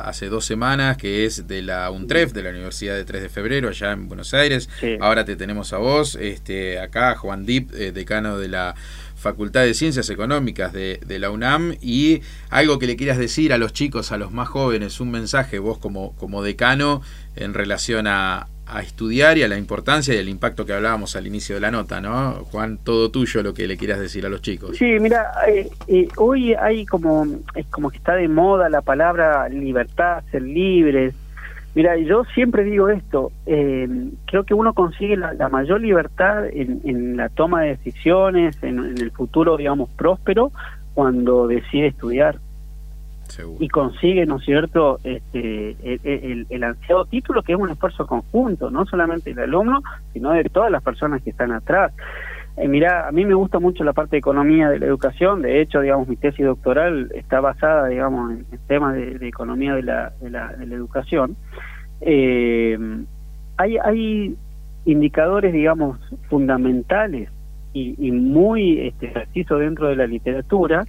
hace 0.01 0.27
dos 0.27 0.45
semanas, 0.45 0.97
que 0.97 1.25
es 1.25 1.47
de 1.47 1.63
la 1.63 1.89
UNTREF, 1.93 2.33
de 2.33 2.43
la 2.43 2.51
Universidad 2.51 2.97
de 2.97 3.05
3 3.05 3.23
de 3.23 3.29
Febrero, 3.29 3.69
allá 3.69 3.93
en 3.93 4.09
Buenos 4.09 4.35
Aires. 4.35 4.69
Ahora 4.99 5.25
te 5.25 5.37
tenemos 5.37 5.73
a 5.73 5.79
vos, 5.79 6.17
este, 6.21 6.81
acá 6.81 7.15
Juan 7.15 7.47
Dip, 7.47 7.73
eh, 7.75 7.93
decano 7.93 8.39
de 8.39 8.49
la 8.49 8.75
Facultad 9.15 9.63
de 9.63 9.75
Ciencias 9.75 10.11
Económicas 10.11 10.73
de, 10.73 10.99
de, 11.07 11.19
la 11.21 11.31
UNAM. 11.31 11.77
Y 11.81 12.23
algo 12.51 12.81
que 12.81 12.89
le 12.89 12.97
quieras 12.97 13.19
decir 13.19 13.53
a 13.53 13.59
los 13.59 13.73
chicos, 13.73 14.11
a 14.11 14.17
los 14.17 14.33
más 14.33 14.49
jóvenes, 14.49 14.99
un 14.99 15.13
mensaje, 15.13 15.61
vos 15.61 15.79
como, 15.79 16.17
como 16.17 16.43
decano, 16.43 17.03
en 17.37 17.55
relación 17.55 18.09
a, 18.09 18.49
a 18.67 18.81
estudiar 18.81 19.39
y 19.39 19.45
a 19.45 19.49
la 19.49 19.57
importancia 19.57 20.14
y 20.14 20.19
el 20.19 20.29
impacto 20.29 20.67
que 20.67 20.73
hablábamos 20.73 21.14
al 21.14 21.27
inicio 21.27 21.55
de 21.55 21.61
la 21.61 21.71
nota, 21.71 22.01
¿no? 22.01 22.45
Juan, 22.51 22.79
todo 22.83 23.11
tuyo 23.11 23.43
lo 23.43 23.55
que 23.55 23.67
le 23.67 23.77
quieras 23.77 24.01
decir 24.01 24.27
a 24.27 24.29
los 24.29 24.43
chicos. 24.43 24.77
Sí, 24.77 24.99
mira, 25.01 25.33
eh, 25.49 25.69
eh, 25.87 26.09
hoy 26.17 26.55
hay 26.55 26.85
como, 26.85 27.27
es 27.55 27.67
como 27.67 27.91
que 27.91 27.99
está 27.99 28.14
de 28.14 28.29
moda 28.29 28.69
la 28.69 28.83
palabra 28.83 29.49
libertad, 29.49 30.25
ser 30.33 30.43
libres. 30.43 31.14
Mira, 31.77 31.97
yo 31.99 32.25
siempre 32.35 32.64
digo 32.64 32.89
esto, 32.89 33.31
eh, 33.45 33.87
creo 34.25 34.45
que 34.45 34.55
uno 34.55 34.73
consigue 34.73 35.17
la, 35.17 35.49
mayor 35.51 35.81
libertad 35.81 36.47
en, 36.47 37.17
la 37.17 37.29
toma 37.29 37.62
de 37.62 37.77
decisiones, 37.77 38.61
en 38.62 38.79
el 38.99 39.11
futuro, 39.12 39.59
digamos, 39.59 39.91
próspero, 39.91 40.53
cuando 40.95 41.47
decide 41.47 41.89
estudiar 41.89 42.41
y 43.59 43.68
consigue, 43.68 44.26
¿no 44.26 44.37
es 44.37 44.45
cierto?, 44.45 44.99
este, 45.05 45.76
el, 46.51 46.64
ansiado 46.64 47.05
título, 47.05 47.43
que 47.43 47.53
es 47.53 47.59
un 47.59 47.70
esfuerzo 47.70 48.07
conjunto, 48.07 48.70
no 48.70 48.87
solamente 48.87 49.30
del 49.30 49.45
alumno, 49.45 49.82
sino 50.12 50.32
de 50.32 50.45
todas 50.45 50.70
las 50.70 50.82
personas 50.82 51.22
que 51.22 51.30
están 51.30 51.53
atrás. 51.53 51.93
Eh, 52.57 52.68
mira, 52.68 53.07
a 53.07 53.12
mí 53.12 53.24
me 53.24 53.34
gusta 53.34 53.59
mucho 53.59 53.84
la 53.84 53.93
parte 53.93 54.12
de 54.12 54.18
economía 54.18 54.70
de 54.70 54.78
la 54.78 54.87
educación, 54.87 55.43
de 55.43 55.61
hecho, 55.61 55.80
digamos, 55.80 56.09
mi 56.09 56.16
tesis 56.16 56.45
doctoral 56.45 57.11
está 57.14 57.41
basada, 57.41 57.89
digamos, 57.89 58.32
en, 58.32 58.47
temas 58.66 58.95
de, 58.95 59.28
economía 59.28 59.74
de 59.74 59.82
la, 59.82 60.12
de 60.20 60.30
la, 60.30 60.55
educación. 60.62 61.37
Eh, 62.01 62.78
hay, 63.59 63.76
hay 63.78 64.37
indicadores, 64.87 65.53
digamos, 65.53 65.99
fundamentales 66.28 67.28
y, 67.72 67.95
y 67.99 68.11
muy 68.11 68.80
este, 68.80 69.09
precisos 69.09 69.61
dentro 69.61 69.89
de 69.89 69.97
la 69.97 70.07
literatura 70.07 70.87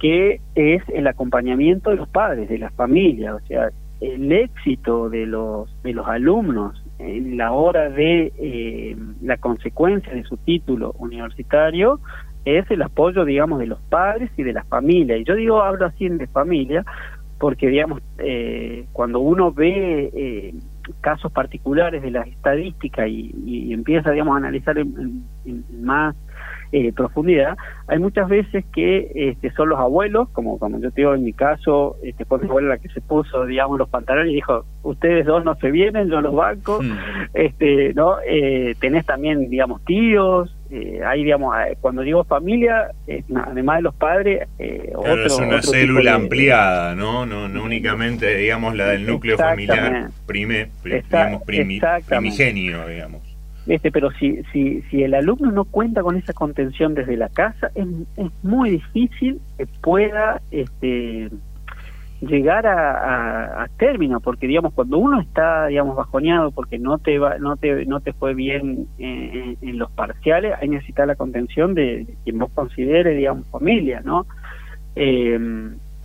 que 0.00 0.40
es 0.54 0.82
el 0.88 1.06
acompañamiento 1.06 1.90
de 1.90 1.96
los 1.96 2.08
padres, 2.08 2.48
de 2.48 2.58
las 2.58 2.72
familias, 2.74 3.34
o 3.34 3.46
sea, 3.46 3.68
el 4.00 4.32
éxito 4.32 5.10
de 5.10 5.26
los 5.26 5.70
de 5.82 5.92
los 5.92 6.08
alumnos 6.08 6.82
en 6.98 7.36
la 7.36 7.52
hora 7.52 7.90
de 7.90 8.32
eh, 8.38 8.96
la 9.22 9.36
consecuencia 9.36 10.12
de 10.12 10.24
su 10.24 10.38
título 10.38 10.94
universitario 10.98 12.00
es 12.44 12.70
el 12.70 12.82
apoyo, 12.82 13.24
digamos, 13.24 13.58
de 13.58 13.66
los 13.66 13.80
padres 13.82 14.30
y 14.36 14.42
de 14.42 14.54
las 14.54 14.66
familias. 14.68 15.20
Y 15.20 15.24
yo 15.24 15.34
digo, 15.34 15.62
hablo 15.62 15.86
así 15.86 16.08
de 16.08 16.26
familia, 16.26 16.84
porque, 17.38 17.68
digamos, 17.68 18.02
eh, 18.18 18.86
cuando 18.92 19.20
uno 19.20 19.52
ve 19.52 20.10
eh, 20.14 20.54
casos 21.02 21.30
particulares 21.32 22.02
de 22.02 22.10
las 22.10 22.26
estadísticas 22.28 23.06
y, 23.08 23.72
empieza, 23.72 24.10
digamos, 24.10 24.34
a 24.34 24.38
analizar 24.38 24.78
en 24.78 25.24
más 25.82 26.16
eh, 26.72 26.92
profundidad, 26.92 27.56
hay 27.88 27.98
muchas 27.98 28.28
veces 28.28 28.64
que 28.72 29.10
este, 29.14 29.50
son 29.52 29.70
los 29.70 29.78
abuelos, 29.78 30.28
como, 30.30 30.58
como 30.58 30.78
yo 30.80 30.90
te 30.90 31.00
digo 31.00 31.14
en 31.14 31.24
mi 31.24 31.32
caso, 31.32 31.96
este, 32.02 32.24
fue 32.24 32.38
mi 32.38 32.48
abuela 32.48 32.68
la 32.70 32.78
que 32.78 32.88
se 32.88 33.00
puso, 33.00 33.46
digamos, 33.46 33.78
los 33.78 33.88
pantalones 33.88 34.32
y 34.32 34.36
dijo, 34.36 34.64
ustedes 34.82 35.26
dos 35.26 35.44
no 35.44 35.54
se 35.56 35.70
vienen, 35.70 36.08
yo 36.08 36.20
los 36.20 36.34
banco, 36.34 36.80
hmm. 36.82 36.92
este, 37.34 37.92
¿no? 37.94 38.16
Eh, 38.26 38.74
tenés 38.80 39.06
también, 39.06 39.50
digamos, 39.50 39.84
tíos, 39.84 40.54
eh, 40.70 41.00
hay, 41.04 41.24
digamos, 41.24 41.52
eh, 41.66 41.76
cuando 41.80 42.02
digo 42.02 42.22
familia, 42.22 42.92
además 43.34 43.78
de 43.78 43.82
los 43.82 43.94
padres, 43.96 44.48
eh, 44.60 44.92
es 45.24 45.38
una 45.38 45.60
célula 45.62 46.14
ampliada, 46.14 46.94
¿no? 46.94 47.26
¿no? 47.26 47.48
No 47.48 47.64
únicamente, 47.64 48.36
digamos, 48.36 48.76
la 48.76 48.86
del 48.90 49.04
núcleo 49.04 49.36
familiar 49.36 50.10
prime, 50.26 50.70
digamos, 50.84 51.42
primigenio, 51.44 52.86
digamos. 52.86 53.29
Este, 53.70 53.92
pero 53.92 54.10
si, 54.10 54.42
si, 54.52 54.82
si 54.90 55.04
el 55.04 55.14
alumno 55.14 55.52
no 55.52 55.64
cuenta 55.64 56.02
con 56.02 56.16
esa 56.16 56.32
contención 56.32 56.92
desde 56.94 57.16
la 57.16 57.28
casa, 57.28 57.70
es, 57.76 57.86
es 58.16 58.28
muy 58.42 58.70
difícil 58.70 59.40
que 59.56 59.66
pueda 59.80 60.42
este, 60.50 61.30
llegar 62.20 62.66
a, 62.66 63.62
a, 63.62 63.68
término, 63.78 64.18
porque 64.18 64.48
digamos 64.48 64.74
cuando 64.74 64.98
uno 64.98 65.20
está 65.20 65.68
digamos 65.68 65.94
bajoneado 65.94 66.50
porque 66.50 66.80
no 66.80 66.98
te 66.98 67.20
va, 67.20 67.38
no 67.38 67.56
te 67.56 67.86
no 67.86 68.00
te 68.00 68.12
fue 68.12 68.34
bien 68.34 68.88
en, 68.98 69.56
en 69.62 69.78
los 69.78 69.92
parciales, 69.92 70.54
hay 70.60 70.68
necesita 70.68 71.06
la 71.06 71.14
contención 71.14 71.72
de, 71.74 72.08
quien 72.24 72.40
vos 72.40 72.50
considere 72.52 73.14
digamos 73.14 73.46
familia, 73.50 74.02
¿no? 74.04 74.26
Eh, 74.96 75.38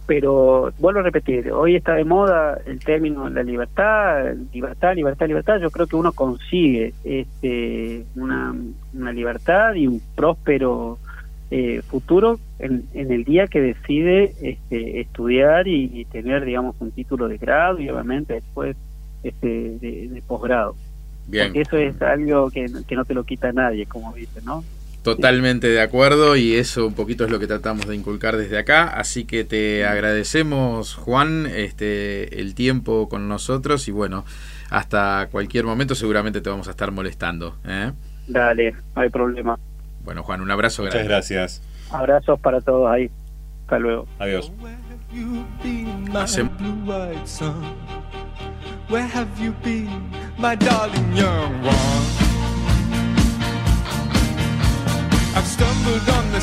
pero 0.06 0.72
vuelvo 0.80 1.00
a 1.00 1.04
repetir, 1.04 1.52
hoy 1.52 1.76
está 1.76 1.96
de 1.96 2.06
moda 2.06 2.60
el 2.66 2.80
término 2.80 3.30
la 3.30 3.44
libertad, 3.44 4.34
libertad, 4.54 4.96
libertad, 4.96 5.28
libertad. 5.28 5.60
Yo 5.60 5.72
creo 5.72 5.88
que 5.88 5.96
uno 5.96 6.12
consigue 6.12 6.94
este, 7.04 8.06
una, 8.16 8.56
una 8.94 9.12
libertad 9.12 9.74
y 9.74 9.88
un 9.88 10.02
próspero 10.16 11.00
eh, 11.52 11.82
futuro 11.88 12.40
en, 12.58 12.88
el 12.94 13.24
día 13.24 13.48
que 13.48 13.62
decide 13.62 14.34
este, 14.42 15.00
estudiar 15.00 15.68
y, 15.68 16.06
tener, 16.06 16.44
digamos, 16.44 16.76
un 16.80 16.92
título 16.92 17.28
de 17.28 17.38
grado 17.38 17.80
y 17.80 17.90
obviamente 17.90 18.34
después 18.34 18.76
este, 19.24 19.78
de, 19.80 20.24
posgrado. 20.28 20.76
Bien. 21.28 21.48
Porque 21.48 21.62
eso 21.62 21.78
es 21.78 22.02
algo 22.02 22.50
que, 22.50 22.68
no 22.68 23.06
te 23.06 23.14
lo 23.14 23.24
quita 23.24 23.52
nadie, 23.52 23.86
como 23.86 24.14
dice, 24.14 24.42
¿no? 24.44 24.64
Totalmente 25.06 25.68
de 25.68 25.82
acuerdo 25.82 26.36
y 26.36 26.56
eso 26.56 26.88
un 26.88 26.96
poquito 26.96 27.26
es 27.26 27.30
lo 27.30 27.38
que 27.38 27.46
tratamos 27.46 27.88
de 27.88 27.96
inculcar 27.96 28.38
desde 28.38 28.58
acá, 28.58 28.86
así 28.86 29.26
que 29.26 29.44
te 29.44 29.86
agradecemos 29.86 30.96
Juan 30.96 31.46
este 31.46 32.42
el 32.42 32.56
tiempo 32.56 33.08
con 33.08 33.30
nosotros 33.30 33.88
y 33.88 33.92
bueno, 33.92 34.26
hasta 34.72 35.30
cualquier 35.32 35.66
momento 35.66 35.94
seguramente 35.94 36.42
te 36.42 36.50
vamos 36.50 36.68
a 36.68 36.72
estar 36.72 36.92
molestando. 36.92 37.56
¿eh? 37.66 37.92
Dale, 38.26 38.72
no 38.96 39.02
hay 39.04 39.10
problema. 39.10 39.60
Bueno, 40.04 40.24
Juan, 40.24 40.42
un 40.42 40.50
abrazo 40.50 40.82
Muchas 40.82 41.06
gracias. 41.06 41.62
Abrazos 41.92 42.40
para 42.40 42.60
todos 42.62 42.90
ahí. 42.92 43.12
Hasta 43.66 43.78
luego. 43.78 44.08
Adiós. 44.18 44.52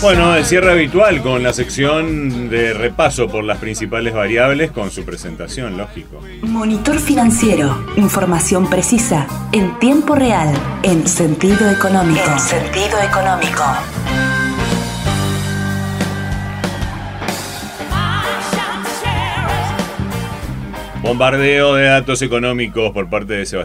Bueno, 0.00 0.34
el 0.34 0.44
cierre 0.44 0.72
habitual 0.72 1.22
con 1.22 1.42
la 1.42 1.52
sección 1.52 2.50
de 2.50 2.74
repaso 2.74 3.28
por 3.28 3.44
las 3.44 3.58
principales 3.58 4.12
variables 4.12 4.72
con 4.72 4.90
su 4.90 5.04
presentación, 5.04 5.76
lógico. 5.78 6.20
Monitor 6.42 6.98
financiero, 6.98 7.86
información 7.96 8.68
precisa, 8.68 9.26
en 9.52 9.78
tiempo 9.78 10.16
real, 10.16 10.52
en 10.82 11.06
sentido 11.06 11.70
económico. 11.70 12.24
En 12.32 12.38
sentido 12.40 12.98
económico. 13.00 13.62
Bombardeo 21.02 21.74
de 21.74 21.84
datos 21.84 22.22
económicos 22.22 22.92
por 22.92 23.10
parte 23.10 23.34
de 23.34 23.44
Sebastián. 23.44 23.60